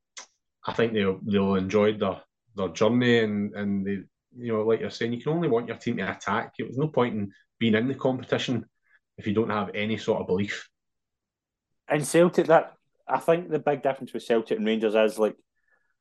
I 0.66 0.74
think 0.74 0.94
they'll 0.94 1.20
they'll 1.24 1.56
enjoy 1.56 1.98
their 1.98 2.22
their 2.56 2.70
journey, 2.70 3.20
and 3.20 3.54
and 3.56 3.86
they, 3.86 4.00
you 4.38 4.54
know, 4.54 4.64
like 4.64 4.80
you're 4.80 4.90
saying, 4.90 5.14
you 5.14 5.22
can 5.22 5.34
only 5.34 5.48
want 5.48 5.68
your 5.68 5.78
team 5.78 5.98
to 5.98 6.12
attack. 6.12 6.54
There's 6.58 6.78
no 6.78 6.88
point 6.88 7.16
in 7.16 7.32
being 7.60 7.76
in 7.76 7.88
the 7.88 7.96
competition 7.96 8.66
if 9.18 9.28
you 9.28 9.34
don't 9.34 9.50
have 9.50 9.72
any 9.74 9.98
sort 9.98 10.22
of 10.22 10.28
belief. 10.28 10.68
And 11.88 12.06
Celtic, 12.06 12.48
that 12.48 12.74
I 13.08 13.20
think 13.20 13.50
the 13.50 13.60
big 13.60 13.84
difference 13.84 14.14
with 14.14 14.24
Celtic 14.24 14.58
and 14.58 14.66
Rangers 14.66 14.96
is 14.96 15.20
like 15.20 15.36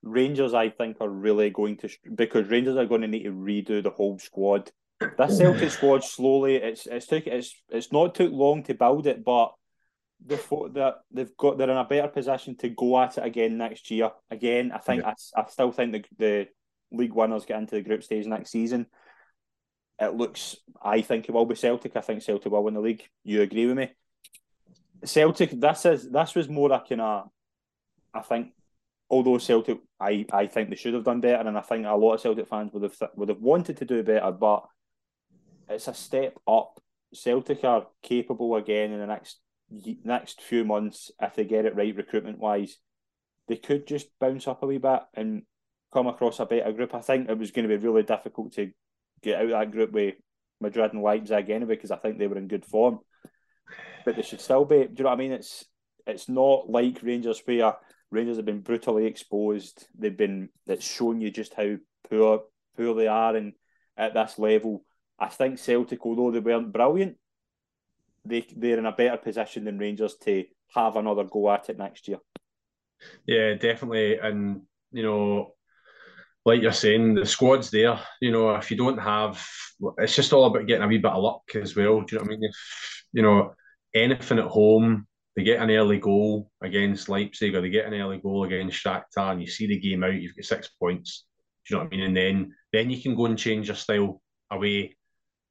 Rangers. 0.02 0.54
I 0.54 0.70
think 0.70 0.98
are 1.00 1.08
really 1.08 1.50
going 1.50 1.76
to 1.78 1.88
because 2.14 2.48
Rangers 2.48 2.76
are 2.76 2.86
going 2.86 3.02
to 3.02 3.08
need 3.08 3.24
to 3.24 3.32
redo 3.32 3.82
the 3.82 3.90
whole 3.90 4.18
squad 4.18 4.70
this 5.00 5.38
Celtic 5.38 5.70
squad 5.70 6.04
slowly. 6.04 6.56
It's 6.56 6.86
it's 6.86 7.06
took 7.06 7.26
it's 7.26 7.54
it's 7.70 7.92
not 7.92 8.14
took 8.14 8.32
long 8.32 8.62
to 8.64 8.74
build 8.74 9.06
it, 9.06 9.24
but 9.24 9.52
the 10.26 10.36
that 10.74 11.00
they've 11.10 11.36
got 11.36 11.58
they're 11.58 11.70
in 11.70 11.76
a 11.76 11.84
better 11.84 12.08
position 12.08 12.56
to 12.56 12.68
go 12.68 13.00
at 13.00 13.18
it 13.18 13.24
again 13.24 13.56
next 13.56 13.90
year. 13.90 14.10
Again, 14.30 14.72
I 14.72 14.78
think 14.78 15.02
yeah. 15.02 15.14
I, 15.36 15.40
I 15.40 15.46
still 15.48 15.72
think 15.72 15.92
the 15.92 16.04
the 16.18 16.48
league 16.92 17.14
winners 17.14 17.44
get 17.44 17.58
into 17.58 17.76
the 17.76 17.82
group 17.82 18.02
stage 18.02 18.26
next 18.26 18.50
season. 18.50 18.86
It 19.98 20.14
looks, 20.14 20.56
I 20.82 21.02
think 21.02 21.28
it 21.28 21.32
will 21.32 21.44
be 21.44 21.54
Celtic. 21.54 21.94
I 21.94 22.00
think 22.00 22.22
Celtic 22.22 22.50
will 22.50 22.64
win 22.64 22.74
the 22.74 22.80
league. 22.80 23.04
You 23.22 23.42
agree 23.42 23.66
with 23.66 23.76
me? 23.76 23.90
Celtic. 25.04 25.50
This 25.50 25.84
is 25.84 26.10
this 26.10 26.34
was 26.34 26.48
more 26.48 26.72
a 26.72 26.80
kind 26.80 27.00
of, 27.00 27.28
I 28.14 28.20
think, 28.20 28.52
although 29.08 29.38
Celtic, 29.38 29.78
I 29.98 30.26
I 30.32 30.46
think 30.46 30.70
they 30.70 30.76
should 30.76 30.94
have 30.94 31.04
done 31.04 31.20
better, 31.20 31.46
and 31.46 31.56
I 31.56 31.62
think 31.62 31.86
a 31.86 31.94
lot 31.94 32.14
of 32.14 32.20
Celtic 32.20 32.48
fans 32.48 32.72
would 32.72 32.82
have 32.82 32.96
would 33.14 33.28
have 33.28 33.40
wanted 33.40 33.76
to 33.78 33.84
do 33.84 34.02
better, 34.02 34.32
but 34.32 34.64
it's 35.68 35.88
a 35.88 35.94
step 35.94 36.38
up. 36.46 36.80
Celtic 37.12 37.64
are 37.64 37.86
capable 38.02 38.56
again 38.56 38.92
in 38.92 39.00
the 39.00 39.06
next 39.06 39.38
next 40.04 40.40
few 40.40 40.64
months 40.64 41.10
if 41.20 41.34
they 41.34 41.44
get 41.44 41.64
it 41.64 41.76
right 41.76 41.94
recruitment 41.94 42.38
wise. 42.38 42.78
They 43.48 43.56
could 43.56 43.86
just 43.86 44.08
bounce 44.20 44.46
up 44.46 44.62
a 44.62 44.66
wee 44.66 44.78
bit 44.78 45.00
and 45.14 45.42
come 45.92 46.06
across 46.06 46.40
a 46.40 46.46
better 46.46 46.72
group. 46.72 46.94
I 46.94 47.00
think 47.00 47.28
it 47.28 47.38
was 47.38 47.50
going 47.50 47.68
to 47.68 47.76
be 47.76 47.84
really 47.84 48.02
difficult 48.02 48.52
to 48.54 48.70
get 49.22 49.40
out 49.40 49.50
that 49.50 49.72
group 49.72 49.92
with 49.92 50.14
Madrid 50.60 50.92
and 50.92 51.02
Leipzig 51.02 51.50
anyway 51.50 51.74
because 51.74 51.90
I 51.90 51.96
think 51.96 52.18
they 52.18 52.26
were 52.26 52.38
in 52.38 52.48
good 52.48 52.64
form. 52.64 53.00
But 54.04 54.16
they 54.16 54.22
should 54.22 54.40
still 54.40 54.64
be. 54.64 54.84
Do 54.84 54.94
you 54.96 55.04
know 55.04 55.10
what 55.10 55.14
I 55.14 55.16
mean? 55.16 55.32
It's 55.32 55.64
it's 56.06 56.28
not 56.28 56.68
like 56.68 57.02
Rangers 57.02 57.42
where 57.44 57.74
Rangers 58.10 58.36
have 58.36 58.46
been 58.46 58.60
brutally 58.60 59.06
exposed. 59.06 59.86
They've 59.96 60.16
been 60.16 60.48
it's 60.66 60.86
shown 60.86 61.20
you 61.20 61.30
just 61.30 61.54
how 61.54 61.76
poor 62.08 62.42
poor 62.76 62.94
they 62.94 63.06
are 63.06 63.36
and 63.36 63.52
at 63.96 64.14
this 64.14 64.38
level. 64.38 64.84
I 65.18 65.28
think 65.28 65.58
Celtic, 65.58 66.04
although 66.04 66.30
they 66.30 66.40
weren't 66.40 66.72
brilliant, 66.72 67.16
they 68.24 68.46
they're 68.56 68.78
in 68.78 68.86
a 68.86 68.92
better 68.92 69.16
position 69.16 69.64
than 69.64 69.78
Rangers 69.78 70.16
to 70.22 70.44
have 70.74 70.96
another 70.96 71.24
go 71.24 71.50
at 71.50 71.68
it 71.70 71.78
next 71.78 72.08
year. 72.08 72.18
Yeah, 73.26 73.54
definitely, 73.54 74.18
and 74.18 74.62
you 74.92 75.02
know, 75.02 75.54
like 76.44 76.62
you're 76.62 76.72
saying, 76.72 77.14
the 77.14 77.26
squad's 77.26 77.70
there. 77.70 77.98
You 78.20 78.32
know, 78.32 78.54
if 78.54 78.70
you 78.70 78.76
don't 78.76 78.98
have, 78.98 79.44
it's 79.98 80.14
just 80.14 80.32
all 80.32 80.44
about 80.44 80.66
getting 80.66 80.82
a 80.82 80.88
wee 80.88 80.98
bit 80.98 81.12
of 81.12 81.22
luck 81.22 81.42
as 81.54 81.76
well. 81.76 82.02
Do 82.02 82.16
you 82.16 82.18
know 82.18 82.24
what 82.24 82.32
I 82.32 82.36
mean? 82.36 82.44
If 82.44 83.04
you 83.12 83.22
know 83.22 83.54
anything 83.94 84.38
at 84.38 84.46
home, 84.46 85.06
they 85.36 85.42
get 85.42 85.60
an 85.60 85.70
early 85.70 85.98
goal 85.98 86.50
against 86.62 87.08
Leipzig, 87.08 87.54
or 87.54 87.60
they 87.60 87.70
get 87.70 87.86
an 87.86 87.94
early 87.94 88.18
goal 88.18 88.44
against 88.44 88.84
Shakhtar, 88.84 89.32
and 89.32 89.40
you 89.40 89.46
see 89.46 89.66
the 89.66 89.78
game 89.78 90.04
out, 90.04 90.14
you've 90.14 90.36
got 90.36 90.44
six 90.44 90.68
points. 90.68 91.26
Do 91.66 91.74
you 91.74 91.78
know 91.78 91.84
what 91.84 91.94
I 91.94 91.96
mean? 91.96 92.06
And 92.06 92.16
then 92.16 92.54
then 92.72 92.90
you 92.90 93.02
can 93.02 93.14
go 93.14 93.26
and 93.26 93.38
change 93.38 93.68
your 93.68 93.76
style 93.76 94.20
away 94.50 94.96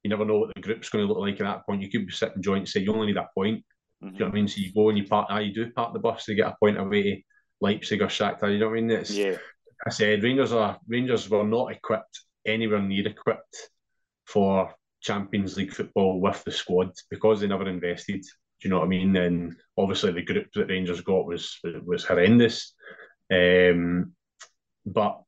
you 0.03 0.09
never 0.09 0.25
know 0.25 0.39
what 0.39 0.51
the 0.55 0.61
group's 0.61 0.89
going 0.89 1.05
to 1.05 1.11
look 1.11 1.21
like 1.21 1.39
at 1.39 1.45
that 1.45 1.65
point. 1.65 1.81
You 1.81 1.89
could 1.89 2.07
be 2.07 2.13
sitting 2.13 2.41
joint 2.41 2.59
and 2.59 2.69
say 2.69 2.79
you 2.81 2.93
only 2.93 3.07
need 3.07 3.17
a 3.17 3.27
point. 3.35 3.63
Mm-hmm. 4.03 4.07
Do 4.07 4.13
you 4.13 4.19
know 4.19 4.25
what 4.25 4.31
I 4.31 4.35
mean? 4.35 4.47
So 4.47 4.61
you 4.61 4.73
go 4.73 4.89
and 4.89 4.97
you 4.97 5.05
park, 5.05 5.27
ah, 5.29 5.39
you 5.39 5.53
do 5.53 5.71
park 5.71 5.93
the 5.93 5.99
bus 5.99 6.25
to 6.25 6.35
get 6.35 6.47
a 6.47 6.55
point 6.59 6.77
away 6.77 7.03
to 7.03 7.21
Leipzig 7.61 8.01
or 8.01 8.07
Shakhtar. 8.07 8.51
You 8.51 8.59
know 8.59 8.69
what 8.69 8.77
I 8.77 8.81
mean? 8.81 8.91
It's, 8.91 9.11
yeah. 9.11 9.37
I 9.85 9.89
said 9.89 10.23
Rangers 10.23 10.51
are 10.51 10.77
Rangers 10.87 11.29
were 11.29 11.43
not 11.43 11.71
equipped 11.71 12.21
anywhere 12.45 12.81
near 12.81 13.07
equipped 13.07 13.69
for 14.25 14.73
Champions 15.01 15.57
League 15.57 15.73
football 15.73 16.19
with 16.19 16.43
the 16.43 16.51
squad 16.51 16.91
because 17.09 17.39
they 17.39 17.47
never 17.47 17.67
invested. 17.67 18.21
Do 18.21 18.67
you 18.67 18.69
know 18.69 18.79
what 18.79 18.85
I 18.85 18.89
mean? 18.89 19.15
And 19.15 19.55
obviously 19.77 20.11
the 20.11 20.21
group 20.21 20.47
that 20.53 20.67
Rangers 20.67 21.01
got 21.01 21.25
was 21.25 21.59
was 21.85 22.03
horrendous. 22.03 22.73
Um, 23.31 24.13
but 24.85 25.21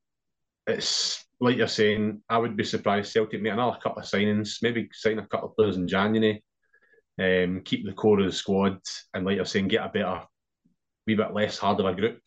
it's 0.68 1.24
like 1.42 1.58
you're 1.58 1.68
saying, 1.68 2.22
I 2.30 2.38
would 2.38 2.56
be 2.56 2.64
surprised 2.64 3.12
Celtic 3.12 3.42
make 3.42 3.52
another 3.52 3.78
couple 3.82 4.02
of 4.02 4.08
signings, 4.08 4.58
maybe 4.62 4.88
sign 4.94 5.18
a 5.18 5.26
couple 5.26 5.50
of 5.50 5.56
players 5.56 5.76
in 5.76 5.88
January, 5.88 6.44
um, 7.20 7.62
keep 7.66 7.84
the 7.84 7.94
core 7.94 8.20
of 8.20 8.28
the 8.28 8.32
squad, 8.32 8.80
and 9.14 9.26
like 9.26 9.38
you're 9.38 9.46
saying, 9.46 9.68
get 9.68 9.84
a 9.84 9.90
better, 9.90 10.22
wee 11.08 11.16
bit 11.16 11.34
less 11.34 11.58
hard 11.58 11.80
of 11.80 11.88
a 11.88 11.96
group 11.96 12.20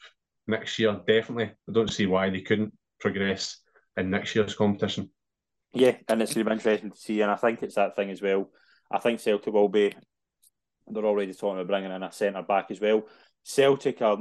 next 0.49 0.79
year. 0.81 1.01
Definitely, 1.07 1.53
I 1.69 1.73
don't 1.73 1.93
see 1.93 2.07
why 2.07 2.29
they 2.29 2.41
couldn't 2.41 2.75
progress 2.99 3.59
in 3.97 4.11
next 4.11 4.35
year's 4.35 4.57
competition. 4.57 5.11
Yeah, 5.73 5.97
and 6.09 6.21
it's 6.21 6.35
going 6.35 6.45
to 6.45 6.51
be 6.51 6.55
interesting 6.55 6.91
to 6.91 6.97
see, 6.97 7.21
and 7.21 7.31
I 7.31 7.37
think 7.37 7.63
it's 7.63 7.77
that 7.77 7.95
thing 7.95 8.11
as 8.11 8.21
well. 8.21 8.51
I 8.91 8.99
think 8.99 9.21
Celtic 9.21 9.55
will 9.55 9.69
be. 9.69 9.95
They're 10.89 11.05
already 11.05 11.33
talking 11.33 11.61
about 11.61 11.69
bringing 11.69 11.93
in 11.93 12.03
a 12.03 12.13
centre 12.13 12.43
back 12.43 12.71
as 12.71 12.81
well. 12.81 13.05
Celtic 13.45 14.03
are 14.03 14.19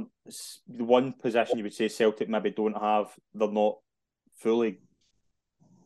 the 0.68 0.84
one 0.84 1.14
position 1.14 1.58
you 1.58 1.64
would 1.64 1.74
say 1.74 1.88
Celtic 1.88 2.28
maybe 2.28 2.50
don't 2.50 2.80
have. 2.80 3.08
They're 3.34 3.50
not 3.50 3.78
fully 4.36 4.78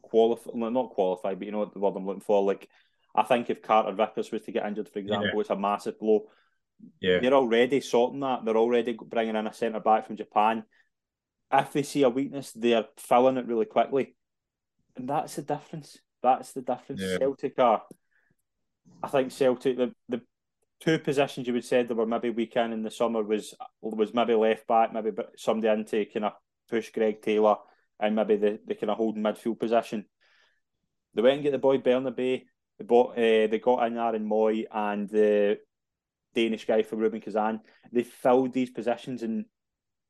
qualified, 0.02 0.54
not 0.54 0.90
qualified, 0.90 1.38
but 1.38 1.46
you 1.46 1.52
know 1.52 1.58
what 1.58 1.72
the 1.72 1.78
word 1.78 1.94
I'm 1.96 2.06
looking 2.06 2.20
for. 2.20 2.42
Like, 2.42 2.68
I 3.14 3.22
think 3.22 3.50
if 3.50 3.62
Carter 3.62 3.92
Vickers 3.92 4.30
was 4.30 4.42
to 4.42 4.53
get 4.53 4.66
injured, 4.66 4.88
for 4.88 4.99
example, 4.99 5.30
yeah. 5.34 5.40
it's 5.40 5.51
a 5.51 5.57
massive 5.57 5.99
blow. 5.99 6.24
Yeah, 7.01 7.18
they're 7.18 7.34
already 7.34 7.80
sorting 7.80 8.20
that. 8.20 8.44
They're 8.44 8.57
already 8.57 8.92
bringing 8.92 9.36
in 9.36 9.46
a 9.46 9.53
centre 9.53 9.80
back 9.80 10.07
from 10.07 10.16
Japan. 10.16 10.64
If 11.53 11.72
they 11.72 11.82
see 11.82 12.03
a 12.03 12.09
weakness, 12.09 12.53
they're 12.53 12.86
filling 12.96 13.36
it 13.36 13.46
really 13.46 13.64
quickly, 13.64 14.14
and 14.96 15.09
that's 15.09 15.36
the 15.36 15.42
difference. 15.42 15.99
That's 16.22 16.53
the 16.53 16.62
difference. 16.62 17.03
Yeah. 17.03 17.18
Celtic 17.18 17.59
are. 17.59 17.82
I 19.03 19.09
think 19.09 19.32
Celtic 19.32 19.76
the 19.76 19.92
the 20.09 20.20
two 20.80 20.99
positions 20.99 21.46
you 21.46 21.53
would 21.53 21.64
say 21.64 21.82
that 21.82 21.94
were 21.94 22.07
maybe 22.07 22.30
weekend 22.30 22.72
in 22.72 22.82
the 22.82 22.90
summer 22.90 23.22
was 23.22 23.55
was 23.80 24.14
maybe 24.14 24.34
left 24.34 24.66
back, 24.66 24.92
maybe 24.92 25.11
somebody 25.36 25.68
in 25.68 25.84
to 25.86 26.05
kind 26.07 26.26
of 26.26 26.32
push 26.70 26.90
Greg 26.90 27.22
Taylor 27.22 27.57
and 28.01 28.14
maybe 28.14 28.36
the, 28.36 28.59
the 28.66 28.74
kind 28.74 28.90
of 28.90 28.96
holding 28.96 29.22
midfield 29.22 29.59
position. 29.59 30.05
They 31.14 31.22
went 31.22 31.34
and 31.34 31.42
get 31.42 31.53
the 31.53 31.59
boy 31.59 31.78
Bernabei. 31.78 32.44
They 32.78 32.84
bought 32.84 33.12
uh, 33.12 33.46
they 33.49 33.61
got 33.62 33.86
in 33.86 33.96
Aaron 33.96 34.28
Mooy 34.28 34.66
and 34.70 35.09
the 35.09 35.59
Danish 36.34 36.66
guy 36.66 36.82
for 36.82 36.96
Rubin 36.96 37.20
Kazan. 37.20 37.61
They 37.90 38.05
filled 38.05 38.53
these 38.53 38.70
positions 38.70 39.22
and 39.22 39.46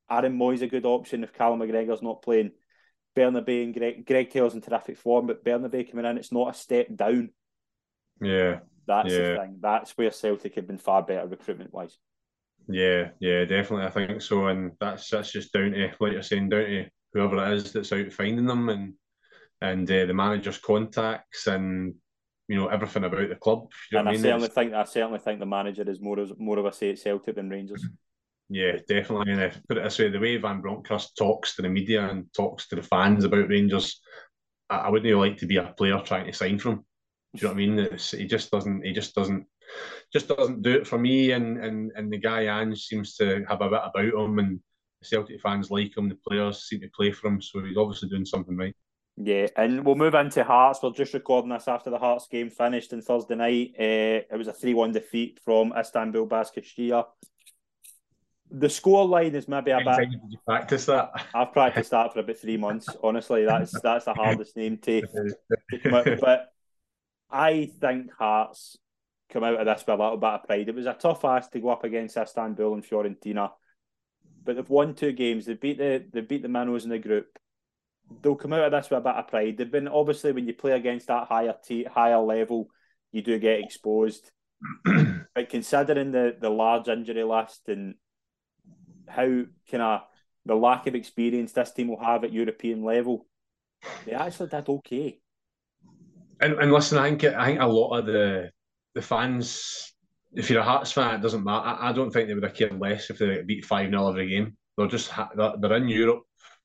Aaron 0.09 0.37
Mooy's 0.37 0.61
a 0.61 0.67
good 0.67 0.85
option 0.85 1.23
if 1.23 1.33
Callum 1.33 1.59
McGregor's 1.59 2.01
not 2.01 2.21
playing. 2.21 2.51
Bernabei 3.15 3.63
and 3.63 3.73
Greg, 3.73 4.05
Greg 4.05 4.29
Taylor's 4.29 4.53
in 4.53 4.61
terrific 4.61 4.97
form, 4.97 5.27
but 5.27 5.43
Bernabei 5.43 5.89
coming 5.89 6.05
in, 6.05 6.17
it's 6.17 6.31
not 6.31 6.53
a 6.55 6.57
step 6.57 6.87
down. 6.95 7.29
Yeah. 8.21 8.59
That's 8.85 9.11
Yeah. 9.11 9.17
the 9.31 9.35
thing. 9.37 9.57
That's 9.61 9.97
where 9.97 10.11
Celtic 10.11 10.55
have 10.55 10.67
been 10.67 10.77
far 10.77 11.03
better 11.03 11.27
recruitment 11.27 11.73
wise. 11.73 11.97
Yeah, 12.67 13.09
yeah, 13.19 13.45
definitely. 13.45 13.85
I 13.85 13.89
think 13.89 14.21
so, 14.21 14.47
and 14.47 14.71
that's 14.79 15.09
that's 15.09 15.31
just 15.31 15.53
down 15.53 15.71
to, 15.71 15.91
like 15.99 16.11
you're 16.13 16.21
saying, 16.21 16.49
down 16.49 16.65
to 16.65 16.85
whoever 17.13 17.43
it 17.43 17.53
is 17.53 17.71
that's 17.71 17.91
out 17.91 18.11
finding 18.11 18.45
them, 18.45 18.69
and 18.69 18.93
and 19.61 19.89
uh, 19.89 20.05
the 20.05 20.13
manager's 20.13 20.57
contacts, 20.57 21.47
and 21.47 21.95
you 22.47 22.55
know 22.55 22.67
everything 22.67 23.03
about 23.03 23.29
the 23.29 23.35
club. 23.35 23.67
You 23.91 23.97
know 23.97 23.99
and 24.01 24.09
I, 24.09 24.11
mean? 24.13 24.21
certainly 24.21 24.45
It's- 24.45 24.55
think 24.55 24.73
I 24.73 24.83
certainly 24.85 25.19
think 25.19 25.39
the 25.39 25.45
manager 25.45 25.89
is 25.89 26.01
more 26.01 26.19
of 26.19 26.39
more 26.39 26.59
of 26.59 26.65
a 26.65 26.73
say 26.73 26.91
at 26.91 26.99
Celtic 26.99 27.35
than 27.35 27.49
Rangers. 27.49 27.85
yeah, 28.49 28.77
definitely. 28.87 29.31
And 29.31 29.41
if 29.41 29.59
put 29.67 29.77
it 29.77 29.83
this 29.83 29.99
way, 29.99 30.09
the 30.09 30.19
way 30.19 30.37
Van 30.37 30.61
Bronckhorst 30.61 31.15
talks 31.17 31.55
to 31.55 31.61
the 31.61 31.69
media 31.69 32.09
and 32.09 32.25
talks 32.33 32.67
to 32.67 32.75
the 32.75 32.83
fans 32.83 33.23
about 33.23 33.49
Rangers, 33.49 34.01
I, 34.69 34.77
I 34.77 34.89
wouldn't 34.89 35.07
even 35.07 35.19
like 35.19 35.37
to 35.37 35.45
be 35.45 35.57
a 35.57 35.73
player 35.77 35.99
trying 35.99 36.25
to 36.25 36.33
sign 36.33 36.59
from. 36.59 36.85
Do 37.35 37.41
you 37.41 37.43
know 37.43 37.49
what 37.49 37.53
I 37.53 37.65
mean? 37.67 37.79
It's, 37.79 38.11
he 38.11 38.25
just 38.25 38.49
doesn't. 38.49 38.83
He 38.83 38.91
just 38.91 39.13
doesn't. 39.13 39.45
Just 40.11 40.27
doesn't 40.27 40.63
do 40.63 40.71
it 40.71 40.87
for 40.87 40.97
me. 40.97 41.31
And 41.31 41.63
and 41.63 41.91
and 41.95 42.11
the 42.11 42.17
guy 42.17 42.59
Ange 42.59 42.81
seems 42.81 43.15
to 43.17 43.45
have 43.47 43.61
a 43.61 43.69
bit 43.69 43.81
about 43.85 44.25
him, 44.25 44.39
and 44.39 44.59
the 45.01 45.07
Celtic 45.07 45.41
fans 45.41 45.71
like 45.71 45.95
him. 45.97 46.09
The 46.09 46.17
players 46.27 46.63
seem 46.63 46.81
to 46.81 46.89
play 46.89 47.11
for 47.11 47.27
him, 47.27 47.41
so 47.41 47.63
he's 47.63 47.77
obviously 47.77 48.09
doing 48.09 48.25
something 48.25 48.57
right. 48.57 48.75
Yeah, 49.21 49.47
and 49.57 49.85
we'll 49.85 49.95
move 49.95 50.13
into 50.13 50.43
Hearts. 50.43 50.79
We're 50.81 50.91
just 50.91 51.13
recording 51.13 51.49
this 51.49 51.67
after 51.67 51.89
the 51.89 51.97
Hearts 51.97 52.27
game 52.27 52.49
finished 52.49 52.93
on 52.93 53.01
Thursday 53.01 53.35
night. 53.35 53.73
Uh, 53.77 54.23
it 54.31 54.37
was 54.37 54.47
a 54.47 54.53
3 54.53 54.73
1 54.73 54.93
defeat 54.93 55.39
from 55.43 55.73
Istanbul 55.77 56.27
Basaksehir. 56.27 57.05
The 58.51 58.69
score 58.69 59.05
line 59.05 59.35
is 59.35 59.47
maybe 59.47 59.71
a 59.71 59.79
How 59.79 59.97
bit. 59.97 60.09
did 60.09 60.21
you 60.29 60.37
practice 60.45 60.85
that? 60.85 61.11
I've 61.35 61.51
practiced 61.51 61.91
that 61.91 62.13
for 62.13 62.19
about 62.19 62.37
three 62.37 62.57
months. 62.57 62.87
Honestly, 63.03 63.45
that's 63.45 63.79
that's 63.81 64.05
the 64.05 64.13
hardest 64.13 64.55
name 64.55 64.77
to, 64.83 65.01
to 65.71 65.79
come 65.83 65.93
out. 65.93 66.19
But 66.19 66.47
I 67.29 67.69
think 67.79 68.11
Hearts 68.17 68.77
come 69.29 69.43
out 69.43 69.59
of 69.59 69.65
this 69.65 69.81
with 69.85 69.99
a 69.99 70.01
little 70.01 70.17
bit 70.17 70.29
of 70.29 70.43
pride. 70.43 70.69
It 70.69 70.75
was 70.75 70.85
a 70.85 70.93
tough 70.93 71.25
ask 71.25 71.51
to 71.51 71.59
go 71.59 71.69
up 71.69 71.83
against 71.83 72.17
Istanbul 72.17 72.73
and 72.73 72.83
Fiorentina, 72.83 73.51
but 74.49 74.55
they've 74.55 74.67
won 74.67 74.95
two 74.95 75.11
games. 75.11 75.45
They 75.45 75.53
beat 75.53 75.77
the 75.77 76.03
they 76.11 76.21
beat 76.21 76.41
the 76.41 76.47
Manos 76.47 76.83
in 76.83 76.89
the 76.89 76.97
group. 76.97 77.37
They'll 78.23 78.33
come 78.33 78.53
out 78.53 78.63
of 78.63 78.71
this 78.71 78.89
with 78.89 78.97
a 78.97 79.01
bit 79.01 79.13
of 79.13 79.27
pride. 79.27 79.57
They've 79.57 79.71
been 79.71 79.87
obviously 79.87 80.31
when 80.31 80.47
you 80.47 80.55
play 80.55 80.71
against 80.71 81.05
that 81.05 81.27
higher 81.27 81.53
t- 81.63 81.83
higher 81.83 82.17
level, 82.17 82.71
you 83.11 83.21
do 83.21 83.37
get 83.37 83.59
exposed. 83.59 84.31
but 84.85 85.49
considering 85.49 86.11
the 86.11 86.35
the 86.41 86.49
large 86.49 86.87
injury 86.87 87.23
list 87.23 87.61
and 87.67 87.93
how 89.07 89.43
kind 89.69 89.83
of 89.83 90.01
the 90.47 90.55
lack 90.55 90.87
of 90.87 90.95
experience 90.95 91.51
this 91.51 91.71
team 91.71 91.89
will 91.89 92.03
have 92.03 92.23
at 92.23 92.33
European 92.33 92.83
level, 92.83 93.27
they 94.07 94.13
actually 94.13 94.49
did 94.49 94.67
okay. 94.67 95.19
And, 96.41 96.53
and 96.53 96.71
listen, 96.71 96.97
I 96.97 97.09
think 97.09 97.23
I 97.23 97.45
think 97.45 97.61
a 97.61 97.67
lot 97.67 97.99
of 97.99 98.07
the 98.07 98.49
the 98.95 99.01
fans, 99.03 99.93
if 100.33 100.49
you're 100.49 100.61
a 100.61 100.63
Hearts 100.63 100.91
fan, 100.91 101.15
it 101.15 101.21
doesn't 101.21 101.43
matter. 101.43 101.65
I, 101.65 101.89
I 101.89 101.93
don't 101.93 102.11
think 102.11 102.27
they 102.27 102.33
would 102.33 102.43
have 102.43 102.53
cared 102.53 102.79
less 102.79 103.09
if 103.09 103.17
they 103.17 103.41
beat 103.41 103.65
five 103.65 103.89
0 103.89 104.09
every 104.09 104.29
game. 104.29 104.55
They're 104.77 104.87
just 104.87 105.11
they're, 105.35 105.73
in 105.73 105.89
Europe, 105.89 106.23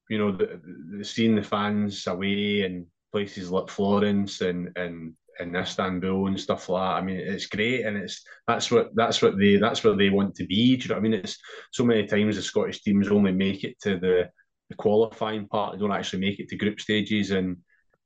you 0.09 0.19
know, 0.19 1.03
seeing 1.03 1.35
the 1.35 1.43
fans 1.43 2.07
away 2.07 2.63
in 2.63 2.87
places 3.13 3.51
like 3.51 3.69
Florence 3.69 4.41
and 4.41 4.71
and 4.77 5.15
and 5.41 5.57
Istanbul 5.57 6.29
and 6.29 6.41
stuff 6.41 6.69
like 6.69 6.83
that. 6.83 6.97
I 6.97 7.01
mean, 7.01 7.17
it's 7.17 7.47
great, 7.47 7.85
and 7.85 7.97
it's 7.97 8.25
that's 8.47 8.71
what 8.71 8.91
that's 8.95 9.23
what 9.23 9.39
they 9.39 9.57
that's 9.57 9.83
where 9.83 9.97
they 9.97 10.11
want 10.11 10.35
to 10.37 10.47
be. 10.47 10.77
Do 10.77 10.83
you 10.83 10.89
know 10.89 10.95
what 10.97 11.01
I 11.01 11.03
mean? 11.03 11.15
It's 11.15 11.39
so 11.73 11.85
many 11.85 12.07
times 12.07 12.37
the 12.37 12.43
Scottish 12.43 12.83
teams 12.83 13.09
only 13.09 13.33
make 13.33 13.65
it 13.65 13.81
to 13.81 13.99
the 13.99 14.31
the 14.69 14.77
qualifying 14.77 15.49
part. 15.49 15.73
They 15.73 15.79
don't 15.79 15.93
actually 15.93 16.21
make 16.21 16.41
it 16.41 16.49
to 16.51 16.57
group 16.57 16.81
stages, 16.81 17.31
and 17.31 17.57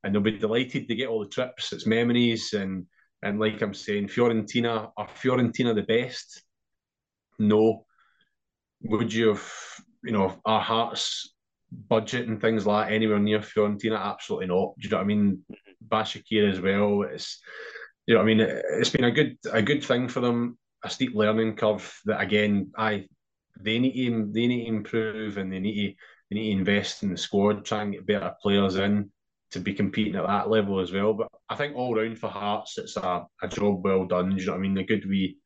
and 0.03 0.13
they'll 0.13 0.21
be 0.21 0.37
delighted 0.37 0.87
to 0.87 0.95
get 0.95 1.09
all 1.09 1.19
the 1.19 1.29
trips. 1.29 1.73
It's 1.73 1.85
memories, 1.85 2.53
and 2.53 2.85
and 3.21 3.39
like 3.39 3.61
I'm 3.61 3.73
saying, 3.73 4.07
Fiorentina 4.07 4.91
are 4.95 5.07
Fiorentina 5.07 5.75
the 5.75 5.83
best? 5.83 6.41
No. 7.37 7.85
Would 8.83 9.13
you 9.13 9.29
have, 9.29 9.51
you 10.03 10.13
know, 10.13 10.39
our 10.45 10.61
hearts 10.61 11.33
budget 11.71 12.27
and 12.27 12.39
things 12.39 12.65
like 12.65 12.91
anywhere 12.91 13.19
near 13.19 13.39
Fiorentina? 13.39 13.99
Absolutely 13.99 14.47
not. 14.47 14.73
Do 14.77 14.87
you 14.87 14.89
know 14.89 14.97
what 14.97 15.03
I 15.03 15.07
mean? 15.07 15.43
Bashakir 15.87 16.49
as 16.49 16.61
well. 16.61 17.03
It's 17.03 17.41
you 18.07 18.15
know, 18.15 18.21
what 18.21 18.23
I 18.23 18.27
mean, 18.27 18.39
it, 18.39 18.65
it's 18.79 18.89
been 18.89 19.03
a 19.05 19.11
good 19.11 19.37
a 19.51 19.61
good 19.61 19.83
thing 19.83 20.07
for 20.07 20.21
them. 20.21 20.57
A 20.83 20.89
steep 20.89 21.13
learning 21.13 21.57
curve 21.57 21.93
that 22.05 22.21
again, 22.21 22.71
I 22.77 23.05
they 23.59 23.79
need 23.79 23.93
to 24.07 24.31
they 24.31 24.47
need 24.47 24.63
to 24.63 24.69
improve 24.69 25.37
and 25.37 25.51
they 25.51 25.59
need 25.59 25.75
to 25.75 25.95
they 26.29 26.35
need 26.37 26.53
to 26.53 26.59
invest 26.59 27.03
in 27.03 27.11
the 27.11 27.17
squad, 27.17 27.65
try 27.65 27.81
and 27.81 27.91
get 27.91 28.07
better 28.07 28.33
players 28.41 28.77
in 28.77 29.11
to 29.51 29.59
be 29.59 29.73
competing 29.73 30.15
at 30.15 30.27
that 30.27 30.49
level 30.49 30.79
as 30.79 30.91
well. 30.91 31.13
But 31.13 31.29
I 31.49 31.55
think 31.55 31.75
all 31.75 31.95
round 31.95 32.17
for 32.19 32.29
Hearts, 32.29 32.77
it's 32.77 32.97
a, 32.97 33.25
a 33.41 33.47
job 33.47 33.83
well 33.83 34.05
done. 34.05 34.29
Do 34.29 34.35
you 34.35 34.45
know 34.45 34.53
what 34.53 34.59
I 34.59 34.61
mean? 34.61 34.77
A 34.77 34.83
good 34.83 35.07
wee, 35.07 35.37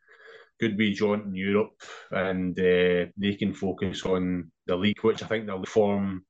good 0.60 0.78
wee 0.78 0.94
jaunt 0.94 1.26
in 1.26 1.36
Europe, 1.36 1.82
and 2.12 2.58
uh, 2.60 3.12
they 3.18 3.36
can 3.38 3.54
focus 3.54 4.06
on 4.06 4.52
the 4.68 4.76
league, 4.76 5.04
which 5.04 5.24
I 5.24 5.28
think 5.28 5.46
the 5.46 5.64
form 5.68 6.26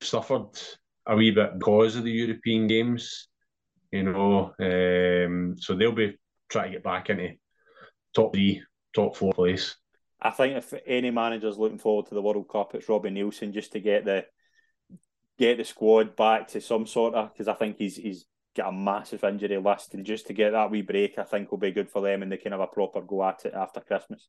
suffered 0.00 0.58
a 1.06 1.16
wee 1.16 1.30
bit 1.30 1.58
because 1.58 1.96
of 1.96 2.04
the 2.04 2.10
European 2.10 2.66
games. 2.66 3.28
You 3.92 4.02
know, 4.02 4.52
um, 4.58 5.54
so 5.58 5.74
they'll 5.74 5.92
be 5.92 6.18
trying 6.48 6.72
to 6.72 6.78
get 6.78 6.84
back 6.84 7.10
into 7.10 7.34
top 8.14 8.34
three, 8.34 8.62
top 8.94 9.16
four 9.16 9.32
place. 9.32 9.76
I 10.20 10.30
think 10.30 10.56
if 10.56 10.74
any 10.86 11.10
manager's 11.10 11.58
looking 11.58 11.78
forward 11.78 12.06
to 12.06 12.14
the 12.14 12.22
World 12.22 12.48
Cup, 12.48 12.74
it's 12.74 12.88
Robbie 12.88 13.10
Neilson 13.10 13.52
just 13.52 13.72
to 13.72 13.80
get 13.80 14.04
the 14.04 14.24
get 15.38 15.58
the 15.58 15.64
squad 15.64 16.16
back 16.16 16.48
to 16.48 16.60
some 16.60 16.86
sort 16.86 17.14
of 17.14 17.32
because 17.32 17.48
I 17.48 17.54
think 17.54 17.76
he's 17.78 17.96
he's 17.96 18.26
got 18.56 18.68
a 18.68 18.72
massive 18.72 19.24
injury 19.24 19.58
list 19.58 19.94
and 19.94 20.04
just 20.04 20.28
to 20.28 20.32
get 20.32 20.52
that 20.52 20.70
wee 20.70 20.82
break, 20.82 21.18
I 21.18 21.24
think 21.24 21.50
will 21.50 21.58
be 21.58 21.72
good 21.72 21.90
for 21.90 22.00
them 22.00 22.22
and 22.22 22.30
they 22.30 22.36
can 22.36 22.52
have 22.52 22.60
a 22.60 22.66
proper 22.66 23.00
go 23.00 23.24
at 23.24 23.44
it 23.44 23.54
after 23.54 23.80
Christmas. 23.80 24.28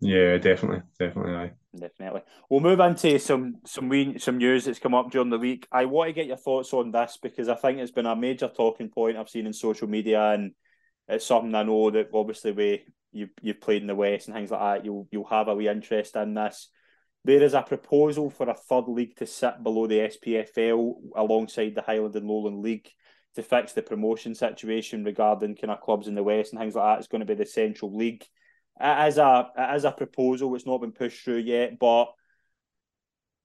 Yeah, 0.00 0.36
definitely, 0.36 0.82
definitely, 0.98 1.34
aye. 1.34 1.52
Definitely. 1.74 2.20
We'll 2.50 2.60
move 2.60 2.80
into 2.80 3.18
some 3.18 3.56
some 3.64 3.88
wee, 3.88 4.18
some 4.18 4.36
news 4.36 4.64
that's 4.64 4.78
come 4.78 4.94
up 4.94 5.10
during 5.10 5.30
the 5.30 5.38
week. 5.38 5.66
I 5.72 5.86
want 5.86 6.08
to 6.08 6.12
get 6.12 6.26
your 6.26 6.36
thoughts 6.36 6.72
on 6.74 6.90
this 6.90 7.18
because 7.22 7.48
I 7.48 7.54
think 7.54 7.78
it's 7.78 7.92
been 7.92 8.06
a 8.06 8.14
major 8.14 8.48
talking 8.48 8.90
point 8.90 9.16
I've 9.16 9.30
seen 9.30 9.46
in 9.46 9.52
social 9.52 9.88
media 9.88 10.32
and 10.32 10.52
it's 11.08 11.24
something 11.24 11.54
I 11.54 11.62
know 11.62 11.90
that 11.90 12.10
obviously 12.12 12.52
we 12.52 12.84
you 13.12 13.28
you've 13.40 13.60
played 13.60 13.82
in 13.82 13.88
the 13.88 13.94
West 13.94 14.28
and 14.28 14.36
things 14.36 14.50
like 14.50 14.60
that. 14.60 14.84
You'll 14.84 15.08
you'll 15.10 15.24
have 15.28 15.48
a 15.48 15.54
wee 15.54 15.68
interest 15.68 16.16
in 16.16 16.34
this. 16.34 16.68
There 17.26 17.42
is 17.42 17.54
a 17.54 17.62
proposal 17.62 18.30
for 18.30 18.48
a 18.48 18.54
third 18.54 18.86
league 18.86 19.16
to 19.16 19.26
sit 19.26 19.60
below 19.64 19.88
the 19.88 19.98
SPFL 19.98 20.94
alongside 21.16 21.74
the 21.74 21.82
Highland 21.82 22.14
and 22.14 22.28
Lowland 22.28 22.62
League 22.62 22.88
to 23.34 23.42
fix 23.42 23.72
the 23.72 23.82
promotion 23.82 24.32
situation 24.36 25.02
regarding 25.02 25.56
kind 25.56 25.72
of 25.72 25.80
clubs 25.80 26.06
in 26.06 26.14
the 26.14 26.22
West 26.22 26.52
and 26.52 26.60
things 26.60 26.76
like 26.76 26.84
that. 26.84 26.98
It's 27.00 27.08
going 27.08 27.22
to 27.22 27.26
be 27.26 27.34
the 27.34 27.44
Central 27.44 27.96
League. 27.96 28.24
As 28.78 29.18
a 29.18 29.48
is 29.74 29.82
a 29.82 29.90
proposal. 29.90 30.54
It's 30.54 30.66
not 30.66 30.80
been 30.80 30.92
pushed 30.92 31.24
through 31.24 31.38
yet, 31.38 31.80
but 31.80 32.12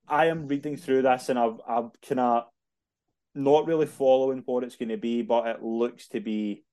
I 0.07 0.27
am 0.27 0.47
reading 0.47 0.77
through 0.77 1.01
this 1.01 1.29
and 1.29 1.39
I've 1.39 1.59
I've 1.67 1.89
kind 2.07 2.19
of 2.19 2.43
not 3.34 3.65
really 3.65 3.88
following 3.88 4.43
what 4.45 4.63
it's 4.63 4.75
going 4.75 4.89
to 4.89 4.97
be, 4.97 5.23
but 5.23 5.47
it 5.47 5.63
looks 5.63 6.07
to 6.09 6.19
be 6.19 6.63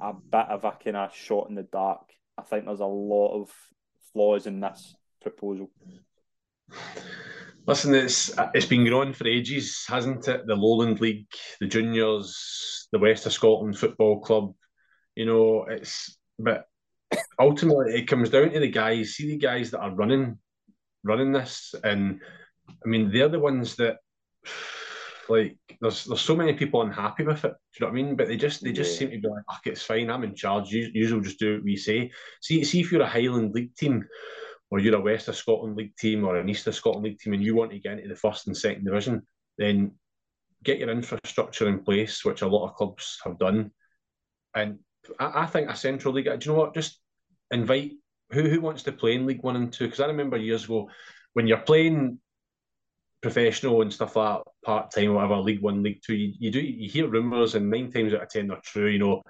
a 0.00 0.12
bit 0.12 0.46
of 0.50 0.62
a 0.64 0.70
kind 0.70 0.98
of 0.98 1.16
shot 1.16 1.48
in 1.48 1.56
the 1.56 1.64
dark. 1.64 2.12
I 2.38 2.42
think 2.42 2.64
there's 2.64 2.78
a 2.78 2.86
lot 2.86 3.40
of 3.40 3.50
flaws 4.12 4.46
in 4.46 4.60
this 4.60 4.94
proposal. 5.30 5.70
Listen, 7.66 7.94
it's 7.94 8.32
it's 8.54 8.66
been 8.66 8.84
growing 8.84 9.12
for 9.12 9.26
ages, 9.26 9.84
hasn't 9.88 10.28
it? 10.28 10.46
The 10.46 10.54
Lowland 10.54 11.00
League, 11.00 11.26
the 11.60 11.66
juniors, 11.66 12.88
the 12.92 12.98
West 12.98 13.26
of 13.26 13.32
Scotland 13.32 13.76
Football 13.76 14.20
Club. 14.20 14.54
You 15.16 15.26
know, 15.26 15.64
it's 15.68 16.16
but 16.38 16.66
ultimately 17.40 17.94
it 17.94 18.06
comes 18.06 18.30
down 18.30 18.50
to 18.50 18.60
the 18.60 18.70
guys. 18.70 19.14
See 19.14 19.26
the 19.26 19.38
guys 19.38 19.72
that 19.72 19.80
are 19.80 19.94
running, 19.94 20.38
running 21.02 21.32
this, 21.32 21.74
and 21.82 22.20
I 22.68 22.88
mean 22.88 23.10
they're 23.10 23.28
the 23.28 23.40
ones 23.40 23.74
that 23.76 23.96
like 25.28 25.58
there's 25.80 26.04
there's 26.04 26.20
so 26.20 26.36
many 26.36 26.52
people 26.52 26.82
unhappy 26.82 27.24
with 27.24 27.44
it. 27.44 27.50
Do 27.50 27.56
you 27.74 27.86
know 27.86 27.92
what 27.92 27.98
I 27.98 28.02
mean? 28.02 28.16
But 28.16 28.28
they 28.28 28.36
just 28.36 28.62
they 28.62 28.70
just 28.70 28.92
Yeah. 28.92 28.98
seem 28.98 29.10
to 29.10 29.18
be 29.18 29.28
like, 29.28 29.42
"Fuck, 29.50 29.66
it's 29.66 29.82
fine. 29.82 30.08
I'm 30.08 30.22
in 30.22 30.36
charge. 30.36 30.70
You 30.70 30.88
usually 30.94 31.22
just 31.22 31.40
do 31.40 31.54
what 31.54 31.64
we 31.64 31.76
say." 31.76 32.12
See, 32.42 32.62
see 32.62 32.78
if 32.80 32.92
you're 32.92 33.02
a 33.02 33.08
Highland 33.08 33.54
League 33.54 33.74
team, 33.74 34.04
or 34.70 34.80
you're 34.80 34.96
a 34.96 35.00
West 35.00 35.28
of 35.28 35.36
Scotland 35.36 35.76
League 35.76 35.96
team, 35.96 36.24
or 36.24 36.36
an 36.36 36.48
East 36.48 36.66
of 36.66 36.74
Scotland 36.74 37.04
League 37.04 37.18
team, 37.18 37.32
and 37.32 37.42
you 37.42 37.54
want 37.54 37.70
to 37.70 37.78
get 37.78 37.98
into 37.98 38.08
the 38.08 38.16
first 38.16 38.46
and 38.46 38.56
second 38.56 38.84
division, 38.84 39.26
then 39.58 39.92
get 40.64 40.78
your 40.78 40.90
infrastructure 40.90 41.68
in 41.68 41.84
place, 41.84 42.24
which 42.24 42.42
a 42.42 42.46
lot 42.48 42.68
of 42.68 42.74
clubs 42.74 43.18
have 43.24 43.38
done. 43.38 43.70
And 44.54 44.78
I, 45.18 45.42
I 45.42 45.46
think 45.46 45.70
a 45.70 45.76
Central 45.76 46.14
League. 46.14 46.24
Do 46.24 46.32
you 46.40 46.52
know 46.52 46.58
what? 46.58 46.74
Just 46.74 47.00
invite 47.50 47.92
who 48.30 48.48
who 48.48 48.60
wants 48.60 48.82
to 48.84 48.92
play 48.92 49.14
in 49.14 49.26
League 49.26 49.42
One 49.42 49.56
and 49.56 49.72
Two. 49.72 49.84
Because 49.84 50.00
I 50.00 50.06
remember 50.06 50.36
years 50.36 50.64
ago 50.64 50.90
when 51.34 51.46
you're 51.46 51.58
playing 51.58 52.18
professional 53.22 53.82
and 53.82 53.92
stuff 53.92 54.16
like 54.16 54.42
part 54.64 54.90
time, 54.90 55.14
whatever, 55.14 55.36
League 55.36 55.62
One, 55.62 55.82
League 55.82 56.00
Two, 56.04 56.14
you, 56.14 56.32
you 56.38 56.50
do 56.50 56.60
you 56.60 56.88
hear 56.88 57.08
rumours, 57.08 57.54
and 57.54 57.70
nine 57.70 57.92
times 57.92 58.14
out 58.14 58.22
of 58.22 58.28
ten 58.28 58.48
they're 58.48 58.60
true. 58.64 58.88
You 58.88 58.98
know, 58.98 59.22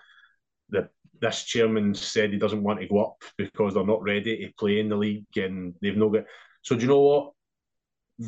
the 0.71 0.89
this 1.21 1.45
chairman 1.45 1.95
said 1.95 2.31
he 2.31 2.39
doesn't 2.39 2.63
want 2.63 2.81
to 2.81 2.87
go 2.87 3.05
up 3.05 3.23
because 3.37 3.75
they're 3.75 3.87
not 3.87 4.03
ready 4.03 4.47
to 4.47 4.53
play 4.59 4.81
in 4.81 4.89
the 4.89 4.97
league, 4.97 5.37
and 5.37 5.75
they've 5.81 5.97
not 5.97 6.13
got. 6.13 6.25
So 6.63 6.75
do 6.75 6.83
you 6.83 6.89
know 6.89 7.01
what? 7.01 7.33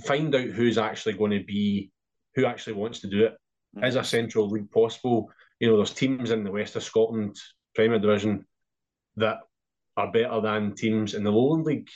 find 0.04 0.34
out 0.34 0.48
who's 0.48 0.78
actually 0.78 1.14
going 1.14 1.30
to 1.32 1.44
be 1.44 1.90
who 2.34 2.44
actually 2.46 2.74
wants 2.74 3.00
to 3.00 3.08
do 3.08 3.24
it. 3.24 3.36
Mm-hmm. 3.76 3.84
Is 3.84 3.96
a 3.96 4.04
central 4.04 4.48
league 4.48 4.70
possible? 4.70 5.30
You 5.60 5.68
know, 5.68 5.76
there's 5.76 5.92
teams 5.92 6.30
in 6.30 6.44
the 6.44 6.52
west 6.52 6.76
of 6.76 6.82
Scotland 6.82 7.36
Premier 7.74 7.98
Division 7.98 8.46
that 9.16 9.38
are 9.96 10.12
better 10.12 10.40
than 10.40 10.74
teams 10.74 11.14
in 11.14 11.24
the 11.24 11.32
Lowland 11.32 11.64
League 11.64 11.88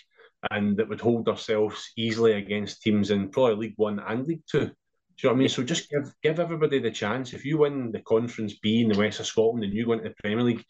and 0.51 0.76
that 0.76 0.88
would 0.88 1.01
hold 1.01 1.24
themselves 1.24 1.93
easily 1.97 2.32
against 2.32 2.82
teams 2.82 3.11
in 3.11 3.28
probably 3.28 3.55
League 3.55 3.74
One 3.76 4.01
and 4.01 4.26
League 4.26 4.43
Two. 4.51 4.66
Do 4.66 5.28
you 5.28 5.28
know 5.28 5.34
what 5.34 5.36
I 5.36 5.38
mean? 5.40 5.49
So 5.49 5.62
just 5.62 5.90
give 5.90 6.12
give 6.22 6.40
everybody 6.40 6.78
the 6.80 6.90
chance. 6.90 7.32
If 7.32 7.45
you 7.45 7.59
win 7.59 7.93
the 7.93 8.01
Conference 8.01 8.55
B 8.55 8.80
in 8.80 8.88
the 8.88 8.99
West 8.99 9.20
of 9.20 9.26
Scotland 9.26 9.62
and 9.62 9.72
you 9.72 9.86
go 9.86 9.93
into 9.93 10.09
the 10.09 10.14
Premier 10.22 10.43
League 10.43 10.64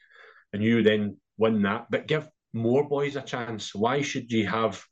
and 0.52 0.62
you 0.62 0.82
then 0.82 1.16
win 1.38 1.62
that, 1.62 1.86
but 1.90 2.06
give 2.06 2.28
more 2.52 2.88
boys 2.88 3.16
a 3.16 3.22
chance. 3.22 3.74
Why 3.74 4.02
should 4.02 4.30
you 4.30 4.46
have 4.46 4.82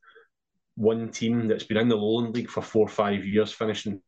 one 0.77 1.11
team 1.11 1.49
that's 1.49 1.65
been 1.65 1.77
in 1.77 1.89
the 1.89 1.97
Lowland 1.97 2.35
League 2.35 2.51
for 2.51 2.63
four 2.63 2.87
or 2.87 2.89
five 2.89 3.25
years 3.25 3.53
finishing 3.53 4.01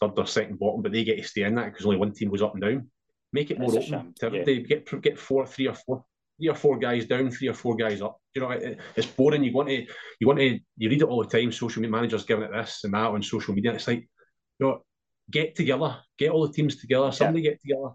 third 0.00 0.18
or 0.18 0.26
second 0.26 0.58
bottom, 0.58 0.82
but 0.82 0.92
they 0.92 1.04
get 1.04 1.16
to 1.16 1.24
stay 1.24 1.42
in 1.42 1.56
that 1.56 1.72
because 1.72 1.84
only 1.84 1.98
one 1.98 2.12
team 2.12 2.30
goes 2.30 2.42
up 2.42 2.54
and 2.54 2.62
down? 2.62 2.90
Make 3.32 3.50
it 3.50 3.58
more 3.58 3.70
open. 3.70 4.14
Yeah. 4.20 4.42
Get 4.44 5.02
get 5.02 5.18
four, 5.18 5.46
three 5.46 5.68
or 5.68 5.74
four 5.74 6.04
three 6.38 6.48
or 6.48 6.54
four 6.54 6.78
guys 6.78 7.06
down, 7.06 7.30
three 7.30 7.48
or 7.48 7.54
four 7.54 7.76
guys 7.76 8.02
up. 8.02 8.18
You 8.34 8.42
know, 8.42 8.50
it, 8.50 8.78
it's 8.96 9.06
boring. 9.06 9.44
You 9.44 9.52
want 9.52 9.68
to, 9.68 9.86
you 10.20 10.26
want 10.26 10.38
to, 10.38 10.58
you 10.76 10.90
read 10.90 11.02
it 11.02 11.08
all 11.08 11.22
the 11.22 11.28
time. 11.28 11.52
Social 11.52 11.80
media 11.80 11.92
managers 11.92 12.24
giving 12.24 12.44
it 12.44 12.52
this 12.52 12.80
and 12.84 12.94
that 12.94 13.06
on 13.06 13.22
social 13.22 13.54
media. 13.54 13.72
It's 13.72 13.86
like, 13.86 14.08
you 14.58 14.66
know, 14.66 14.84
get 15.30 15.54
together, 15.54 15.98
get 16.18 16.30
all 16.30 16.46
the 16.46 16.52
teams 16.52 16.76
together. 16.76 17.12
Somebody 17.12 17.42
yeah. 17.42 17.50
get 17.50 17.60
together, 17.60 17.90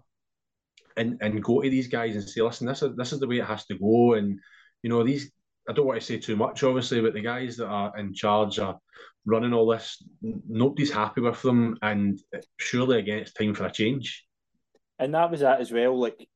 and 0.98 1.18
and 1.22 1.42
go 1.42 1.62
to 1.62 1.70
these 1.70 1.88
guys 1.88 2.14
and 2.14 2.28
say, 2.28 2.42
listen, 2.42 2.66
this 2.66 2.82
is 2.82 2.94
this 2.96 3.12
is 3.12 3.20
the 3.20 3.26
way 3.26 3.38
it 3.38 3.46
has 3.46 3.64
to 3.66 3.78
go. 3.78 4.14
And 4.14 4.38
you 4.82 4.90
know, 4.90 5.02
these. 5.04 5.30
I 5.68 5.74
don't 5.74 5.86
want 5.86 6.00
to 6.00 6.06
say 6.06 6.18
too 6.18 6.34
much, 6.34 6.62
obviously, 6.62 7.02
but 7.02 7.12
the 7.12 7.20
guys 7.20 7.58
that 7.58 7.66
are 7.66 7.92
in 7.98 8.14
charge 8.14 8.58
are 8.58 8.78
running 9.26 9.52
all 9.52 9.66
this. 9.66 10.02
Nobody's 10.22 10.90
happy 10.90 11.20
with 11.20 11.42
them, 11.42 11.76
and 11.82 12.18
surely 12.56 12.98
again, 12.98 13.18
it's 13.18 13.34
time 13.34 13.54
for 13.54 13.66
a 13.66 13.70
change. 13.70 14.24
And 14.98 15.14
that 15.14 15.30
was 15.30 15.40
that 15.40 15.60
as 15.60 15.70
well. 15.70 15.98
Like 15.98 16.26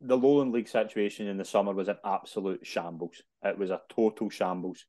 the 0.00 0.16
Lowland 0.16 0.52
League 0.52 0.68
situation 0.68 1.26
in 1.26 1.36
the 1.36 1.44
summer 1.44 1.72
was 1.72 1.88
an 1.88 1.98
absolute 2.04 2.66
shambles. 2.66 3.22
It 3.44 3.58
was 3.58 3.70
a 3.70 3.80
total 3.94 4.30
shambles. 4.30 4.84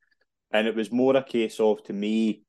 And 0.52 0.68
it 0.68 0.76
was 0.76 0.92
more 0.92 1.16
a 1.16 1.24
case 1.24 1.60
of, 1.60 1.84
to 1.84 1.94
me, 1.94 2.44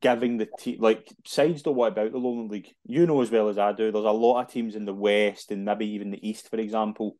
giving 0.00 0.36
the 0.36 0.48
team, 0.58 0.78
like, 0.80 1.08
sides 1.26 1.62
don't 1.62 1.76
what 1.76 1.92
about 1.92 2.12
the 2.12 2.18
Lowland 2.18 2.50
League. 2.50 2.72
You 2.84 3.06
know 3.06 3.22
as 3.22 3.30
well 3.30 3.48
as 3.48 3.58
I 3.58 3.72
do, 3.72 3.90
there's 3.90 4.04
a 4.04 4.10
lot 4.10 4.42
of 4.42 4.50
teams 4.50 4.74
in 4.74 4.84
the 4.84 4.94
West 4.94 5.50
and 5.50 5.64
maybe 5.64 5.86
even 5.86 6.10
the 6.10 6.28
East, 6.28 6.48
for 6.48 6.58
example, 6.58 7.16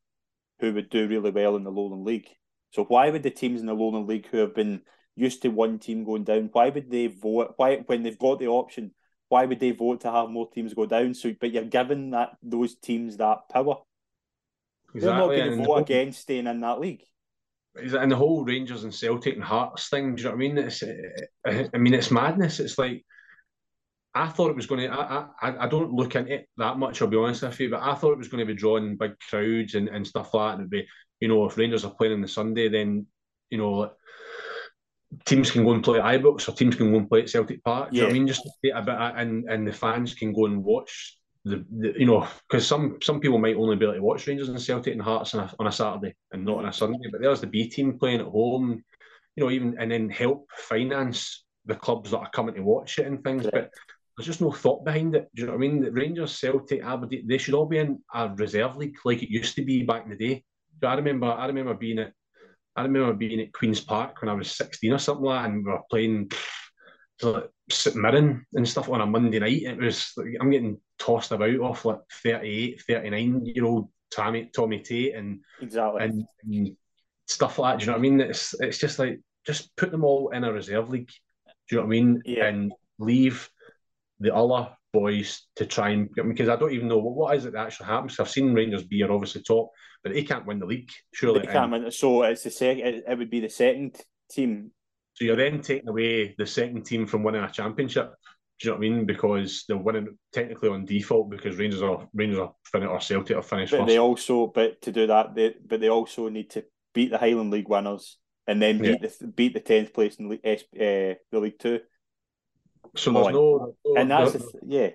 who 0.60 0.72
would 0.74 0.90
do 0.90 1.08
really 1.08 1.30
well 1.30 1.56
in 1.56 1.64
the 1.64 1.70
Lowland 1.70 2.04
League. 2.04 2.28
So 2.70 2.84
why 2.84 3.10
would 3.10 3.22
the 3.22 3.30
teams 3.30 3.60
in 3.60 3.66
the 3.66 3.74
Lowland 3.74 4.06
League 4.06 4.28
who 4.28 4.38
have 4.38 4.54
been 4.54 4.82
used 5.16 5.42
to 5.42 5.48
one 5.48 5.78
team 5.78 6.04
going 6.04 6.24
down, 6.24 6.50
why 6.52 6.68
would 6.68 6.90
they 6.90 7.08
vote? 7.08 7.54
Why, 7.56 7.78
when 7.86 8.02
they've 8.02 8.18
got 8.18 8.38
the 8.38 8.48
option 8.48 8.92
why 9.30 9.44
would 9.44 9.60
they 9.60 9.70
vote 9.70 10.00
to 10.00 10.10
have 10.10 10.28
more 10.28 10.50
teams 10.50 10.74
go 10.74 10.86
down? 10.86 11.14
So, 11.14 11.32
but 11.40 11.52
you're 11.52 11.64
giving 11.64 12.10
that 12.10 12.30
those 12.42 12.74
teams 12.74 13.16
that 13.18 13.48
power. 13.48 13.76
Exactly. 14.92 15.00
They're 15.00 15.14
not 15.14 15.26
going 15.28 15.58
to 15.58 15.64
vote 15.64 15.76
against 15.76 16.22
staying 16.22 16.48
in 16.48 16.60
that 16.60 16.80
league. 16.80 17.04
And 17.76 18.10
the 18.10 18.16
whole 18.16 18.44
Rangers 18.44 18.84
and 18.84 18.94
Celtic 18.94 19.34
and 19.34 19.44
Hearts 19.44 19.88
thing. 19.88 20.16
Do 20.16 20.22
you 20.22 20.28
know 20.28 20.34
what 20.34 20.36
I 20.36 20.38
mean? 20.38 20.58
It's, 20.58 20.82
eh, 20.82 20.96
eh, 21.46 21.68
I 21.72 21.78
mean, 21.78 21.94
it's 21.94 22.10
madness. 22.10 22.58
It's 22.58 22.78
like 22.78 23.04
I 24.14 24.26
thought 24.26 24.50
it 24.50 24.56
was 24.56 24.66
going 24.66 24.90
to. 24.90 24.92
I, 24.92 25.26
I 25.40 25.64
I 25.64 25.68
don't 25.68 25.92
look 25.92 26.16
into 26.16 26.34
it 26.34 26.48
that 26.56 26.78
much. 26.78 27.00
I'll 27.00 27.08
be 27.08 27.16
honest 27.16 27.42
with 27.42 27.60
you, 27.60 27.70
but 27.70 27.82
I 27.82 27.94
thought 27.94 28.12
it 28.12 28.18
was 28.18 28.28
going 28.28 28.44
to 28.44 28.52
be 28.52 28.58
drawing 28.58 28.96
big 28.96 29.12
crowds 29.28 29.74
and, 29.74 29.88
and 29.88 30.06
stuff 30.06 30.34
like 30.34 30.48
that. 30.48 30.52
And 30.54 30.60
it'd 30.62 30.70
be, 30.70 30.88
you 31.20 31.28
know, 31.28 31.44
if 31.44 31.56
Rangers 31.56 31.84
are 31.84 31.94
playing 31.94 32.14
on 32.14 32.20
the 32.20 32.28
Sunday, 32.28 32.68
then 32.68 33.06
you 33.50 33.58
know 33.58 33.92
teams 35.24 35.50
can 35.50 35.64
go 35.64 35.72
and 35.72 35.82
play 35.82 35.98
at 36.00 36.20
Ibrox 36.20 36.48
or 36.48 36.52
teams 36.52 36.76
can 36.76 36.90
go 36.90 36.98
and 36.98 37.08
play 37.08 37.22
at 37.22 37.30
Celtic 37.30 37.62
Park. 37.62 37.90
Yeah. 37.92 37.98
You 37.98 38.02
know 38.02 38.10
I 38.10 38.12
mean? 38.14 38.26
Just 38.26 38.46
a 38.46 38.50
bit, 38.62 38.74
and 38.74 39.48
and 39.48 39.66
the 39.66 39.72
fans 39.72 40.14
can 40.14 40.32
go 40.32 40.46
and 40.46 40.64
watch 40.64 41.16
the, 41.44 41.64
the 41.70 41.94
you 41.98 42.06
know, 42.06 42.26
because 42.48 42.66
some 42.66 42.98
some 43.02 43.20
people 43.20 43.38
might 43.38 43.56
only 43.56 43.76
be 43.76 43.84
able 43.84 43.94
to 43.94 44.02
watch 44.02 44.26
Rangers 44.26 44.48
and 44.48 44.60
Celtic 44.60 44.92
and 44.92 45.02
Hearts 45.02 45.34
on 45.34 45.44
a, 45.44 45.54
on 45.58 45.66
a 45.66 45.72
Saturday 45.72 46.14
and 46.32 46.44
not 46.44 46.58
on 46.58 46.66
a 46.66 46.72
Sunday. 46.72 47.08
But 47.10 47.22
there's 47.22 47.40
the 47.40 47.46
B 47.46 47.68
team 47.68 47.98
playing 47.98 48.20
at 48.20 48.26
home, 48.26 48.82
you 49.36 49.44
know, 49.44 49.50
even 49.50 49.76
and 49.78 49.90
then 49.90 50.10
help 50.10 50.48
finance 50.56 51.44
the 51.66 51.74
clubs 51.74 52.10
that 52.10 52.18
are 52.18 52.30
coming 52.30 52.54
to 52.54 52.62
watch 52.62 52.98
it 52.98 53.06
and 53.06 53.22
things. 53.24 53.44
But 53.50 53.70
there's 54.16 54.26
just 54.26 54.42
no 54.42 54.52
thought 54.52 54.84
behind 54.84 55.14
it. 55.14 55.28
Do 55.34 55.42
you 55.42 55.46
know 55.46 55.52
what 55.52 55.58
I 55.58 55.68
mean? 55.68 55.82
The 55.82 55.92
Rangers, 55.92 56.38
Celtic, 56.38 56.82
Aberdeen, 56.82 57.26
they 57.26 57.38
should 57.38 57.54
all 57.54 57.66
be 57.66 57.78
in 57.78 58.00
a 58.14 58.28
reserve 58.28 58.76
league 58.76 58.96
like 59.04 59.22
it 59.22 59.30
used 59.30 59.56
to 59.56 59.64
be 59.64 59.82
back 59.82 60.04
in 60.04 60.10
the 60.10 60.16
day. 60.16 60.44
So 60.80 60.88
I 60.88 60.94
remember, 60.94 61.26
I 61.26 61.46
remember 61.46 61.74
being 61.74 61.98
at 61.98 62.12
I 62.76 62.82
remember 62.82 63.12
being 63.14 63.40
at 63.40 63.52
Queen's 63.52 63.80
Park 63.80 64.20
when 64.20 64.28
I 64.28 64.34
was 64.34 64.52
16 64.52 64.92
or 64.92 64.98
something 64.98 65.24
like 65.24 65.42
that, 65.42 65.50
and 65.50 65.64
we 65.64 65.72
were 65.72 65.80
playing 65.90 66.30
like 67.22 67.50
St 67.70 67.96
Mirren 67.96 68.46
and 68.54 68.68
stuff 68.68 68.88
on 68.88 69.00
a 69.00 69.06
Monday 69.06 69.38
night. 69.38 69.62
It 69.62 69.78
was 69.78 70.12
like, 70.16 70.28
I'm 70.40 70.50
getting 70.50 70.78
tossed 70.98 71.32
about 71.32 71.58
off 71.60 71.84
like 71.84 72.00
38, 72.22 72.82
39 72.82 73.46
year 73.46 73.64
old 73.64 73.88
Tommy 74.10 74.50
Tommy 74.54 74.80
Tate 74.80 75.14
and 75.14 75.40
exactly 75.60 76.02
and, 76.02 76.24
and, 76.44 76.76
stuff 77.26 77.58
like 77.58 77.74
that. 77.74 77.78
Do 77.78 77.84
you 77.84 77.86
know 77.86 77.98
what 77.98 78.06
I 78.06 78.10
mean? 78.10 78.20
It's 78.20 78.54
it's 78.60 78.78
just 78.78 78.98
like 78.98 79.20
just 79.46 79.74
put 79.76 79.90
them 79.90 80.04
all 80.04 80.30
in 80.30 80.44
a 80.44 80.52
reserve 80.52 80.90
league. 80.90 81.10
Do 81.68 81.76
you 81.76 81.78
know 81.78 81.82
what 81.82 81.86
I 81.86 81.90
mean? 81.90 82.22
Yeah. 82.24 82.46
And 82.46 82.72
leave 82.98 83.48
the 84.18 84.34
other 84.34 84.70
boys 84.92 85.46
to 85.56 85.66
try 85.66 85.90
and 85.90 86.10
because 86.14 86.48
I 86.48 86.56
don't 86.56 86.72
even 86.72 86.88
know 86.88 86.98
what, 86.98 87.14
what 87.14 87.36
is 87.36 87.44
it 87.44 87.52
that 87.52 87.66
actually 87.66 87.86
happens. 87.86 88.18
I've 88.18 88.28
seen 88.28 88.54
Rangers 88.54 88.84
be 88.84 89.02
are 89.02 89.12
obviously 89.12 89.42
top, 89.42 89.70
but 90.02 90.12
they 90.12 90.22
can't 90.22 90.46
win 90.46 90.58
the 90.58 90.66
league. 90.66 90.90
Surely 91.14 91.40
they 91.40 91.52
can't 91.52 91.70
win. 91.70 91.90
So 91.90 92.24
it's 92.24 92.42
the 92.42 92.50
second. 92.50 92.86
It, 92.86 93.04
it 93.08 93.18
would 93.18 93.30
be 93.30 93.40
the 93.40 93.48
second 93.48 93.96
team. 94.30 94.72
So 95.14 95.24
you're 95.24 95.36
then 95.36 95.60
taking 95.60 95.88
away 95.88 96.34
the 96.38 96.46
second 96.46 96.84
team 96.84 97.06
from 97.06 97.22
winning 97.22 97.44
a 97.44 97.50
championship. 97.50 98.14
Do 98.60 98.68
you 98.68 98.70
know 98.70 98.78
what 98.78 98.86
I 98.86 98.88
mean? 98.88 99.06
Because 99.06 99.64
they're 99.66 99.76
winning 99.76 100.18
technically 100.32 100.68
on 100.68 100.84
default 100.84 101.30
because 101.30 101.56
Rangers 101.56 101.82
are 101.82 102.06
Rangers 102.12 102.38
are 102.38 102.52
finished 102.64 102.90
or 102.90 103.00
Celtic 103.00 103.36
are 103.36 103.42
finished. 103.42 103.72
But 103.72 103.78
first. 103.78 103.88
they 103.88 103.98
also, 103.98 104.46
but 104.46 104.82
to 104.82 104.92
do 104.92 105.06
that, 105.06 105.34
they 105.34 105.54
but 105.64 105.80
they 105.80 105.88
also 105.88 106.28
need 106.28 106.50
to 106.50 106.64
beat 106.94 107.10
the 107.10 107.18
Highland 107.18 107.50
League 107.50 107.68
winners 107.68 108.18
and 108.46 108.60
then 108.60 108.78
beat 108.78 109.00
yeah. 109.02 109.08
the 109.20 109.26
beat 109.28 109.54
the 109.54 109.60
tenth 109.60 109.94
place 109.94 110.16
in 110.16 110.28
the, 110.28 110.36
uh, 110.36 111.14
the 111.30 111.40
League 111.40 111.58
Two. 111.58 111.80
So 112.96 113.12
there's 113.12 113.26
no, 113.28 113.74
no, 113.84 113.94
and 113.96 114.10
that's 114.10 114.32
the, 114.32 114.50
yeah, 114.66 114.90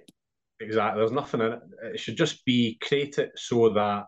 exactly. 0.59 0.99
There's 0.99 1.11
nothing 1.11 1.41
in 1.41 1.53
it. 1.53 1.59
It 1.93 1.99
should 1.99 2.17
just 2.17 2.45
be 2.45 2.77
create 2.81 3.17
it 3.17 3.31
so 3.35 3.69
that 3.69 4.07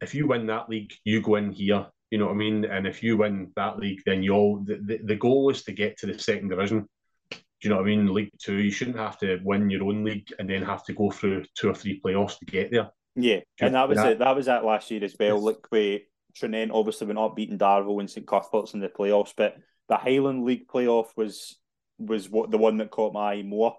if 0.00 0.14
you 0.14 0.26
win 0.26 0.46
that 0.46 0.68
league, 0.68 0.92
you 1.04 1.22
go 1.22 1.36
in 1.36 1.52
here. 1.52 1.86
You 2.14 2.18
know 2.18 2.26
what 2.26 2.34
I 2.34 2.36
mean? 2.36 2.64
And 2.64 2.86
if 2.86 3.02
you 3.02 3.16
win 3.16 3.50
that 3.56 3.80
league, 3.80 4.02
then 4.06 4.22
you 4.22 4.34
all 4.34 4.60
the, 4.60 4.76
the, 4.76 5.00
the 5.02 5.16
goal 5.16 5.50
is 5.50 5.64
to 5.64 5.72
get 5.72 5.98
to 5.98 6.06
the 6.06 6.16
second 6.16 6.48
division. 6.48 6.88
Do 7.32 7.38
you 7.60 7.70
know 7.70 7.78
what 7.78 7.86
I 7.86 7.88
mean? 7.88 8.14
League 8.14 8.30
two, 8.38 8.54
you 8.54 8.70
shouldn't 8.70 8.98
have 8.98 9.18
to 9.18 9.40
win 9.42 9.68
your 9.68 9.82
own 9.82 10.04
league 10.04 10.32
and 10.38 10.48
then 10.48 10.62
have 10.62 10.84
to 10.84 10.92
go 10.92 11.10
through 11.10 11.42
two 11.56 11.70
or 11.70 11.74
three 11.74 12.00
playoffs 12.00 12.38
to 12.38 12.44
get 12.44 12.70
there. 12.70 12.90
Yeah, 13.16 13.40
and 13.60 13.74
that 13.74 13.88
was 13.88 13.96
that? 13.96 14.12
it. 14.12 14.18
That 14.20 14.36
was 14.36 14.46
that 14.46 14.64
last 14.64 14.92
year 14.92 15.02
as 15.02 15.16
well. 15.18 15.40
Like 15.40 15.66
we 15.72 16.04
Tranent 16.36 16.70
obviously 16.72 17.08
we're 17.08 17.14
not 17.14 17.34
beating 17.34 17.58
Darvel 17.58 17.98
and 17.98 18.08
St 18.08 18.24
Cuthbert's 18.24 18.74
in 18.74 18.80
the 18.80 18.88
playoffs, 18.88 19.34
but 19.36 19.56
the 19.88 19.96
Highland 19.96 20.44
League 20.44 20.68
playoff 20.68 21.08
was 21.16 21.58
was 21.98 22.30
what 22.30 22.52
the 22.52 22.58
one 22.58 22.76
that 22.76 22.92
caught 22.92 23.12
my 23.12 23.32
eye 23.32 23.42
more 23.42 23.76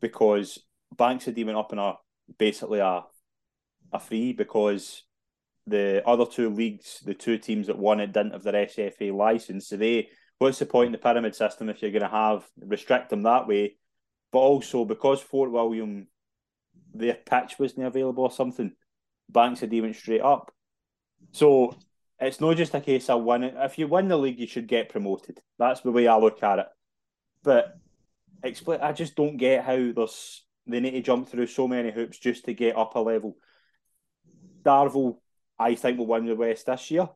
because 0.00 0.58
Banks 0.96 1.26
had 1.26 1.38
even 1.38 1.54
up 1.54 1.72
in 1.72 1.78
a 1.78 1.94
basically 2.40 2.80
a 2.80 3.04
a 3.92 4.00
free 4.00 4.32
because 4.32 5.04
the 5.66 6.02
other 6.06 6.26
two 6.26 6.50
leagues, 6.50 7.00
the 7.04 7.14
two 7.14 7.38
teams 7.38 7.68
that 7.68 7.78
won 7.78 8.00
it 8.00 8.12
didn't 8.12 8.32
have 8.32 8.42
their 8.42 8.66
SFA 8.66 9.14
license. 9.14 9.68
So 9.68 9.76
they 9.76 10.08
what's 10.38 10.58
the 10.58 10.66
point 10.66 10.86
in 10.86 10.92
the 10.92 10.98
pyramid 10.98 11.34
system 11.34 11.68
if 11.68 11.82
you're 11.82 11.92
gonna 11.92 12.08
have 12.08 12.44
restrict 12.58 13.10
them 13.10 13.22
that 13.22 13.46
way? 13.46 13.76
But 14.32 14.38
also 14.38 14.84
because 14.84 15.20
Fort 15.20 15.50
William 15.50 16.08
their 16.94 17.14
pitch 17.14 17.58
wasn't 17.58 17.86
available 17.86 18.24
or 18.24 18.30
something, 18.30 18.72
Banks 19.28 19.60
had 19.60 19.72
even 19.72 19.94
straight 19.94 20.20
up. 20.20 20.52
So 21.32 21.76
it's 22.20 22.40
not 22.40 22.56
just 22.56 22.74
a 22.74 22.80
case 22.80 23.08
of 23.08 23.24
winning. 23.24 23.54
If 23.56 23.78
you 23.78 23.88
win 23.88 24.08
the 24.08 24.16
league, 24.16 24.38
you 24.38 24.46
should 24.46 24.68
get 24.68 24.88
promoted. 24.88 25.40
That's 25.58 25.80
the 25.80 25.90
way 25.90 26.06
I 26.06 26.16
look 26.16 26.42
at 26.42 26.58
it. 26.58 26.66
But 27.42 27.78
explain. 28.42 28.80
I 28.80 28.92
just 28.92 29.16
don't 29.16 29.36
get 29.36 29.64
how 29.64 29.92
there's 29.94 30.44
they 30.66 30.80
need 30.80 30.92
to 30.92 31.02
jump 31.02 31.28
through 31.28 31.48
so 31.48 31.66
many 31.66 31.90
hoops 31.90 32.18
just 32.18 32.44
to 32.44 32.54
get 32.54 32.76
up 32.76 32.94
a 32.94 33.00
level. 33.00 33.36
Darvel, 34.62 35.16
I 35.58 35.74
think, 35.74 35.98
will 35.98 36.06
win 36.06 36.26
the 36.26 36.34
West 36.34 36.66
this 36.66 36.90
year. 36.90 37.08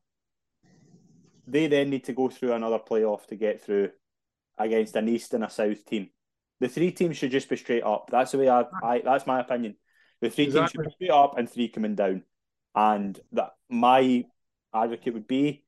They 1.46 1.66
then 1.66 1.90
need 1.90 2.04
to 2.04 2.12
go 2.12 2.28
through 2.28 2.52
another 2.52 2.78
playoff 2.78 3.26
to 3.26 3.36
get 3.36 3.62
through 3.62 3.90
against 4.58 4.96
an 4.96 5.08
East 5.08 5.34
and 5.34 5.44
a 5.44 5.50
South 5.50 5.84
team. 5.84 6.10
The 6.60 6.68
three 6.68 6.90
teams 6.90 7.16
should 7.16 7.30
just 7.30 7.48
be 7.48 7.56
straight 7.56 7.84
up. 7.84 8.08
That's 8.10 8.32
the 8.32 8.38
way 8.38 8.48
I, 8.48 8.64
I 8.82 9.00
that's 9.04 9.26
my 9.26 9.40
opinion. 9.40 9.76
The 10.20 10.30
three 10.30 10.44
exactly. 10.44 10.60
teams 10.60 10.70
should 10.70 10.98
be 10.98 11.06
straight 11.06 11.16
up 11.16 11.38
and 11.38 11.48
three 11.48 11.68
coming 11.68 11.94
down. 11.94 12.22
And 12.74 13.18
that 13.32 13.52
my 13.68 14.24
advocate 14.74 15.14
would 15.14 15.28
be 15.28 15.64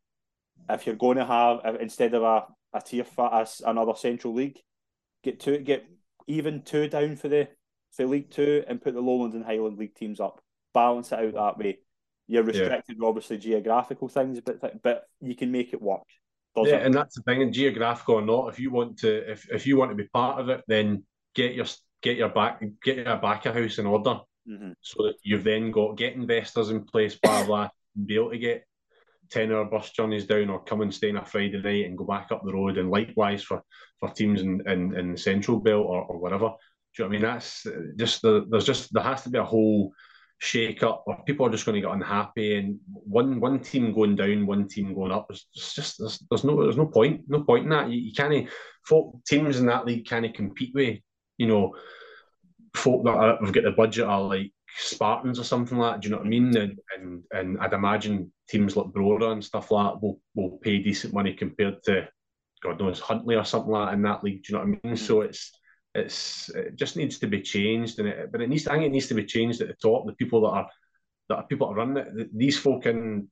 if 0.68 0.86
you're 0.86 0.96
going 0.96 1.18
to 1.18 1.26
have 1.26 1.76
instead 1.80 2.14
of 2.14 2.22
a 2.22 2.46
a 2.72 2.80
tier 2.80 3.04
for 3.04 3.46
another 3.64 3.94
Central 3.94 4.34
League. 4.34 4.60
Get 5.22 5.40
two, 5.40 5.58
get 5.58 5.86
even 6.26 6.62
two 6.62 6.88
down 6.88 7.16
for 7.16 7.28
the 7.28 7.48
for 7.92 8.06
League 8.06 8.30
Two, 8.30 8.64
and 8.66 8.80
put 8.80 8.94
the 8.94 9.00
Lowland 9.00 9.34
and 9.34 9.44
Highland 9.44 9.78
League 9.78 9.94
teams 9.94 10.20
up. 10.20 10.40
Balance 10.74 11.12
it 11.12 11.18
out 11.18 11.34
that 11.34 11.58
way. 11.58 11.78
You're 12.28 12.44
restricted, 12.44 12.98
yeah. 13.00 13.08
obviously, 13.08 13.38
geographical 13.38 14.08
things, 14.08 14.40
but 14.40 14.82
but 14.82 15.04
you 15.20 15.34
can 15.34 15.50
make 15.50 15.72
it 15.72 15.80
work. 15.80 16.02
yeah, 16.56 16.76
and 16.76 16.94
that's 16.94 17.16
the 17.16 17.22
thing. 17.22 17.42
And 17.42 17.52
geographical 17.52 18.16
or 18.16 18.22
not, 18.22 18.48
if 18.48 18.60
you 18.60 18.70
want 18.70 18.98
to, 18.98 19.32
if, 19.32 19.48
if 19.50 19.66
you 19.66 19.76
want 19.76 19.90
to 19.90 19.96
be 19.96 20.08
part 20.08 20.38
of 20.38 20.50
it, 20.50 20.62
then 20.68 21.04
get 21.34 21.54
your 21.54 21.66
get 22.02 22.16
your 22.16 22.28
back 22.28 22.62
get 22.84 22.98
your 22.98 23.16
back 23.16 23.46
of 23.46 23.54
house 23.54 23.78
in 23.78 23.86
order, 23.86 24.20
mm-hmm. 24.48 24.72
so 24.82 25.04
that 25.04 25.14
you've 25.22 25.44
then 25.44 25.70
got 25.70 25.96
get 25.96 26.14
investors 26.14 26.68
in 26.68 26.84
place, 26.84 27.18
blah 27.22 27.44
blah, 27.46 27.70
and 27.96 28.06
be 28.06 28.16
able 28.16 28.30
to 28.30 28.38
get 28.38 28.64
ten 29.30 29.50
hour 29.50 29.64
bus 29.64 29.90
journeys 29.90 30.26
down 30.26 30.50
or 30.50 30.62
come 30.64 30.82
and 30.82 30.94
stay 30.94 31.10
on 31.10 31.16
a 31.16 31.24
Friday 31.24 31.60
night 31.62 31.86
and 31.86 31.96
go 31.96 32.04
back 32.04 32.30
up 32.30 32.42
the 32.44 32.52
road, 32.52 32.76
and 32.76 32.90
likewise 32.90 33.42
for 33.42 33.62
for 34.00 34.10
teams 34.10 34.42
in 34.42 34.60
in, 34.68 34.94
in 34.94 35.12
the 35.12 35.18
Central 35.18 35.60
Belt 35.60 35.86
or, 35.86 36.02
or 36.02 36.18
whatever. 36.18 36.50
Do 36.96 37.02
you 37.02 37.04
know 37.04 37.08
what 37.08 37.16
I 37.16 37.20
mean? 37.20 37.22
That's 37.22 37.66
just 37.96 38.22
the, 38.22 38.46
there's 38.50 38.66
just 38.66 38.92
there 38.92 39.02
has 39.02 39.22
to 39.22 39.30
be 39.30 39.38
a 39.38 39.44
whole 39.44 39.92
shake 40.40 40.84
up 40.84 41.02
or 41.06 41.20
people 41.24 41.44
are 41.44 41.50
just 41.50 41.66
going 41.66 41.74
to 41.74 41.80
get 41.80 41.92
unhappy 41.92 42.56
and 42.56 42.78
one 42.86 43.40
one 43.40 43.58
team 43.58 43.92
going 43.92 44.14
down 44.14 44.46
one 44.46 44.68
team 44.68 44.94
going 44.94 45.10
up 45.10 45.26
it's 45.30 45.46
just 45.74 45.98
there's, 45.98 46.22
there's 46.30 46.44
no 46.44 46.62
there's 46.62 46.76
no 46.76 46.86
point 46.86 47.22
no 47.26 47.42
point 47.42 47.64
in 47.64 47.70
that. 47.70 47.90
You, 47.90 47.98
you 48.00 48.12
can't 48.12 48.48
folk 48.86 49.16
teams 49.26 49.58
in 49.58 49.66
that 49.66 49.84
league 49.84 50.06
can't 50.06 50.32
compete 50.32 50.72
with 50.74 50.98
you 51.38 51.48
know 51.48 51.74
folk 52.76 53.04
that 53.04 53.14
are, 53.14 53.44
have 53.44 53.52
got 53.52 53.64
the 53.64 53.72
budget 53.72 54.06
are 54.06 54.22
like 54.22 54.52
Spartans 54.76 55.40
or 55.40 55.44
something 55.44 55.76
like 55.76 55.94
that 55.94 56.02
do 56.02 56.08
you 56.08 56.12
know 56.12 56.18
what 56.18 56.26
I 56.26 56.30
mean? 56.30 56.56
And 56.56 56.78
and, 56.96 57.22
and 57.32 57.58
I'd 57.58 57.72
imagine 57.72 58.32
teams 58.48 58.76
like 58.76 58.86
Brora 58.86 59.32
and 59.32 59.44
stuff 59.44 59.72
like 59.72 59.92
that 59.92 60.02
will, 60.02 60.20
will 60.36 60.58
pay 60.58 60.78
decent 60.78 61.12
money 61.12 61.32
compared 61.32 61.82
to 61.84 62.08
God 62.62 62.78
knows 62.78 63.00
Huntly 63.00 63.34
or 63.34 63.44
something 63.44 63.72
like 63.72 63.88
that 63.88 63.94
in 63.94 64.02
that 64.02 64.22
league 64.22 64.44
do 64.44 64.52
you 64.52 64.58
know 64.58 64.64
what 64.64 64.66
I 64.66 64.70
mean? 64.70 64.80
Mm-hmm. 64.94 65.04
so 65.04 65.22
it's 65.22 65.57
it's 65.94 66.48
it 66.50 66.76
just 66.76 66.96
needs 66.96 67.18
to 67.18 67.26
be 67.26 67.40
changed, 67.40 67.98
and 67.98 68.08
it, 68.08 68.32
but 68.32 68.40
it 68.40 68.48
needs. 68.48 68.66
I 68.66 68.74
think 68.74 68.86
it 68.86 68.92
needs 68.92 69.08
to 69.08 69.14
be 69.14 69.24
changed 69.24 69.60
at 69.60 69.68
the 69.68 69.74
top. 69.74 70.06
The 70.06 70.12
people 70.14 70.42
that 70.42 70.48
are 70.48 70.68
that 71.28 71.36
are 71.36 71.46
people 71.46 71.68
that 71.68 71.74
run 71.74 71.96
it. 71.96 72.36
These 72.36 72.58
folk 72.58 72.86
in 72.86 73.28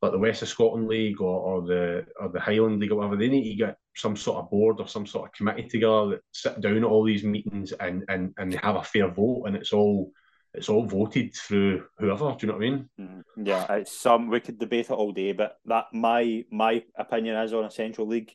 like 0.00 0.12
the 0.12 0.18
West 0.18 0.42
of 0.42 0.48
Scotland 0.48 0.88
League 0.88 1.20
or, 1.20 1.40
or 1.40 1.62
the 1.62 2.06
or 2.20 2.28
the 2.28 2.40
Highland 2.40 2.80
League 2.80 2.92
or 2.92 2.96
whatever, 2.96 3.16
they 3.16 3.28
need 3.28 3.50
to 3.50 3.56
get 3.56 3.76
some 3.96 4.16
sort 4.16 4.38
of 4.38 4.50
board 4.50 4.80
or 4.80 4.86
some 4.86 5.06
sort 5.06 5.28
of 5.28 5.32
committee 5.32 5.68
together 5.68 6.10
that 6.10 6.20
sit 6.32 6.60
down 6.60 6.78
at 6.78 6.84
all 6.84 7.04
these 7.04 7.24
meetings 7.24 7.72
and 7.72 8.04
and 8.08 8.32
and 8.38 8.52
they 8.52 8.58
have 8.62 8.76
a 8.76 8.82
fair 8.82 9.08
vote, 9.08 9.44
and 9.46 9.56
it's 9.56 9.72
all 9.72 10.12
it's 10.54 10.68
all 10.68 10.86
voted 10.86 11.34
through 11.34 11.84
whoever. 11.98 12.34
Do 12.38 12.46
you 12.46 12.52
know 12.52 12.58
what 12.58 12.66
I 12.66 12.70
mean? 12.70 12.88
Mm-hmm. 13.00 13.46
Yeah, 13.46 13.72
it's 13.74 13.98
some 13.98 14.28
we 14.28 14.40
could 14.40 14.58
debate 14.58 14.86
it 14.86 14.92
all 14.92 15.12
day, 15.12 15.32
but 15.32 15.58
that 15.66 15.86
my 15.92 16.44
my 16.50 16.84
opinion 16.96 17.36
is 17.36 17.52
on 17.52 17.64
a 17.64 17.70
central 17.70 18.06
league. 18.06 18.32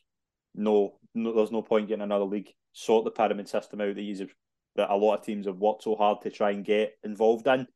No, 0.54 0.98
no, 1.14 1.34
there's 1.34 1.50
no 1.50 1.62
point 1.62 1.88
getting 1.88 2.02
another 2.02 2.24
league 2.24 2.52
sort 2.74 3.04
the 3.04 3.10
pyramid 3.10 3.48
system 3.48 3.80
out 3.80 3.94
that 3.94 4.02
you 4.02 4.28
that 4.76 4.90
a 4.90 4.96
lot 4.96 5.14
of 5.14 5.24
teams 5.24 5.46
have 5.46 5.56
worked 5.56 5.84
so 5.84 5.94
hard 5.94 6.20
to 6.20 6.30
try 6.30 6.50
and 6.50 6.64
get 6.64 6.98
involved 7.04 7.46
in. 7.46 7.66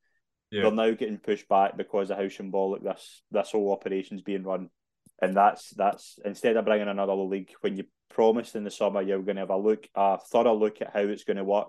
Yeah. 0.50 0.62
They're 0.62 0.72
now 0.72 0.90
getting 0.90 1.18
pushed 1.18 1.48
back 1.48 1.76
because 1.76 2.10
of 2.10 2.18
how 2.18 2.28
symbolic 2.28 2.82
this 2.82 3.22
this 3.30 3.52
whole 3.52 3.72
operation's 3.72 4.22
being 4.22 4.42
run, 4.42 4.70
and 5.22 5.36
that's 5.36 5.70
that's 5.70 6.18
instead 6.24 6.56
of 6.56 6.64
bringing 6.64 6.88
another 6.88 7.14
league 7.14 7.50
when 7.60 7.76
you 7.76 7.84
promised 8.10 8.56
in 8.56 8.64
the 8.64 8.70
summer 8.70 9.02
you're 9.02 9.20
going 9.22 9.36
to 9.36 9.42
have 9.42 9.50
a 9.50 9.56
look 9.56 9.86
a 9.94 10.18
thorough 10.18 10.54
look 10.54 10.80
at 10.80 10.92
how 10.92 11.00
it's 11.00 11.24
going 11.24 11.36
to 11.36 11.44
work. 11.44 11.68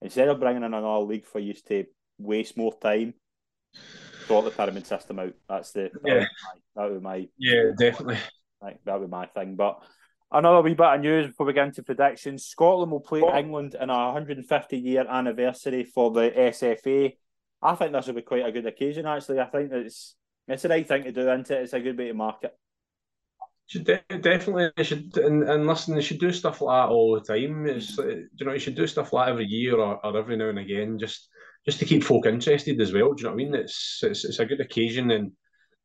Instead 0.00 0.28
of 0.28 0.38
bringing 0.38 0.62
in 0.62 0.74
another 0.74 0.98
league 0.98 1.26
for 1.26 1.40
you 1.40 1.54
to 1.54 1.84
waste 2.18 2.56
more 2.56 2.78
time, 2.78 3.14
sort 4.26 4.44
the 4.44 4.50
pyramid 4.50 4.86
system 4.86 5.18
out. 5.18 5.32
That's 5.48 5.72
the 5.72 5.90
yeah. 6.04 6.26
That 6.76 6.90
would 6.90 7.02
my, 7.02 7.18
my 7.18 7.28
yeah 7.38 7.70
definitely. 7.76 8.18
That 8.60 9.00
would 9.00 9.06
be 9.06 9.10
my 9.10 9.26
thing, 9.26 9.56
but 9.56 9.82
Another 10.30 10.60
wee 10.60 10.74
bit 10.74 10.86
of 10.86 11.00
news 11.00 11.26
before 11.28 11.46
we 11.46 11.54
get 11.54 11.68
into 11.68 11.82
predictions. 11.82 12.44
Scotland 12.44 12.92
will 12.92 13.00
play 13.00 13.22
oh. 13.22 13.36
England 13.36 13.74
in 13.80 13.88
a 13.88 13.96
150 14.12 14.78
year 14.78 15.06
anniversary 15.08 15.84
for 15.84 16.10
the 16.10 16.30
SFA. 16.30 17.16
I 17.62 17.74
think 17.74 17.92
this 17.92 18.06
will 18.06 18.14
be 18.14 18.22
quite 18.22 18.44
a 18.44 18.52
good 18.52 18.66
occasion, 18.66 19.06
actually. 19.06 19.40
I 19.40 19.46
think 19.46 19.72
it's 19.72 20.16
it's 20.46 20.62
the 20.62 20.68
right 20.68 20.86
thing 20.86 21.04
to 21.04 21.12
do, 21.12 21.20
isn't 21.20 21.50
it? 21.50 21.62
It's 21.62 21.72
a 21.72 21.80
good 21.80 21.96
way 21.96 22.08
to 22.08 22.14
market. 22.14 22.54
Should 23.66 23.84
de- 23.84 24.18
definitely 24.20 24.70
they 24.76 24.82
should 24.82 25.16
and, 25.16 25.42
and 25.44 25.66
listen, 25.66 25.94
they 25.94 26.00
should 26.02 26.20
do 26.20 26.32
stuff 26.32 26.60
like 26.60 26.88
that 26.88 26.92
all 26.92 27.14
the 27.14 27.20
time. 27.20 27.66
It's 27.66 27.98
uh, 27.98 28.06
you 28.06 28.46
know, 28.46 28.52
you 28.52 28.58
should 28.58 28.76
do 28.76 28.86
stuff 28.86 29.12
like 29.12 29.28
every 29.28 29.46
year 29.46 29.76
or, 29.76 30.04
or 30.04 30.16
every 30.16 30.36
now 30.36 30.50
and 30.50 30.58
again, 30.58 30.98
just 30.98 31.28
just 31.66 31.78
to 31.78 31.84
keep 31.86 32.04
folk 32.04 32.26
interested 32.26 32.80
as 32.80 32.92
well. 32.92 33.14
Do 33.14 33.22
you 33.22 33.24
know 33.24 33.34
what 33.34 33.42
I 33.42 33.44
mean? 33.44 33.54
It's 33.54 34.00
it's, 34.02 34.24
it's 34.26 34.38
a 34.38 34.46
good 34.46 34.60
occasion 34.60 35.10
and 35.10 35.32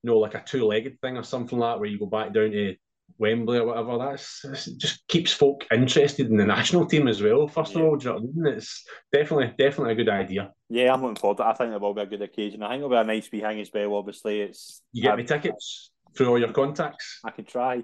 you 0.03 0.09
know, 0.09 0.17
like 0.17 0.35
a 0.35 0.43
two 0.45 0.65
legged 0.65 0.99
thing 0.99 1.17
or 1.17 1.23
something 1.23 1.57
like 1.57 1.75
that 1.75 1.79
where 1.79 1.89
you 1.89 1.97
go 1.97 2.05
back 2.05 2.33
down 2.33 2.51
to 2.51 2.75
Wembley 3.17 3.57
or 3.57 3.67
whatever. 3.67 3.97
That's, 3.97 4.41
just 4.77 5.07
keeps 5.07 5.31
folk 5.31 5.65
interested 5.71 6.29
in 6.29 6.37
the 6.37 6.45
national 6.45 6.85
team 6.85 7.07
as 7.07 7.21
well. 7.21 7.47
First 7.47 7.73
yeah. 7.73 7.81
of 7.81 7.85
all, 7.85 7.95
do 7.95 8.07
you 8.07 8.13
know 8.13 8.19
what 8.19 8.29
I 8.29 8.49
mean? 8.49 8.57
It's 8.57 8.85
definitely 9.11 9.53
definitely 9.57 9.93
a 9.93 9.95
good 9.95 10.09
idea. 10.09 10.51
Yeah, 10.69 10.93
I'm 10.93 11.01
looking 11.01 11.15
forward 11.15 11.37
to 11.37 11.43
it. 11.43 11.47
I 11.47 11.53
think 11.53 11.73
it 11.73 11.81
will 11.81 11.93
be 11.93 12.01
a 12.01 12.05
good 12.05 12.21
occasion. 12.21 12.63
I 12.63 12.69
think 12.69 12.79
it'll 12.79 12.89
be 12.89 12.95
a 12.95 13.03
nice 13.03 13.29
wee 13.31 13.41
hang 13.41 13.59
as 13.59 13.71
well. 13.73 13.95
Obviously, 13.95 14.41
it's 14.41 14.81
you 14.91 15.03
get 15.03 15.17
me 15.17 15.23
tickets 15.23 15.91
through 16.15 16.29
all 16.29 16.39
your 16.39 16.51
contacts. 16.51 17.19
I 17.23 17.31
can 17.31 17.45
try. 17.45 17.83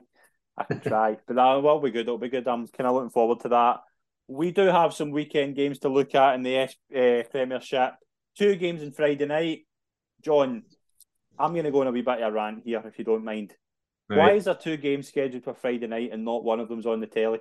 I 0.57 0.63
can 0.65 0.81
try, 0.81 1.17
but 1.25 1.35
that 1.35 1.53
will 1.53 1.79
be 1.79 1.91
good. 1.91 2.01
It'll 2.01 2.17
be 2.17 2.29
good. 2.29 2.47
I'm 2.47 2.67
kind 2.67 2.87
of 2.87 2.93
looking 2.93 3.11
forward 3.11 3.39
to 3.41 3.49
that. 3.49 3.79
We 4.27 4.51
do 4.51 4.67
have 4.67 4.93
some 4.93 5.11
weekend 5.11 5.55
games 5.55 5.79
to 5.79 5.89
look 5.89 6.13
at 6.13 6.35
in 6.35 6.43
the 6.43 6.63
uh, 6.63 7.23
Premiership. 7.31 7.93
Two 8.37 8.55
games 8.55 8.83
on 8.83 8.91
Friday 8.91 9.25
night. 9.25 9.65
John, 10.21 10.63
I'm 11.37 11.53
going 11.53 11.63
to 11.63 11.71
go 11.71 11.81
on 11.81 11.87
a 11.87 11.91
wee 11.91 12.01
bit 12.01 12.21
of 12.21 12.31
a 12.31 12.35
rant 12.35 12.63
here, 12.65 12.83
if 12.85 12.99
you 12.99 13.05
don't 13.05 13.23
mind. 13.23 13.53
Right. 14.09 14.17
Why 14.17 14.31
is 14.31 14.45
there 14.45 14.55
two 14.55 14.77
games 14.77 15.07
scheduled 15.07 15.43
for 15.43 15.53
Friday 15.53 15.85
night 15.85 16.09
and 16.11 16.25
not 16.25 16.43
one 16.43 16.59
of 16.59 16.67
them's 16.67 16.87
on 16.87 16.99
the 16.99 17.05
telly? 17.05 17.39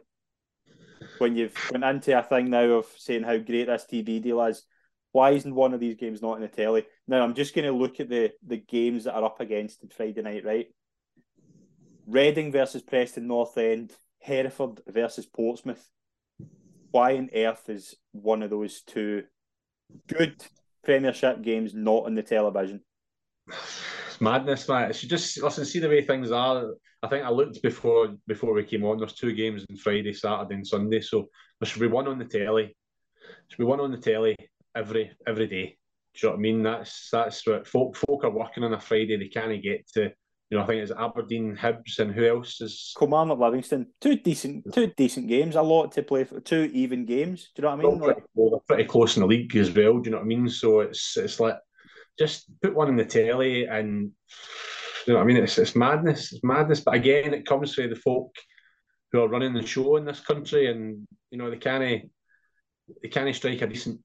When 1.17 1.35
you've 1.35 1.57
went 1.73 1.85
into 1.85 2.19
a 2.19 2.23
thing 2.23 2.51
now 2.51 2.65
of 2.65 2.87
saying 2.99 3.23
how 3.23 3.39
great 3.39 3.69
this 3.69 3.87
TV 3.91 4.23
deal 4.23 4.43
is, 4.43 4.65
why 5.13 5.31
isn't 5.31 5.55
one 5.55 5.73
of 5.73 5.81
these 5.81 5.97
games 5.97 6.21
not 6.21 6.37
in 6.37 6.43
the 6.43 6.49
telly? 6.49 6.85
Now 7.07 7.23
I'm 7.23 7.35
just 7.35 7.55
going 7.55 7.65
to 7.65 7.73
look 7.73 8.01
at 8.01 8.11
the 8.11 8.33
the 8.47 8.59
games 8.59 9.05
that 9.05 9.15
are 9.15 9.25
up 9.25 9.41
against 9.41 9.83
on 9.83 9.89
Friday 9.89 10.21
night, 10.21 10.45
right? 10.45 10.67
Reading 12.07 12.53
versus 12.53 12.83
Preston 12.83 13.27
North 13.27 13.57
End, 13.57 13.93
Hereford 14.21 14.83
versus 14.87 15.25
Portsmouth. 15.25 15.89
Why 16.91 17.17
on 17.17 17.31
earth 17.35 17.69
is 17.69 17.95
one 18.13 18.43
of 18.43 18.51
those 18.51 18.83
two 18.83 19.25
good 20.07 20.45
Premiership 20.85 21.41
games 21.41 21.73
not 21.73 22.05
on 22.05 22.15
the 22.15 22.23
television? 22.23 22.83
madness, 24.21 24.69
man. 24.69 24.91
It 24.91 24.97
should 24.97 25.11
just 25.11 25.43
listen, 25.43 25.65
see 25.65 25.79
the 25.79 25.89
way 25.89 26.03
things 26.03 26.31
are. 26.31 26.73
I 27.03 27.09
think 27.09 27.25
I 27.25 27.31
looked 27.31 27.63
before 27.63 28.15
before 28.27 28.53
we 28.55 28.65
came 28.65 28.85
on. 28.85 28.99
There's 28.99 29.15
two 29.15 29.33
games 29.33 29.65
on 29.71 29.77
Friday, 29.77 30.13
Saturday, 30.13 30.55
and 30.55 30.67
Sunday. 30.67 31.01
So 31.01 31.29
there 31.61 31.69
should 31.69 31.81
be 31.81 31.87
one 31.87 32.09
on 32.09 32.19
the 32.19 32.25
telly. 32.25 32.65
There 32.65 33.37
should 33.49 33.59
be 33.59 33.65
one 33.65 33.81
on 33.81 33.93
the 33.93 33.99
telly 33.99 34.37
every 34.75 35.13
every 35.27 35.47
day. 35.47 35.77
Do 36.15 36.27
you 36.27 36.29
know 36.29 36.33
what 36.33 36.39
I 36.39 36.43
mean? 36.43 36.63
That's 36.63 37.09
that's 37.13 37.47
what 37.47 37.67
folk 37.67 37.97
folk 37.97 38.25
are 38.25 38.31
working 38.31 38.65
on 38.65 38.75
a 38.75 38.81
Friday. 38.81 39.17
They 39.17 39.29
can't 39.29 39.63
get 39.63 39.89
to. 39.95 40.13
You 40.51 40.57
know, 40.57 40.65
I 40.65 40.67
think 40.67 40.83
it's 40.83 40.93
Aberdeen, 40.93 41.55
Hibs, 41.55 41.99
and 41.99 42.11
who 42.11 42.27
else 42.27 42.63
is 42.63 42.95
Kilmarnock, 42.99 43.39
Livingston. 43.39 43.87
Two 44.01 44.17
decent, 44.17 44.73
two 44.73 44.87
decent 44.97 45.29
games. 45.29 45.57
A 45.57 45.63
lot 45.63 45.93
to 45.93 46.03
play 46.03 46.25
for. 46.25 46.41
Two 46.41 46.71
even 46.73 47.05
games. 47.05 47.51
Do 47.55 47.61
you 47.61 47.63
know 47.65 47.77
what 47.77 47.81
I 47.81 47.83
mean? 47.83 47.99
Well, 47.99 48.07
pretty, 48.07 48.23
well, 48.35 48.65
pretty 48.67 48.85
close 48.85 49.17
in 49.17 49.21
the 49.21 49.27
league 49.27 49.55
as 49.57 49.71
well. 49.71 49.99
Do 49.99 50.09
you 50.09 50.13
know 50.13 50.17
what 50.17 50.25
I 50.25 50.29
mean? 50.29 50.49
So 50.49 50.81
it's 50.81 51.19
it's 51.19 51.39
like 51.39 51.57
just 52.19 52.47
put 52.61 52.75
one 52.75 52.89
in 52.89 52.97
the 52.97 53.05
telly 53.05 53.67
and 53.67 54.13
you 55.07 55.15
know 55.15 55.21
what 55.21 55.25
I 55.25 55.27
mean? 55.27 55.43
It's, 55.43 55.57
it's 55.57 55.75
madness. 55.75 56.33
It's 56.33 56.45
madness. 56.45 56.81
But 56.81 56.95
again, 56.95 57.33
it 57.33 57.47
comes 57.47 57.75
from 57.75 57.89
the 57.89 57.97
folk 57.97 58.35
who 59.11 59.23
are 59.23 59.29
running 59.29 59.55
the 59.55 59.67
show 59.67 59.97
in 59.97 60.05
this 60.05 60.21
country 60.21 60.71
and, 60.71 61.07
you 61.31 61.39
know, 61.39 61.51
they 61.51 61.57
can't, 61.57 62.11
they 63.03 63.09
can't 63.09 63.35
strike 63.35 63.63
a 63.63 63.67
decent 63.67 64.01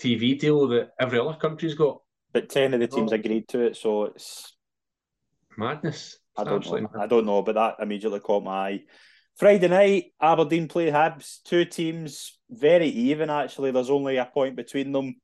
TV 0.00 0.38
deal 0.38 0.66
that 0.68 0.90
every 1.00 1.18
other 1.18 1.34
country's 1.34 1.74
got. 1.74 2.00
But 2.32 2.48
10 2.48 2.74
of 2.74 2.80
the 2.80 2.88
teams 2.88 3.12
oh. 3.12 3.16
agreed 3.16 3.48
to 3.48 3.60
it, 3.60 3.76
so 3.76 4.04
it's 4.04 4.56
madness. 5.56 6.18
I 6.36 6.44
don't 6.44 6.64
know. 6.64 6.72
Madness. 6.72 6.92
I 7.00 7.06
don't 7.06 7.26
know, 7.26 7.42
but 7.42 7.54
that 7.54 7.76
immediately 7.80 8.20
caught 8.20 8.44
my 8.44 8.68
eye. 8.68 8.82
Friday 9.36 9.68
night, 9.68 10.04
Aberdeen 10.20 10.66
play 10.66 10.90
Hibs. 10.90 11.42
Two 11.44 11.64
teams 11.64 12.38
very 12.50 12.88
even, 12.88 13.30
actually. 13.30 13.70
There's 13.70 13.90
only 13.90 14.16
a 14.16 14.24
point 14.24 14.56
between 14.56 14.90
them 14.92 15.16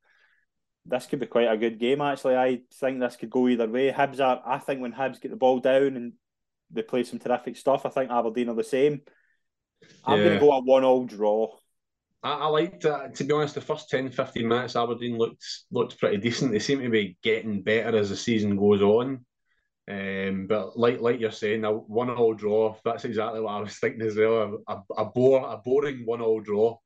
this 0.85 1.07
could 1.07 1.19
be 1.19 1.25
quite 1.25 1.51
a 1.51 1.57
good 1.57 1.79
game. 1.79 2.01
Actually, 2.01 2.37
I 2.37 2.61
think 2.79 2.99
this 2.99 3.15
could 3.15 3.29
go 3.29 3.47
either 3.47 3.67
way. 3.67 3.91
Hibs 3.91 4.19
are. 4.19 4.41
I 4.45 4.59
think 4.59 4.81
when 4.81 4.93
Hibs 4.93 5.19
get 5.19 5.31
the 5.31 5.37
ball 5.37 5.59
down 5.59 5.95
and 5.95 6.13
they 6.71 6.83
play 6.83 7.03
some 7.03 7.19
terrific 7.19 7.57
stuff, 7.57 7.85
I 7.85 7.89
think 7.89 8.11
Aberdeen 8.11 8.49
are 8.49 8.55
the 8.55 8.63
same. 8.63 9.01
I'm 10.03 10.19
yeah. 10.19 10.25
going 10.25 10.39
to 10.39 10.45
go 10.45 10.51
a 10.51 10.61
one-all 10.61 11.05
draw. 11.05 11.55
I, 12.23 12.33
I 12.33 12.47
liked 12.47 12.83
that. 12.83 13.15
To 13.15 13.23
be 13.23 13.33
honest, 13.33 13.55
the 13.55 13.61
first 13.61 13.89
10, 13.89 14.11
15 14.11 14.47
minutes, 14.47 14.75
Aberdeen 14.75 15.17
looked 15.17 15.43
looked 15.71 15.99
pretty 15.99 16.17
decent. 16.17 16.51
They 16.51 16.59
seem 16.59 16.81
to 16.81 16.89
be 16.89 17.17
getting 17.23 17.63
better 17.63 17.97
as 17.97 18.09
the 18.09 18.15
season 18.15 18.55
goes 18.55 18.81
on. 18.81 19.25
Um, 19.87 20.47
but 20.47 20.77
like 20.77 21.01
like 21.01 21.19
you're 21.19 21.31
saying, 21.31 21.63
a 21.63 21.71
one-all 21.71 22.33
draw. 22.33 22.75
That's 22.83 23.05
exactly 23.05 23.41
what 23.41 23.53
I 23.53 23.59
was 23.59 23.77
thinking 23.77 24.01
as 24.01 24.15
well. 24.15 24.61
A, 24.67 24.73
a, 24.73 24.83
a 24.97 25.05
bore, 25.05 25.47
a 25.51 25.57
boring 25.57 26.05
one-all 26.05 26.41
draw 26.41 26.77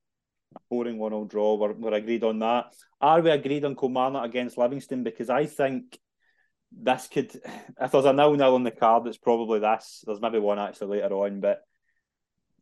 boring 0.69 0.97
one 0.97 1.13
all 1.13 1.25
draw. 1.25 1.55
We're, 1.55 1.73
we're 1.73 1.93
agreed 1.93 2.23
on 2.23 2.39
that. 2.39 2.73
Are 3.01 3.21
we 3.21 3.31
agreed 3.31 3.65
on 3.65 3.75
Kilmarnock 3.75 4.25
against 4.25 4.57
Livingston? 4.57 5.03
Because 5.03 5.29
I 5.29 5.45
think 5.45 5.97
this 6.71 7.07
could, 7.07 7.33
if 7.81 7.91
there's 7.91 8.05
a 8.05 8.13
nil 8.13 8.35
nil 8.35 8.55
on 8.55 8.63
the 8.63 8.71
card, 8.71 9.07
it's 9.07 9.17
probably 9.17 9.59
this. 9.59 10.03
There's 10.05 10.21
maybe 10.21 10.39
one 10.39 10.59
actually 10.59 11.01
later 11.01 11.15
on, 11.15 11.39
but 11.39 11.61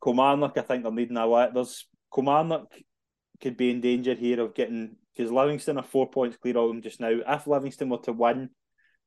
Kilmarnock, 0.03 0.57
I 0.57 0.61
think 0.61 0.83
they're 0.83 0.91
needing 0.91 1.17
a 1.17 1.25
lot. 1.25 1.53
There's 1.53 1.87
Kilmarnock 2.13 2.73
could 3.41 3.57
be 3.57 3.69
in 3.69 3.81
danger 3.81 4.13
here 4.13 4.41
of 4.41 4.55
getting 4.55 4.95
because 5.15 5.31
Livingston 5.31 5.77
are 5.77 5.83
four 5.83 6.09
points 6.09 6.37
clear 6.37 6.57
of 6.57 6.69
them 6.69 6.81
just 6.81 6.99
now. 6.99 7.11
If 7.27 7.47
Livingston 7.47 7.89
were 7.89 7.97
to 7.99 8.13
win, 8.13 8.49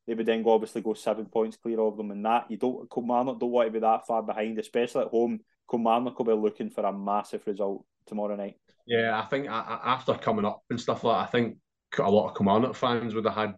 they 0.06 0.14
would 0.14 0.26
then 0.26 0.42
go 0.42 0.52
obviously 0.52 0.82
go 0.82 0.94
seven 0.94 1.26
points 1.26 1.56
clear 1.56 1.80
of 1.80 1.96
them, 1.96 2.10
and 2.10 2.24
that 2.24 2.50
you 2.50 2.56
don't 2.56 2.90
Kilmarnock 2.90 3.38
don't 3.38 3.50
want 3.50 3.68
to 3.68 3.72
be 3.72 3.78
that 3.80 4.06
far 4.06 4.22
behind, 4.22 4.58
especially 4.58 5.02
at 5.02 5.10
home. 5.10 5.40
Kilmarnock 5.70 6.18
will 6.18 6.26
be 6.26 6.32
looking 6.32 6.70
for 6.70 6.84
a 6.84 6.92
massive 6.92 7.46
result 7.46 7.84
tomorrow 8.06 8.36
night. 8.36 8.56
Yeah, 8.86 9.20
I 9.20 9.26
think 9.26 9.48
after 9.48 10.14
coming 10.14 10.44
up 10.44 10.62
and 10.70 10.80
stuff 10.80 11.04
like 11.04 11.16
that, 11.16 11.28
I 11.28 11.30
think 11.30 11.58
a 11.98 12.10
lot 12.10 12.28
of 12.28 12.36
Kilmarnock 12.36 12.74
fans 12.74 13.14
would 13.14 13.24
have 13.24 13.34
had 13.34 13.54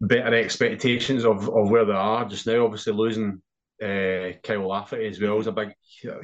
better 0.00 0.34
expectations 0.34 1.24
of, 1.24 1.48
of 1.48 1.70
where 1.70 1.84
they 1.84 1.92
are 1.92 2.24
just 2.24 2.46
now. 2.46 2.64
Obviously, 2.64 2.92
losing 2.92 3.42
uh, 3.82 4.32
Kyle 4.42 4.68
Lafferty 4.68 5.06
as 5.06 5.20
well 5.20 5.38
is 5.38 5.46
a 5.46 5.52
big. 5.52 5.72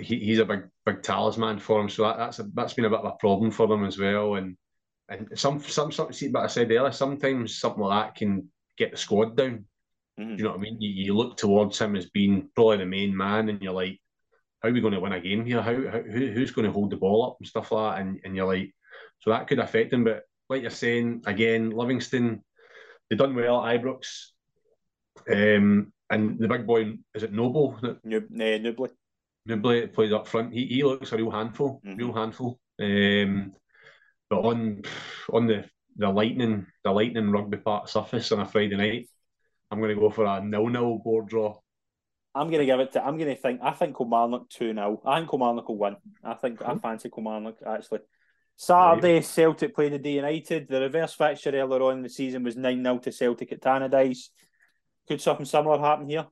He, 0.00 0.20
he's 0.20 0.38
a 0.38 0.44
big 0.44 0.62
big 0.84 1.02
talisman 1.02 1.58
for 1.58 1.80
him, 1.80 1.88
so 1.88 2.04
that, 2.04 2.18
that's 2.18 2.38
a, 2.38 2.44
that's 2.54 2.74
been 2.74 2.84
a 2.84 2.90
bit 2.90 3.00
of 3.00 3.06
a 3.06 3.16
problem 3.16 3.50
for 3.50 3.66
them 3.66 3.84
as 3.84 3.98
well. 3.98 4.36
And 4.36 4.56
and 5.08 5.28
some 5.34 5.60
some 5.60 5.92
some 5.92 6.12
see, 6.12 6.28
but 6.28 6.44
I 6.44 6.46
said 6.46 6.70
earlier, 6.70 6.92
sometimes 6.92 7.58
something 7.58 7.82
like 7.82 8.06
that 8.06 8.18
can 8.18 8.48
get 8.76 8.90
the 8.90 8.96
squad 8.96 9.36
down. 9.36 9.64
Mm-hmm. 10.18 10.38
you 10.38 10.44
know 10.44 10.50
what 10.50 10.58
I 10.58 10.62
mean? 10.62 10.80
You, 10.80 11.04
you 11.04 11.14
look 11.14 11.36
towards 11.36 11.78
him 11.78 11.94
as 11.94 12.08
being 12.08 12.48
probably 12.54 12.78
the 12.78 12.86
main 12.86 13.14
man, 13.14 13.48
and 13.48 13.60
you're 13.60 13.72
like, 13.72 14.00
how 14.66 14.70
are 14.70 14.74
we 14.74 14.80
going 14.80 14.94
to 14.94 15.00
win 15.00 15.12
a 15.12 15.20
game 15.20 15.44
here? 15.44 15.62
How, 15.62 15.74
how 15.74 16.00
who, 16.02 16.26
who's 16.32 16.50
going 16.50 16.66
to 16.66 16.72
hold 16.72 16.90
the 16.90 16.96
ball 16.96 17.24
up 17.24 17.36
and 17.38 17.46
stuff 17.46 17.70
like 17.70 17.94
that? 17.94 18.02
And 18.02 18.20
and 18.24 18.34
you're 18.34 18.46
like, 18.46 18.74
so 19.20 19.30
that 19.30 19.46
could 19.46 19.60
affect 19.60 19.92
them. 19.92 20.02
But 20.02 20.24
like 20.48 20.62
you're 20.62 20.70
saying 20.72 21.22
again, 21.24 21.70
Livingston, 21.70 22.42
they 23.08 23.16
done 23.16 23.36
well 23.36 23.64
at 23.64 23.80
Ibrox. 23.80 24.30
Um, 25.30 25.92
and 26.10 26.38
the 26.38 26.48
big 26.48 26.66
boy 26.66 26.94
is 27.14 27.22
it 27.22 27.32
Noble? 27.32 27.78
That, 27.80 28.04
Nub- 28.04 28.24
uh, 28.24 28.58
Nouble. 28.58 28.88
Nouble 29.46 29.86
plays 29.92 30.12
up 30.12 30.26
front. 30.26 30.52
He, 30.52 30.66
he 30.66 30.82
looks 30.82 31.12
a 31.12 31.16
real 31.16 31.30
handful, 31.30 31.80
mm-hmm. 31.86 31.96
real 31.96 32.12
handful. 32.12 32.58
Um, 32.80 33.52
but 34.28 34.40
on 34.40 34.82
on 35.32 35.46
the 35.46 35.64
the 35.96 36.08
lightning 36.08 36.66
the 36.82 36.90
lightning 36.90 37.30
rugby 37.30 37.58
park 37.58 37.88
surface 37.88 38.32
on 38.32 38.40
a 38.40 38.46
Friday 38.46 38.76
night, 38.76 39.08
I'm 39.70 39.78
going 39.78 39.94
to 39.94 40.00
go 40.00 40.10
for 40.10 40.24
a 40.24 40.44
nil 40.44 40.66
nil 40.66 40.98
board 40.98 41.28
draw. 41.28 41.56
I'm 42.36 42.48
going 42.48 42.60
to 42.60 42.66
give 42.66 42.80
it 42.80 42.92
to. 42.92 43.04
I'm 43.04 43.16
going 43.16 43.34
to 43.34 43.40
think. 43.40 43.60
I 43.62 43.72
think 43.72 43.96
Kilmarnock 43.96 44.50
two 44.50 44.74
0 44.74 45.02
I 45.06 45.18
think 45.18 45.30
Kilmarnock 45.30 45.68
will 45.68 45.78
win. 45.78 45.96
I 46.22 46.34
think 46.34 46.60
I 46.62 46.74
fancy 46.76 47.08
Kilmarnock 47.08 47.56
actually. 47.66 48.00
Saturday, 48.56 49.20
Celtic 49.20 49.74
playing 49.74 49.92
the 49.92 49.98
D 49.98 50.16
United. 50.16 50.68
The 50.68 50.80
reverse 50.80 51.14
fixture 51.14 51.50
earlier 51.50 51.82
on 51.82 51.98
in 51.98 52.02
the 52.02 52.08
season 52.08 52.42
was 52.42 52.56
9 52.56 52.82
0 52.82 52.98
to 52.98 53.12
Celtic 53.12 53.52
at 53.52 53.62
Tannadice. 53.62 54.28
Could 55.08 55.20
something 55.20 55.46
similar 55.46 55.78
happen 55.78 56.08
here? 56.08 56.26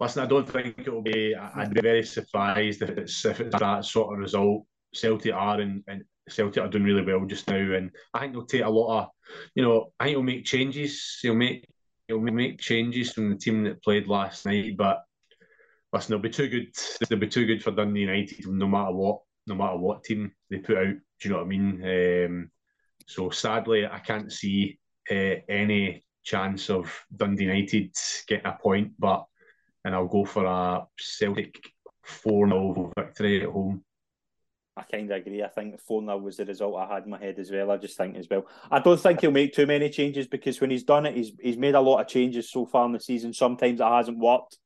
Listen, 0.00 0.22
I 0.22 0.26
don't 0.26 0.48
think 0.48 0.78
it 0.78 0.92
will 0.92 1.02
be. 1.02 1.34
I'd 1.34 1.74
be 1.74 1.80
very 1.80 2.04
surprised 2.04 2.82
if 2.82 2.90
it's 2.90 3.24
if 3.24 3.40
it's 3.40 3.58
that 3.58 3.84
sort 3.84 4.14
of 4.14 4.20
result. 4.20 4.64
Celtic 4.94 5.34
are 5.34 5.60
and, 5.60 5.82
and 5.88 6.04
Celtic 6.28 6.62
are 6.62 6.68
doing 6.68 6.84
really 6.84 7.02
well 7.02 7.24
just 7.26 7.48
now, 7.48 7.56
and 7.56 7.90
I 8.14 8.20
think 8.20 8.32
they'll 8.32 8.46
take 8.46 8.64
a 8.64 8.70
lot 8.70 9.02
of, 9.02 9.08
you 9.54 9.62
know, 9.62 9.92
I 10.00 10.04
think 10.04 10.16
he'll 10.16 10.22
make 10.22 10.44
changes. 10.44 11.18
He'll 11.22 11.34
make 11.34 11.66
he'll 12.08 12.20
make 12.20 12.60
changes 12.60 13.12
from 13.12 13.30
the 13.30 13.36
team 13.36 13.64
that 13.64 13.82
played 13.82 14.06
last 14.06 14.46
night, 14.46 14.76
but 14.76 15.04
listen, 15.92 16.12
they'll 16.12 16.20
be 16.20 16.30
too 16.30 16.48
good. 16.48 16.68
They'll 17.08 17.18
be 17.18 17.28
too 17.28 17.46
good 17.46 17.62
for 17.62 17.72
Dundee 17.72 18.00
United, 18.00 18.46
no 18.46 18.66
matter 18.66 18.92
what, 18.92 19.20
no 19.46 19.54
matter 19.54 19.76
what 19.76 20.04
team 20.04 20.32
they 20.50 20.58
put 20.58 20.78
out. 20.78 20.94
Do 20.94 21.28
you 21.28 21.30
know 21.30 21.38
what 21.38 21.46
I 21.46 21.48
mean? 21.48 22.24
Um, 22.26 22.50
so 23.06 23.30
sadly, 23.30 23.86
I 23.86 23.98
can't 23.98 24.32
see 24.32 24.78
uh, 25.10 25.36
any 25.48 26.04
chance 26.24 26.70
of 26.70 26.92
Dundee 27.14 27.44
United 27.44 27.94
getting 28.26 28.46
a 28.46 28.58
point, 28.60 28.92
but 28.98 29.24
and 29.84 29.94
I'll 29.94 30.08
go 30.08 30.24
for 30.24 30.44
a 30.44 30.84
Celtic 30.98 31.60
4 32.04 32.48
0 32.48 32.92
victory 32.96 33.42
at 33.42 33.48
home. 33.48 33.84
I 34.76 34.82
kind 34.82 35.10
of 35.10 35.16
agree. 35.16 35.42
I 35.42 35.48
think 35.48 35.80
4 35.80 36.02
0 36.02 36.18
was 36.18 36.36
the 36.36 36.44
result 36.44 36.76
I 36.76 36.94
had 36.94 37.04
in 37.04 37.10
my 37.10 37.18
head 37.18 37.38
as 37.38 37.50
well. 37.50 37.70
I 37.70 37.78
just 37.78 37.96
think 37.96 38.16
as 38.16 38.28
well. 38.30 38.46
I 38.70 38.78
don't 38.78 39.00
think 39.00 39.20
he'll 39.20 39.30
make 39.30 39.54
too 39.54 39.66
many 39.66 39.88
changes 39.88 40.26
because 40.26 40.60
when 40.60 40.70
he's 40.70 40.84
done 40.84 41.06
it, 41.06 41.16
he's 41.16 41.32
he's 41.40 41.56
made 41.56 41.74
a 41.74 41.80
lot 41.80 42.00
of 42.00 42.08
changes 42.08 42.50
so 42.50 42.66
far 42.66 42.84
in 42.84 42.92
the 42.92 43.00
season. 43.00 43.32
Sometimes 43.32 43.80
it 43.80 43.86
hasn't 43.86 44.18
worked, 44.18 44.58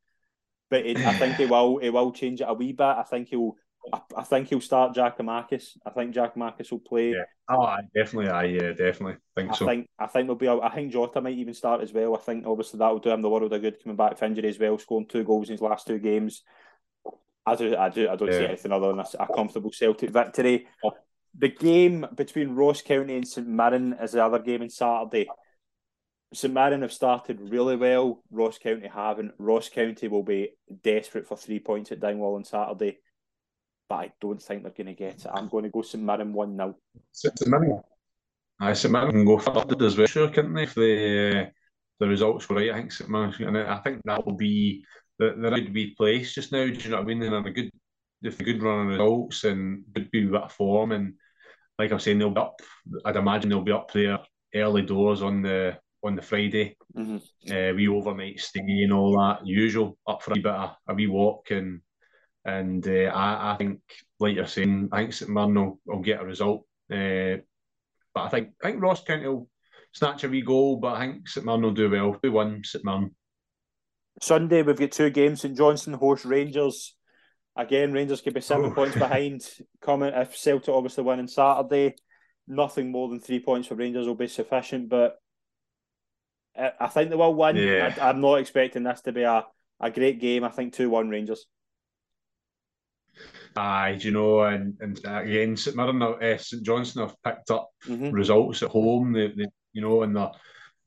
but 0.68 0.84
it, 0.84 0.96
I 0.98 1.16
think 1.16 1.36
he 1.36 1.46
will 1.46 1.78
he 1.78 1.90
will 1.90 2.12
change 2.12 2.40
it 2.40 2.48
a 2.48 2.54
wee 2.54 2.72
bit. 2.72 2.84
I 2.84 3.04
think 3.04 3.28
he'll 3.28 3.54
I, 3.92 4.00
I 4.16 4.22
think 4.24 4.48
he'll 4.48 4.60
start 4.60 4.94
Giakoumakis. 4.94 5.78
I 5.86 5.90
think 5.90 6.14
Giakoumakis 6.14 6.70
will 6.70 6.80
play. 6.80 7.10
Yeah. 7.10 7.24
Oh, 7.48 7.76
definitely. 7.94 8.30
I 8.30 8.44
yeah, 8.44 8.72
definitely 8.72 9.16
think 9.36 9.50
I 9.50 9.54
so. 9.54 9.66
think 9.66 9.88
I 9.98 10.06
think 10.06 10.26
there'll 10.26 10.36
be. 10.36 10.46
A, 10.46 10.58
I 10.58 10.74
think 10.74 10.92
Jota 10.92 11.20
might 11.20 11.38
even 11.38 11.54
start 11.54 11.82
as 11.82 11.92
well. 11.92 12.16
I 12.16 12.18
think 12.18 12.46
obviously 12.46 12.78
that 12.78 12.88
will 12.88 12.98
do 12.98 13.10
him 13.10 13.22
the 13.22 13.30
world 13.30 13.52
of 13.52 13.60
good 13.60 13.82
coming 13.82 13.96
back 13.96 14.18
from 14.18 14.32
injury 14.32 14.48
as 14.48 14.58
well, 14.58 14.78
scoring 14.78 15.06
two 15.06 15.24
goals 15.24 15.48
in 15.48 15.54
his 15.54 15.62
last 15.62 15.86
two 15.86 15.98
games. 15.98 16.42
I 17.46 17.56
do. 17.56 17.76
I 17.76 17.88
do. 17.88 18.08
I 18.08 18.16
don't 18.16 18.28
yeah. 18.28 18.38
see 18.38 18.44
anything 18.44 18.72
other 18.72 18.88
than 18.88 19.00
a, 19.00 19.06
a 19.18 19.34
comfortable 19.34 19.72
Celtic 19.72 20.10
victory. 20.10 20.66
The 21.38 21.48
game 21.48 22.06
between 22.14 22.54
Ross 22.54 22.82
County 22.82 23.16
and 23.16 23.26
St 23.26 23.46
Mirren 23.46 23.96
is 24.00 24.12
the 24.12 24.24
other 24.24 24.40
game 24.40 24.62
on 24.62 24.70
Saturday. 24.70 25.28
St 26.32 26.52
Mirren 26.52 26.82
have 26.82 26.92
started 26.92 27.40
really 27.40 27.76
well. 27.76 28.22
Ross 28.30 28.58
County 28.58 28.88
haven't. 28.88 29.32
Ross 29.38 29.68
County 29.68 30.08
will 30.08 30.22
be 30.22 30.50
desperate 30.82 31.26
for 31.26 31.36
three 31.36 31.60
points 31.60 31.92
at 31.92 32.00
Dingwall 32.00 32.36
on 32.36 32.44
Saturday 32.44 32.98
but 33.90 33.96
I 33.96 34.12
don't 34.20 34.40
think 34.40 34.62
they're 34.62 34.72
going 34.72 34.86
to 34.86 34.94
get 34.94 35.16
it. 35.16 35.26
I'm 35.30 35.48
going 35.48 35.64
to 35.64 35.70
go 35.70 35.82
St 35.82 36.02
Mirren 36.02 36.32
1 36.32 36.56
0. 36.56 36.76
St 37.12 37.46
Mirren? 37.48 37.82
I 38.60 38.72
St 38.72 38.92
Mirren 38.92 39.10
can 39.10 39.24
go 39.24 39.38
third 39.38 39.82
as 39.82 39.98
well, 39.98 40.06
sure, 40.06 40.30
couldn't 40.30 40.54
they? 40.54 40.62
If 40.62 40.74
the, 40.74 41.42
uh, 41.46 41.50
the 41.98 42.06
results 42.06 42.48
were 42.48 42.56
right, 42.56 42.70
I 42.70 42.74
think 42.74 42.92
St 42.92 43.10
Mirren, 43.10 43.34
and 43.40 43.58
I 43.58 43.78
think 43.78 44.00
that 44.04 44.24
will 44.24 44.36
be 44.36 44.84
the, 45.20 45.34
the 45.36 45.50
right 45.50 45.72
be 45.72 45.94
place 45.94 46.34
just 46.34 46.50
now. 46.50 46.64
Do 46.66 46.72
you 46.72 46.90
know 46.90 46.96
what 46.96 47.02
I 47.02 47.06
mean? 47.06 47.20
They're 47.20 47.34
a 47.36 47.50
good, 47.50 47.70
if 48.22 48.40
a 48.40 48.44
good 48.44 48.62
run 48.62 48.86
of 48.86 48.88
results 48.88 49.44
and 49.44 49.84
be 49.92 50.02
a 50.02 50.26
bit 50.26 50.34
of 50.34 50.52
form. 50.52 50.92
And 50.92 51.14
like 51.78 51.92
I'm 51.92 52.00
saying, 52.00 52.18
they'll 52.18 52.30
be 52.30 52.40
up, 52.40 52.60
I'd 53.04 53.16
imagine 53.16 53.50
they'll 53.50 53.60
be 53.60 53.72
up 53.72 53.92
there 53.92 54.18
early 54.54 54.82
doors 54.82 55.22
on 55.22 55.42
the 55.42 55.78
on 56.02 56.16
the 56.16 56.22
Friday. 56.22 56.76
Mm-hmm. 56.96 57.52
Uh, 57.52 57.74
we 57.74 57.86
overnight 57.88 58.40
stay 58.40 58.60
and 58.60 58.92
all 58.92 59.12
that 59.18 59.46
usual 59.46 59.98
up 60.06 60.22
for 60.22 60.32
a 60.32 60.34
wee 60.34 60.40
bit 60.40 60.52
of 60.52 60.76
a 60.88 60.94
wee 60.94 61.06
walk 61.06 61.50
and 61.50 61.82
and 62.44 62.86
uh, 62.88 63.12
I, 63.12 63.52
I 63.52 63.56
think, 63.58 63.80
like 64.18 64.34
you're 64.34 64.46
saying, 64.46 64.88
I 64.92 65.02
think 65.02 65.12
St 65.12 65.30
Mirren 65.30 65.54
will, 65.54 65.80
will 65.84 66.00
get 66.00 66.22
a 66.22 66.24
result. 66.24 66.64
Uh, 66.90 67.44
but 68.14 68.22
I 68.22 68.28
think 68.30 68.48
I 68.62 68.70
think 68.70 68.82
Ross 68.82 69.04
County 69.04 69.28
will 69.28 69.48
snatch 69.92 70.24
a 70.24 70.28
wee 70.28 70.40
goal, 70.40 70.76
but 70.76 70.94
I 70.94 71.06
think 71.06 71.28
St 71.28 71.44
Mirren 71.44 71.62
will 71.62 71.72
do 71.72 71.90
well. 71.90 72.18
We 72.22 72.30
won 72.30 72.62
St 72.64 72.84
Mirren. 72.84 73.14
Sunday 74.20 74.62
we've 74.62 74.78
got 74.78 74.92
two 74.92 75.10
games. 75.10 75.40
St 75.40 75.56
Johnstone 75.56 75.94
host 75.94 76.24
Rangers. 76.24 76.94
Again, 77.56 77.92
Rangers 77.92 78.20
could 78.20 78.34
be 78.34 78.40
seven 78.40 78.66
oh. 78.66 78.74
points 78.74 78.96
behind. 78.96 79.48
Coming 79.82 80.12
if 80.14 80.36
Celtic 80.36 80.68
obviously 80.68 81.04
win 81.04 81.18
on 81.20 81.28
Saturday, 81.28 81.96
nothing 82.46 82.92
more 82.92 83.08
than 83.08 83.20
three 83.20 83.40
points 83.40 83.68
for 83.68 83.74
Rangers 83.74 84.06
will 84.06 84.14
be 84.14 84.28
sufficient. 84.28 84.88
But 84.88 85.16
I 86.56 86.88
think 86.88 87.10
they 87.10 87.16
will 87.16 87.34
win. 87.34 87.56
Yeah. 87.56 87.94
I, 88.00 88.10
am 88.10 88.20
not 88.20 88.36
expecting 88.36 88.82
this 88.82 89.00
to 89.02 89.12
be 89.12 89.22
a, 89.22 89.44
a 89.80 89.90
great 89.90 90.20
game. 90.20 90.44
I 90.44 90.50
think 90.50 90.74
two 90.74 90.90
one 90.90 91.08
Rangers. 91.08 91.46
Aye, 93.56 93.98
you 94.00 94.12
know, 94.12 94.42
and, 94.42 94.76
and 94.80 94.98
again, 95.04 95.56
St 95.56 95.76
Mirren, 95.76 96.00
uh, 96.02 96.38
St 96.38 96.62
Johnstone 96.62 97.08
have 97.08 97.22
picked 97.22 97.50
up 97.50 97.70
mm-hmm. 97.86 98.10
results 98.10 98.62
at 98.62 98.70
home. 98.70 99.12
They, 99.12 99.28
they, 99.28 99.46
you 99.72 99.82
know, 99.82 100.02
and 100.02 100.14
the, 100.14 100.30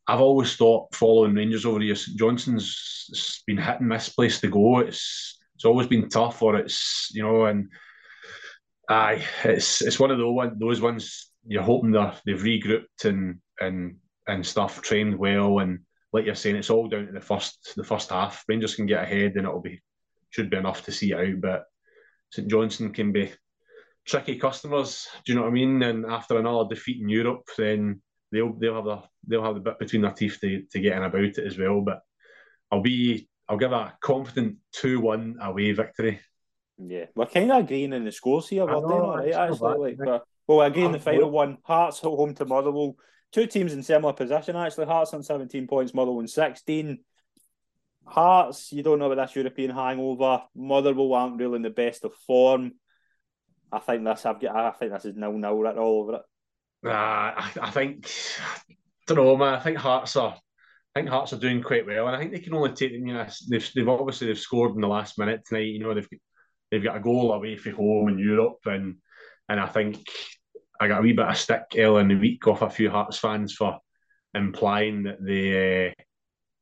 I've 0.08 0.22
always 0.22 0.56
thought 0.56 0.94
following 0.94 1.34
Rangers 1.34 1.66
over 1.66 1.80
the 1.80 1.86
years, 1.86 2.06
St 2.06 2.18
Johnstone's 2.18 3.44
been 3.48 3.58
hit 3.58 3.80
and 3.80 3.88
miss 3.88 4.10
place 4.10 4.42
to 4.42 4.50
go. 4.50 4.80
It's 4.80 5.40
it's 5.56 5.66
always 5.66 5.88
been 5.88 6.10
tough, 6.10 6.42
or 6.42 6.58
it's 6.58 7.10
you 7.14 7.24
know, 7.24 7.46
and 7.46 7.70
aye, 8.90 9.24
it's 9.44 9.82
it's 9.82 10.00
one 10.00 10.12
of 10.12 10.18
those 10.18 10.34
one 10.34 10.60
those 10.60 10.82
ones 10.82 11.32
you're 11.46 11.64
hoping 11.64 11.92
they 11.92 12.12
they've 12.26 12.42
regrouped 12.42 13.06
and 13.06 13.40
and 13.60 13.98
and 14.28 14.46
stuff, 14.46 14.82
trained 14.82 15.18
well, 15.18 15.60
and 15.60 15.80
like 16.12 16.26
you're 16.26 16.36
saying, 16.36 16.56
it's 16.56 16.70
all 16.70 16.88
down 16.88 17.08
to 17.08 17.12
the 17.12 17.22
first 17.22 17.74
the 17.76 17.84
first 17.84 18.10
half. 18.10 18.44
Rangers 18.48 18.76
can 18.76 18.86
get 18.86 19.04
ahead, 19.04 19.36
and 19.36 19.48
it'll 19.48 19.62
be 19.62 19.82
should 20.32 20.50
be 20.50 20.58
enough 20.58 20.84
to 20.86 20.92
see 20.92 21.12
it 21.12 21.18
out, 21.18 21.42
but 21.42 21.66
St 22.32 22.50
Johnstone 22.50 22.92
can 22.92 23.12
be 23.12 23.32
tricky 24.06 24.38
customers. 24.38 25.08
Do 25.26 25.32
you 25.32 25.38
know 25.38 25.44
what 25.44 25.52
I 25.52 25.54
mean? 25.54 25.82
And 25.84 26.06
after 26.06 26.38
another 26.38 26.68
defeat 26.68 27.02
in 27.02 27.10
Europe, 27.10 27.48
then 27.58 28.02
they'll 28.34 28.54
they'll 28.54 28.76
have 28.76 28.86
the 28.86 29.02
they'll 29.28 29.44
have 29.44 29.56
the 29.56 29.62
bit 29.62 29.80
between 29.80 30.02
their 30.02 30.12
teeth 30.12 30.40
to, 30.42 30.64
to 30.72 30.80
get 30.80 30.98
in 30.98 31.04
about 31.04 31.24
it 31.24 31.38
as 31.40 31.58
well. 31.58 31.82
But 31.82 32.02
I'll 32.72 32.82
be 32.82 33.30
I'll 33.48 33.58
give 33.58 33.72
a 33.72 33.94
confident 34.02 34.58
two 34.72 35.00
one 35.00 35.38
away 35.42 35.72
victory. 35.72 36.20
Yeah, 36.78 37.06
we're 37.16 37.28
kind 37.28 37.52
of 37.52 37.64
agreeing 37.64 37.94
in 37.94 38.04
the 38.04 38.12
scores 38.12 38.50
here, 38.50 38.66
we're 38.66 38.74
know, 38.74 39.04
all 39.06 39.18
right, 39.18 39.32
actually. 39.32 39.96
Like, 39.96 39.98
but, 39.98 40.24
well, 40.48 40.62
again, 40.62 40.92
the 40.92 41.00
final 41.00 41.30
one, 41.30 41.60
Hearts 41.64 42.00
at 42.00 42.06
home 42.06 42.34
to 42.36 42.46
Motherwell. 42.46 42.96
Two 43.32 43.46
teams 43.46 43.74
in 43.74 43.84
similar 43.84 44.14
position, 44.14 44.56
actually. 44.56 44.88
Hearts 44.88 45.14
on 45.14 45.24
17 45.24 45.68
points, 45.68 45.94
Motherwell 45.94 46.20
on 46.20 46.28
16. 46.28 47.00
Hearts, 48.06 48.72
you 48.72 48.84
don't 48.84 49.00
know 49.00 49.12
about 49.12 49.28
this 49.28 49.36
European 49.36 49.72
hangover. 49.72 50.44
Motherwell 50.56 51.14
aren't 51.14 51.40
really 51.40 51.58
in 51.58 51.62
the 51.62 51.70
best 51.70 52.04
of 52.04 52.14
form. 52.28 52.74
I 53.72 53.80
think 53.80 54.04
this 54.04 54.26
I've 54.26 54.40
got, 54.40 54.56
I 54.56 54.72
think 54.72 54.92
this 54.92 55.06
is 55.06 55.16
nil 55.16 55.34
nil 55.34 55.62
right 55.62 55.78
all 55.78 56.02
over 56.02 56.16
it. 56.16 56.22
Uh, 56.86 56.90
I, 56.90 57.52
I 57.62 57.72
think 57.72 58.12
I 58.70 58.74
don't 59.08 59.18
know, 59.18 59.38
man. 59.38 59.56
I 59.56 59.60
think 59.60 59.78
Hearts 59.78 60.16
are 60.16 60.36
I 60.96 61.00
think 61.00 61.10
Hearts 61.10 61.34
are 61.34 61.40
doing 61.40 61.62
quite 61.62 61.86
well, 61.86 62.08
and 62.08 62.16
I 62.16 62.20
think 62.20 62.32
they 62.32 62.40
can 62.40 62.54
only 62.54 62.74
take 62.74 62.92
you 62.92 63.00
know 63.02 63.26
they've 63.50 63.72
they've 63.74 63.88
obviously 63.88 64.28
they've 64.28 64.40
scored 64.40 64.76
in 64.76 64.82
the 64.82 64.88
last 64.88 65.18
minute 65.18 65.42
tonight. 65.46 65.68
You 65.68 65.80
know 65.80 65.94
they've 65.94 66.10
they've 66.70 66.84
got 66.84 66.98
a 66.98 67.02
goal 67.02 67.34
away 67.34 67.58
from 67.58 67.74
home 67.74 68.10
in 68.10 68.20
Europe, 68.20 68.60
and 68.66 68.98
and 69.50 69.60
I 69.60 69.68
think 69.68 70.08
I 70.80 70.88
got 70.88 71.00
a 71.00 71.02
wee 71.02 71.14
bit 71.14 71.28
of 71.28 71.38
stick 71.38 71.64
early 71.78 72.02
in 72.02 72.10
the 72.10 72.16
week 72.16 72.48
off 72.48 72.62
a 72.62 72.70
few 72.70 72.90
Hearts 72.90 73.18
fans 73.18 73.54
for 73.54 73.80
implying 74.34 75.04
that 75.04 75.24
they 75.24 75.90
uh, 75.90 75.92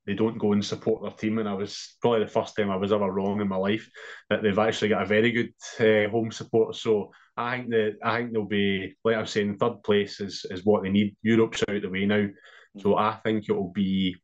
they 0.06 0.14
don't 0.14 0.40
go 0.40 0.54
and 0.54 0.66
support 0.66 1.02
their 1.02 1.12
team. 1.12 1.38
And 1.38 1.48
I 1.48 1.54
was 1.54 1.96
probably 2.02 2.24
the 2.24 2.32
first 2.32 2.56
time 2.56 2.72
I 2.72 2.76
was 2.76 2.92
ever 2.92 3.12
wrong 3.12 3.40
in 3.40 3.48
my 3.48 3.58
life 3.58 3.88
that 4.30 4.42
they've 4.42 4.58
actually 4.58 4.90
got 4.90 5.04
a 5.04 5.06
very 5.06 5.32
good 5.32 5.54
uh, 5.80 6.10
home 6.10 6.32
support. 6.32 6.76
So 6.76 7.12
I 7.38 7.58
think 7.58 7.70
that 7.70 7.98
I 8.04 8.18
think 8.18 8.34
they'll 8.34 8.46
be 8.46 8.96
like 9.04 9.16
I 9.16 9.22
was 9.22 9.32
saying, 9.32 9.58
third 9.58 9.84
place 9.84 10.20
is 10.20 10.46
is 10.50 10.66
what 10.66 10.84
they 10.84 10.90
need. 10.90 11.16
Europe's 11.22 11.64
out 11.68 11.76
of 11.76 11.82
the 11.84 11.90
way 11.90 12.06
now, 12.06 12.28
so 12.80 12.98
I 12.98 13.20
think 13.24 13.46
it 13.48 13.54
will 13.54 13.72
be 13.72 14.16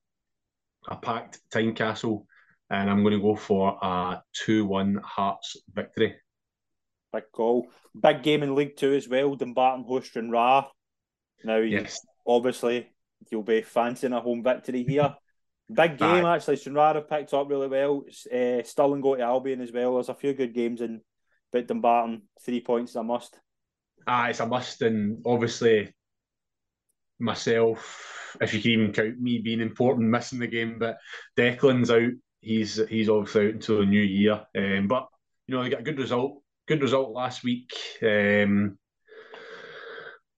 a 0.89 0.95
packed 0.95 1.39
time 1.51 1.73
castle, 1.73 2.25
and 2.69 2.89
I'm 2.89 3.03
going 3.03 3.13
to 3.13 3.21
go 3.21 3.35
for 3.35 3.77
a 3.81 4.21
two-one 4.33 4.99
Hearts 5.03 5.57
victory. 5.73 6.15
Big 7.13 7.23
goal, 7.33 7.67
big 7.99 8.23
game 8.23 8.43
in 8.43 8.55
League 8.55 8.77
Two 8.77 8.93
as 8.93 9.07
well. 9.07 9.35
Dumbarton 9.35 9.85
host 9.85 10.07
Stranraer. 10.07 10.65
Now, 11.43 11.57
yes, 11.57 11.99
obviously 12.25 12.89
you'll 13.31 13.43
be 13.43 13.61
fancying 13.61 14.13
a 14.13 14.19
home 14.19 14.43
victory 14.43 14.83
here. 14.83 15.15
Big 15.71 15.97
game 15.97 16.25
Aye. 16.25 16.35
actually. 16.35 16.55
Stranraer 16.55 16.93
have 16.95 17.09
picked 17.09 17.33
up 17.33 17.49
really 17.49 17.67
well. 17.67 18.05
Uh, 18.33 18.63
Stirling 18.63 19.01
go 19.01 19.15
to 19.15 19.21
Albion 19.21 19.61
as 19.61 19.71
well. 19.71 19.95
There's 19.95 20.09
a 20.09 20.13
few 20.13 20.33
good 20.33 20.53
games 20.53 20.81
in, 20.81 21.01
but 21.51 21.67
Dumbarton 21.67 22.23
three 22.41 22.61
points 22.61 22.91
is 22.91 22.95
a 22.95 23.03
must. 23.03 23.37
Ah, 24.07 24.27
it's 24.27 24.39
a 24.39 24.45
must, 24.45 24.81
and 24.81 25.21
obviously 25.25 25.93
myself, 27.19 28.37
if 28.39 28.53
you 28.53 28.61
can 28.61 28.71
even 28.71 28.93
count 28.93 29.19
me 29.19 29.39
being 29.39 29.59
important, 29.59 30.09
missing 30.09 30.39
the 30.39 30.47
game, 30.47 30.77
but 30.79 30.97
Declan's 31.37 31.91
out. 31.91 32.11
He's 32.39 32.79
he's 32.87 33.09
obviously 33.09 33.47
out 33.47 33.53
until 33.55 33.79
the 33.79 33.85
new 33.85 34.01
year. 34.01 34.45
Um, 34.55 34.87
but 34.87 35.07
you 35.47 35.55
know 35.55 35.63
they 35.63 35.69
got 35.69 35.81
a 35.81 35.83
good 35.83 35.99
result. 35.99 36.41
Good 36.67 36.81
result 36.81 37.11
last 37.11 37.43
week. 37.43 37.73
Um, 38.01 38.77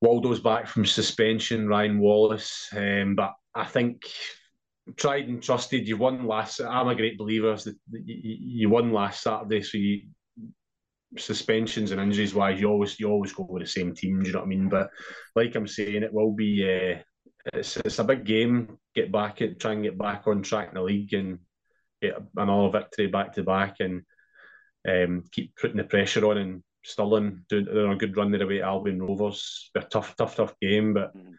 Waldo's 0.02 0.40
back 0.40 0.68
from 0.68 0.86
suspension. 0.86 1.68
Ryan 1.68 2.00
Wallace, 2.00 2.70
um, 2.76 3.16
but 3.16 3.34
I 3.54 3.66
think 3.66 4.04
tried 4.96 5.28
and 5.28 5.42
trusted. 5.42 5.88
You 5.88 5.98
won 5.98 6.26
last. 6.26 6.60
I'm 6.60 6.88
a 6.88 6.96
great 6.96 7.18
believer. 7.18 7.56
That 7.56 7.76
you 7.92 8.70
won 8.70 8.92
last 8.92 9.24
Saturday, 9.24 9.62
so 9.62 9.78
you 9.78 10.02
suspensions 11.18 11.92
and 11.92 12.00
injuries 12.00 12.36
wise, 12.36 12.60
you 12.60 12.70
always 12.70 13.00
you 13.00 13.10
always 13.10 13.34
go 13.34 13.48
with 13.50 13.64
the 13.64 13.68
same 13.68 13.96
team. 13.96 14.22
Do 14.22 14.28
you 14.28 14.34
know 14.34 14.40
what 14.40 14.46
I 14.46 14.50
mean? 14.50 14.70
But 14.70 14.90
like 15.36 15.56
I'm 15.56 15.68
saying, 15.68 16.04
it 16.04 16.14
will 16.14 16.34
be. 16.34 16.64
Uh, 16.64 17.02
it's 17.54 17.78
it's 17.78 18.00
a 18.00 18.04
big 18.04 18.26
game. 18.26 18.78
Get 18.96 19.12
back 19.12 19.42
it, 19.42 19.60
try 19.60 19.74
and 19.74 19.84
get 19.84 19.98
back 19.98 20.28
on 20.28 20.42
track 20.42 20.70
in 20.70 20.76
the 20.76 20.82
league 20.84 21.14
and 21.14 21.40
get 22.02 22.22
another 22.36 22.70
victory 22.70 23.08
back 23.08 23.34
to 23.34 23.44
back 23.44 23.78
and 23.80 24.04
um, 24.88 25.24
keep 25.32 25.56
putting 25.56 25.78
the 25.78 25.84
pressure 25.84 26.26
on 26.26 26.38
and 26.38 26.64
Stirling 26.86 27.44
doing, 27.50 27.66
doing 27.66 27.92
a 27.92 27.98
good 27.98 28.16
run 28.16 28.32
there 28.32 28.42
away 28.42 28.62
at 28.62 28.68
Albion 28.68 29.02
Rovers. 29.02 29.70
A 29.76 29.82
tough, 29.82 30.16
tough, 30.16 30.36
tough 30.36 30.56
game, 30.62 30.94
but 30.94 31.12
mm. 31.16 31.34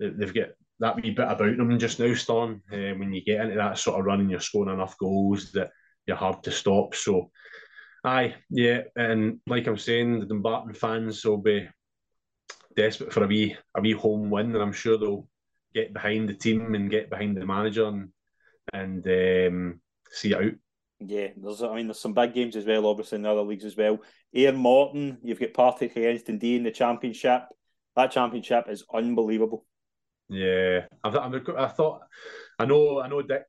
they've 0.00 0.34
got 0.34 0.48
that 0.80 0.96
wee 0.96 1.10
bit 1.10 1.28
about 1.28 1.56
them 1.56 1.78
just 1.78 2.00
now, 2.00 2.14
Storm. 2.14 2.62
Uh, 2.72 2.94
when 2.96 3.12
you 3.12 3.22
get 3.22 3.40
into 3.40 3.56
that 3.56 3.78
sort 3.78 4.00
of 4.00 4.06
run 4.06 4.20
and 4.20 4.30
you're 4.30 4.40
scoring 4.40 4.72
enough 4.74 4.98
goals 4.98 5.52
that 5.52 5.70
you're 6.06 6.16
hard 6.16 6.42
to 6.42 6.50
stop. 6.50 6.94
So, 6.94 7.30
aye, 8.04 8.34
yeah, 8.48 8.82
and 8.96 9.40
like 9.46 9.66
I'm 9.66 9.78
saying, 9.78 10.20
the 10.20 10.26
Dumbarton 10.26 10.74
fans 10.74 11.24
will 11.24 11.38
be 11.38 11.68
desperate 12.76 13.12
for 13.12 13.24
a 13.24 13.26
wee 13.26 13.56
a 13.76 13.80
wee 13.80 13.92
home 13.92 14.30
win, 14.30 14.54
and 14.54 14.62
I'm 14.62 14.72
sure 14.72 14.98
they'll 14.98 15.28
get 15.74 15.92
behind 15.92 16.28
the 16.28 16.34
team 16.34 16.74
and 16.74 16.90
get 16.90 17.10
behind 17.10 17.36
the 17.36 17.46
manager 17.46 17.86
and 17.86 18.08
and 18.72 19.06
um, 19.06 19.80
see 20.10 20.32
it 20.32 20.36
out. 20.36 20.52
Yeah, 21.00 21.28
there's 21.36 21.62
I 21.62 21.74
mean 21.74 21.86
there's 21.86 22.00
some 22.00 22.14
big 22.14 22.34
games 22.34 22.56
as 22.56 22.66
well, 22.66 22.86
obviously 22.86 23.16
in 23.16 23.22
the 23.22 23.30
other 23.30 23.42
leagues 23.42 23.64
as 23.64 23.76
well. 23.76 23.98
Ayr 24.34 24.52
Morton, 24.52 25.18
you've 25.22 25.40
got 25.40 25.54
Partick 25.54 25.96
against 25.96 26.26
Dundee 26.26 26.56
in 26.56 26.62
the 26.62 26.70
championship. 26.70 27.42
That 27.96 28.12
championship 28.12 28.66
is 28.68 28.84
unbelievable. 28.92 29.66
Yeah, 30.30 30.86
I, 31.02 31.08
I, 31.08 31.40
I 31.58 31.68
thought 31.68 32.02
I 32.58 32.64
know 32.64 33.00
I 33.00 33.08
know 33.08 33.22
Dick 33.22 33.42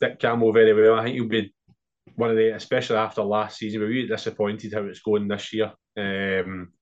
Dick 0.00 0.18
Campbell 0.18 0.52
very 0.52 0.74
well. 0.74 0.98
I 0.98 1.04
think 1.04 1.14
he'll 1.14 1.28
be 1.28 1.52
one 2.14 2.30
of 2.30 2.36
the, 2.36 2.50
especially 2.54 2.96
after 2.96 3.22
last 3.22 3.58
season, 3.58 3.80
we 3.80 3.86
were 3.86 3.92
really 3.92 4.08
disappointed 4.08 4.72
how 4.72 4.82
it's 4.82 5.00
going 5.00 5.28
this 5.28 5.52
year. 5.52 5.72
Um, 5.96 6.72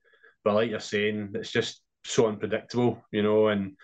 but 0.45 0.55
like 0.55 0.71
you're 0.71 0.81
saying, 0.81 1.31
it's 1.35 1.53
just 1.53 1.83
so 2.05 2.27
unpredictable, 2.27 3.05
you 3.13 3.23
know. 3.23 3.49
And 3.49 3.77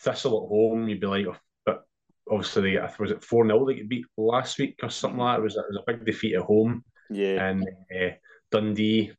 Thistle 0.00 0.44
at 0.44 0.48
home, 0.48 0.88
you'd 0.88 1.00
be 1.00 1.06
like, 1.06 1.26
oh, 1.26 1.36
but 1.66 1.82
obviously, 2.30 2.78
was 2.98 3.10
it 3.10 3.24
four 3.24 3.46
0 3.46 3.66
they 3.66 3.74
get 3.74 3.88
beat 3.88 4.06
last 4.16 4.58
week 4.58 4.76
or 4.82 4.90
something 4.90 5.18
like 5.18 5.36
that? 5.36 5.40
It 5.40 5.44
was, 5.44 5.56
it 5.56 5.64
was 5.68 5.82
a 5.86 5.92
big 5.92 6.06
defeat 6.06 6.36
at 6.36 6.42
home. 6.42 6.84
Yeah, 7.10 7.46
and 7.48 7.68
uh, 7.94 8.10
Dundee 8.50 9.12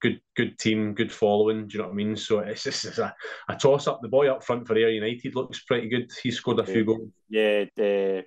good 0.00 0.20
good 0.36 0.58
team, 0.58 0.94
good 0.94 1.12
following. 1.12 1.66
Do 1.66 1.74
you 1.74 1.82
know 1.82 1.88
what 1.88 1.94
I 1.94 1.96
mean? 1.96 2.16
So 2.16 2.40
it's 2.40 2.64
just 2.64 2.84
it's 2.84 2.98
a, 2.98 3.14
a 3.48 3.56
toss 3.56 3.86
up. 3.86 4.00
The 4.02 4.08
boy 4.08 4.30
up 4.30 4.44
front 4.44 4.66
for 4.66 4.76
Ayr 4.76 4.90
United 4.90 5.34
looks 5.34 5.64
pretty 5.64 5.88
good. 5.88 6.10
He 6.22 6.30
scored 6.30 6.60
a 6.60 6.64
few 6.64 6.84
goals. 6.84 7.10
Yeah, 7.28 7.64
the 7.76 8.24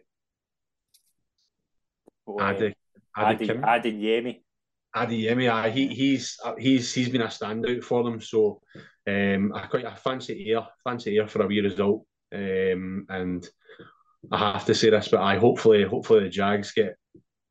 Adi, 2.40 2.74
Adi, 3.16 3.52
Adi 3.52 3.94
Yemi. 3.94 4.42
Adi 4.94 5.24
Yemi, 5.24 5.72
he 5.72 5.88
he's 5.88 6.38
he's 6.58 6.94
he's 6.94 7.10
been 7.10 7.22
a 7.22 7.28
standout 7.28 7.84
for 7.84 8.04
them. 8.04 8.22
So 8.22 8.62
um, 9.08 9.54
I 9.54 9.68
quite 9.68 9.86
I 9.86 9.96
fancy 9.96 10.52
Ayr, 10.52 10.68
fancy 10.84 11.18
Ayr 11.18 11.28
for 11.28 11.44
a 11.44 11.48
wee 11.48 11.62
result. 11.62 12.06
Um, 12.34 13.06
and 13.10 13.48
I 14.32 14.54
have 14.54 14.66
to 14.66 14.76
say 14.76 14.90
this, 14.90 15.10
but 15.10 15.22
I 15.22 15.38
hopefully 15.38 15.84
hopefully 15.84 16.24
the 16.24 16.30
Jags 16.30 16.72
get 16.72 16.96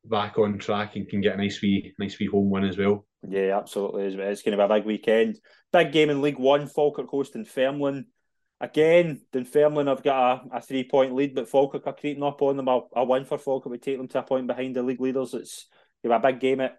back 0.05 0.39
on 0.39 0.59
track 0.59 0.97
and 0.97 1.09
can 1.09 1.21
get 1.21 1.35
a 1.35 1.39
nice 1.39 1.61
wee 1.61 1.95
nice 1.99 2.19
wee 2.19 2.27
home 2.27 2.51
win 2.51 2.65
as 2.65 2.79
well. 2.79 3.07
Yeah, 3.29 3.59
absolutely. 3.59 4.05
It's 4.05 4.43
going 4.43 4.57
to 4.57 4.67
be 4.67 4.73
a 4.73 4.77
big 4.79 4.87
weekend. 4.87 5.39
Big 5.73 5.93
game 5.93 6.11
in 6.11 6.23
League 6.23 6.39
One, 6.39 6.67
Falkirk 6.67 7.09
hosting 7.09 7.45
Dunfermline. 7.45 8.07
Again, 8.63 9.21
Dunfermline 9.33 9.87
have 9.87 10.03
got 10.03 10.47
a, 10.53 10.57
a 10.57 10.61
three 10.61 10.85
point 10.85 11.15
lead, 11.15 11.35
but 11.35 11.49
Falkirk 11.49 11.87
are 11.87 11.95
creeping 11.95 12.23
up 12.23 12.43
on 12.43 12.57
them. 12.57 12.69
A, 12.69 12.81
a 12.97 13.05
win 13.05 13.25
for 13.25 13.39
Falkirk 13.39 13.71
would 13.71 13.83
take 13.83 13.99
them 13.99 14.09
to 14.09 14.19
a 14.19 14.23
point 14.23 14.47
behind 14.47 14.77
the 14.77 14.83
league 14.83 15.01
leaders. 15.01 15.35
It's 15.35 15.67
to 16.03 16.13
a 16.13 16.19
big 16.19 16.41
game 16.41 16.61
at 16.61 16.79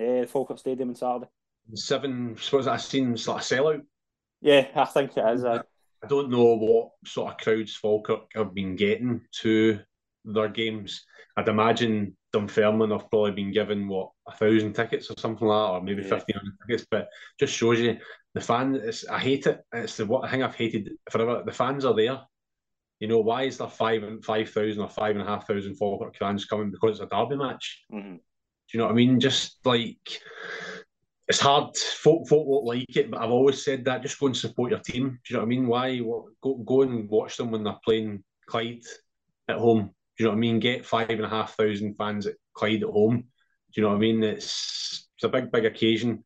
uh, 0.00 0.26
Falkirk 0.26 0.58
Stadium 0.58 0.90
on 0.90 0.94
Saturday. 0.94 1.26
Seven, 1.74 2.34
I 2.36 2.40
suppose 2.40 2.64
that 2.64 2.80
seems 2.80 3.28
like 3.28 3.42
a 3.42 3.44
sellout. 3.44 3.82
Yeah, 4.40 4.66
I 4.74 4.84
think 4.86 5.16
it 5.16 5.24
is. 5.34 5.44
Uh, 5.44 5.62
I 6.02 6.06
don't 6.06 6.30
know 6.30 6.56
what 6.56 6.90
sort 7.06 7.32
of 7.32 7.38
crowds 7.38 7.76
Falkirk 7.76 8.32
have 8.34 8.54
been 8.54 8.76
getting 8.76 9.20
to 9.42 9.78
their 10.24 10.48
games. 10.48 11.04
I'd 11.36 11.48
imagine 11.48 12.16
Dunfermline 12.32 12.90
have 12.90 13.10
probably 13.10 13.32
been 13.32 13.52
given 13.52 13.88
what 13.88 14.10
a 14.26 14.32
thousand 14.32 14.72
tickets 14.72 15.10
or 15.10 15.14
something 15.18 15.46
like 15.46 15.66
that, 15.66 15.72
or 15.72 15.82
maybe 15.82 16.02
yeah. 16.02 16.08
fifteen 16.08 16.36
hundred 16.36 16.54
tickets. 16.66 16.86
But 16.90 17.08
just 17.38 17.54
shows 17.54 17.80
you 17.80 17.98
the 18.34 18.40
fan. 18.40 18.74
It's, 18.74 19.06
I 19.06 19.18
hate 19.18 19.46
it. 19.46 19.60
It's 19.72 19.96
the 19.96 20.06
what 20.06 20.30
thing 20.30 20.42
I've 20.42 20.54
hated 20.54 20.90
forever. 21.10 21.42
The 21.44 21.52
fans 21.52 21.84
are 21.84 21.94
there. 21.94 22.20
You 23.00 23.08
know 23.08 23.20
why 23.20 23.42
is 23.42 23.58
there 23.58 23.68
five 23.68 24.02
and 24.04 24.24
five 24.24 24.48
thousand 24.50 24.80
or 24.80 24.88
five 24.88 25.16
and 25.16 25.22
a 25.22 25.26
half 25.26 25.46
thousand 25.46 25.74
Falkirk 25.76 26.16
fans 26.16 26.44
coming 26.44 26.70
because 26.70 27.00
it's 27.00 27.12
a 27.12 27.14
derby 27.14 27.36
match? 27.36 27.84
Mm-hmm. 27.92 28.14
Do 28.14 28.20
you 28.72 28.78
know 28.78 28.86
what 28.86 28.92
I 28.92 28.96
mean? 28.96 29.20
Just 29.20 29.58
like 29.64 30.22
it's 31.28 31.40
hard. 31.40 31.76
Folk 31.76 32.28
folk 32.28 32.46
won't 32.46 32.64
like 32.64 32.96
it, 32.96 33.10
but 33.10 33.20
I've 33.20 33.30
always 33.30 33.64
said 33.64 33.84
that. 33.84 34.02
Just 34.02 34.18
go 34.20 34.26
and 34.26 34.36
support 34.36 34.70
your 34.70 34.80
team. 34.80 35.18
Do 35.24 35.34
you 35.34 35.36
know 35.36 35.40
what 35.40 35.46
I 35.46 35.48
mean? 35.48 35.66
Why 35.66 35.98
go 36.40 36.54
go 36.64 36.82
and 36.82 37.08
watch 37.08 37.36
them 37.36 37.50
when 37.50 37.64
they're 37.64 37.78
playing 37.84 38.22
Clyde 38.46 38.84
at 39.48 39.58
home? 39.58 39.94
Do 40.16 40.24
you 40.24 40.26
know 40.26 40.32
what 40.32 40.36
I 40.36 40.40
mean? 40.40 40.60
Get 40.60 40.84
five 40.84 41.10
and 41.10 41.24
a 41.24 41.28
half 41.28 41.56
thousand 41.56 41.94
fans 41.94 42.26
at 42.26 42.34
Clyde 42.54 42.82
at 42.82 42.90
home. 42.90 43.18
Do 43.18 43.80
you 43.80 43.82
know 43.82 43.90
what 43.90 43.96
I 43.96 44.00
mean? 44.00 44.22
It's 44.22 45.08
it's 45.16 45.24
a 45.24 45.28
big, 45.28 45.50
big 45.50 45.64
occasion. 45.64 46.24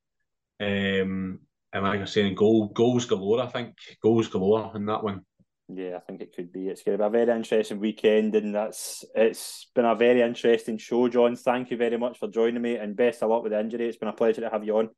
Um, 0.61 1.41
and 1.73 1.85
like 1.85 1.99
I 1.99 2.01
was 2.01 2.13
saying, 2.13 2.35
goal, 2.35 2.69
goals 2.69 3.05
galore, 3.05 3.43
I 3.43 3.47
think. 3.47 3.75
Goals 4.03 4.29
galore 4.29 4.73
in 4.75 4.87
that 4.87 5.05
one. 5.05 5.25
Yeah, 5.69 5.97
I 5.97 6.01
think 6.01 6.21
it 6.21 6.35
could 6.35 6.53
be. 6.53 6.69
It's 6.69 6.83
going 6.83 6.97
to 6.97 7.03
be 7.03 7.07
a 7.07 7.25
very 7.25 7.37
interesting 7.37 7.81
weekend, 7.81 8.35
and 8.35 8.55
that's 8.55 9.05
it's 9.15 9.69
been 9.75 9.85
a 9.85 9.95
very 9.95 10.23
interesting 10.23 10.79
show, 10.79 11.09
John. 11.09 11.37
Thank 11.37 11.71
you 11.71 11.77
very 11.77 11.99
much 11.99 12.19
for 12.19 12.29
joining 12.29 12.63
me, 12.63 12.77
and 12.77 12.97
best 12.97 13.23
of 13.23 13.31
luck 13.31 13.43
with 13.43 13.53
the 13.53 13.61
injury. 13.61 13.89
It's 13.89 13.99
been 13.99 14.09
a 14.09 14.13
pleasure 14.13 14.43
to 14.43 14.49
have 14.49 14.65
you 14.65 14.79
on. 14.79 14.91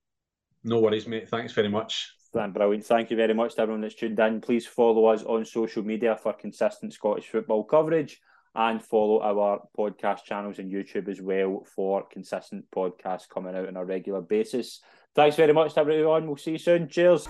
No 0.64 0.80
worries, 0.80 1.06
mate. 1.06 1.28
Thanks 1.28 1.52
very 1.52 1.68
much. 1.68 2.12
Brilliant. 2.32 2.84
Thank 2.84 3.10
you 3.10 3.16
very 3.16 3.32
much 3.32 3.54
to 3.54 3.62
everyone 3.62 3.80
that's 3.80 3.94
tuned 3.94 4.20
in. 4.20 4.42
Please 4.42 4.66
follow 4.66 5.06
us 5.06 5.22
on 5.24 5.44
social 5.46 5.82
media 5.82 6.16
for 6.16 6.34
consistent 6.34 6.92
Scottish 6.92 7.28
football 7.28 7.64
coverage 7.64 8.20
and 8.54 8.82
follow 8.82 9.20
our 9.20 9.62
podcast 9.76 10.24
channels 10.24 10.58
and 10.58 10.72
YouTube 10.72 11.08
as 11.08 11.20
well 11.20 11.64
for 11.74 12.06
consistent 12.08 12.64
podcasts 12.70 13.28
coming 13.28 13.56
out 13.56 13.68
on 13.68 13.76
a 13.76 13.84
regular 13.84 14.20
basis. 14.20 14.80
Thanks 15.14 15.36
very 15.36 15.52
much 15.52 15.74
to 15.74 15.80
everyone. 15.80 16.26
We'll 16.26 16.36
see 16.36 16.52
you 16.52 16.58
soon. 16.58 16.88
Cheers. 16.88 17.28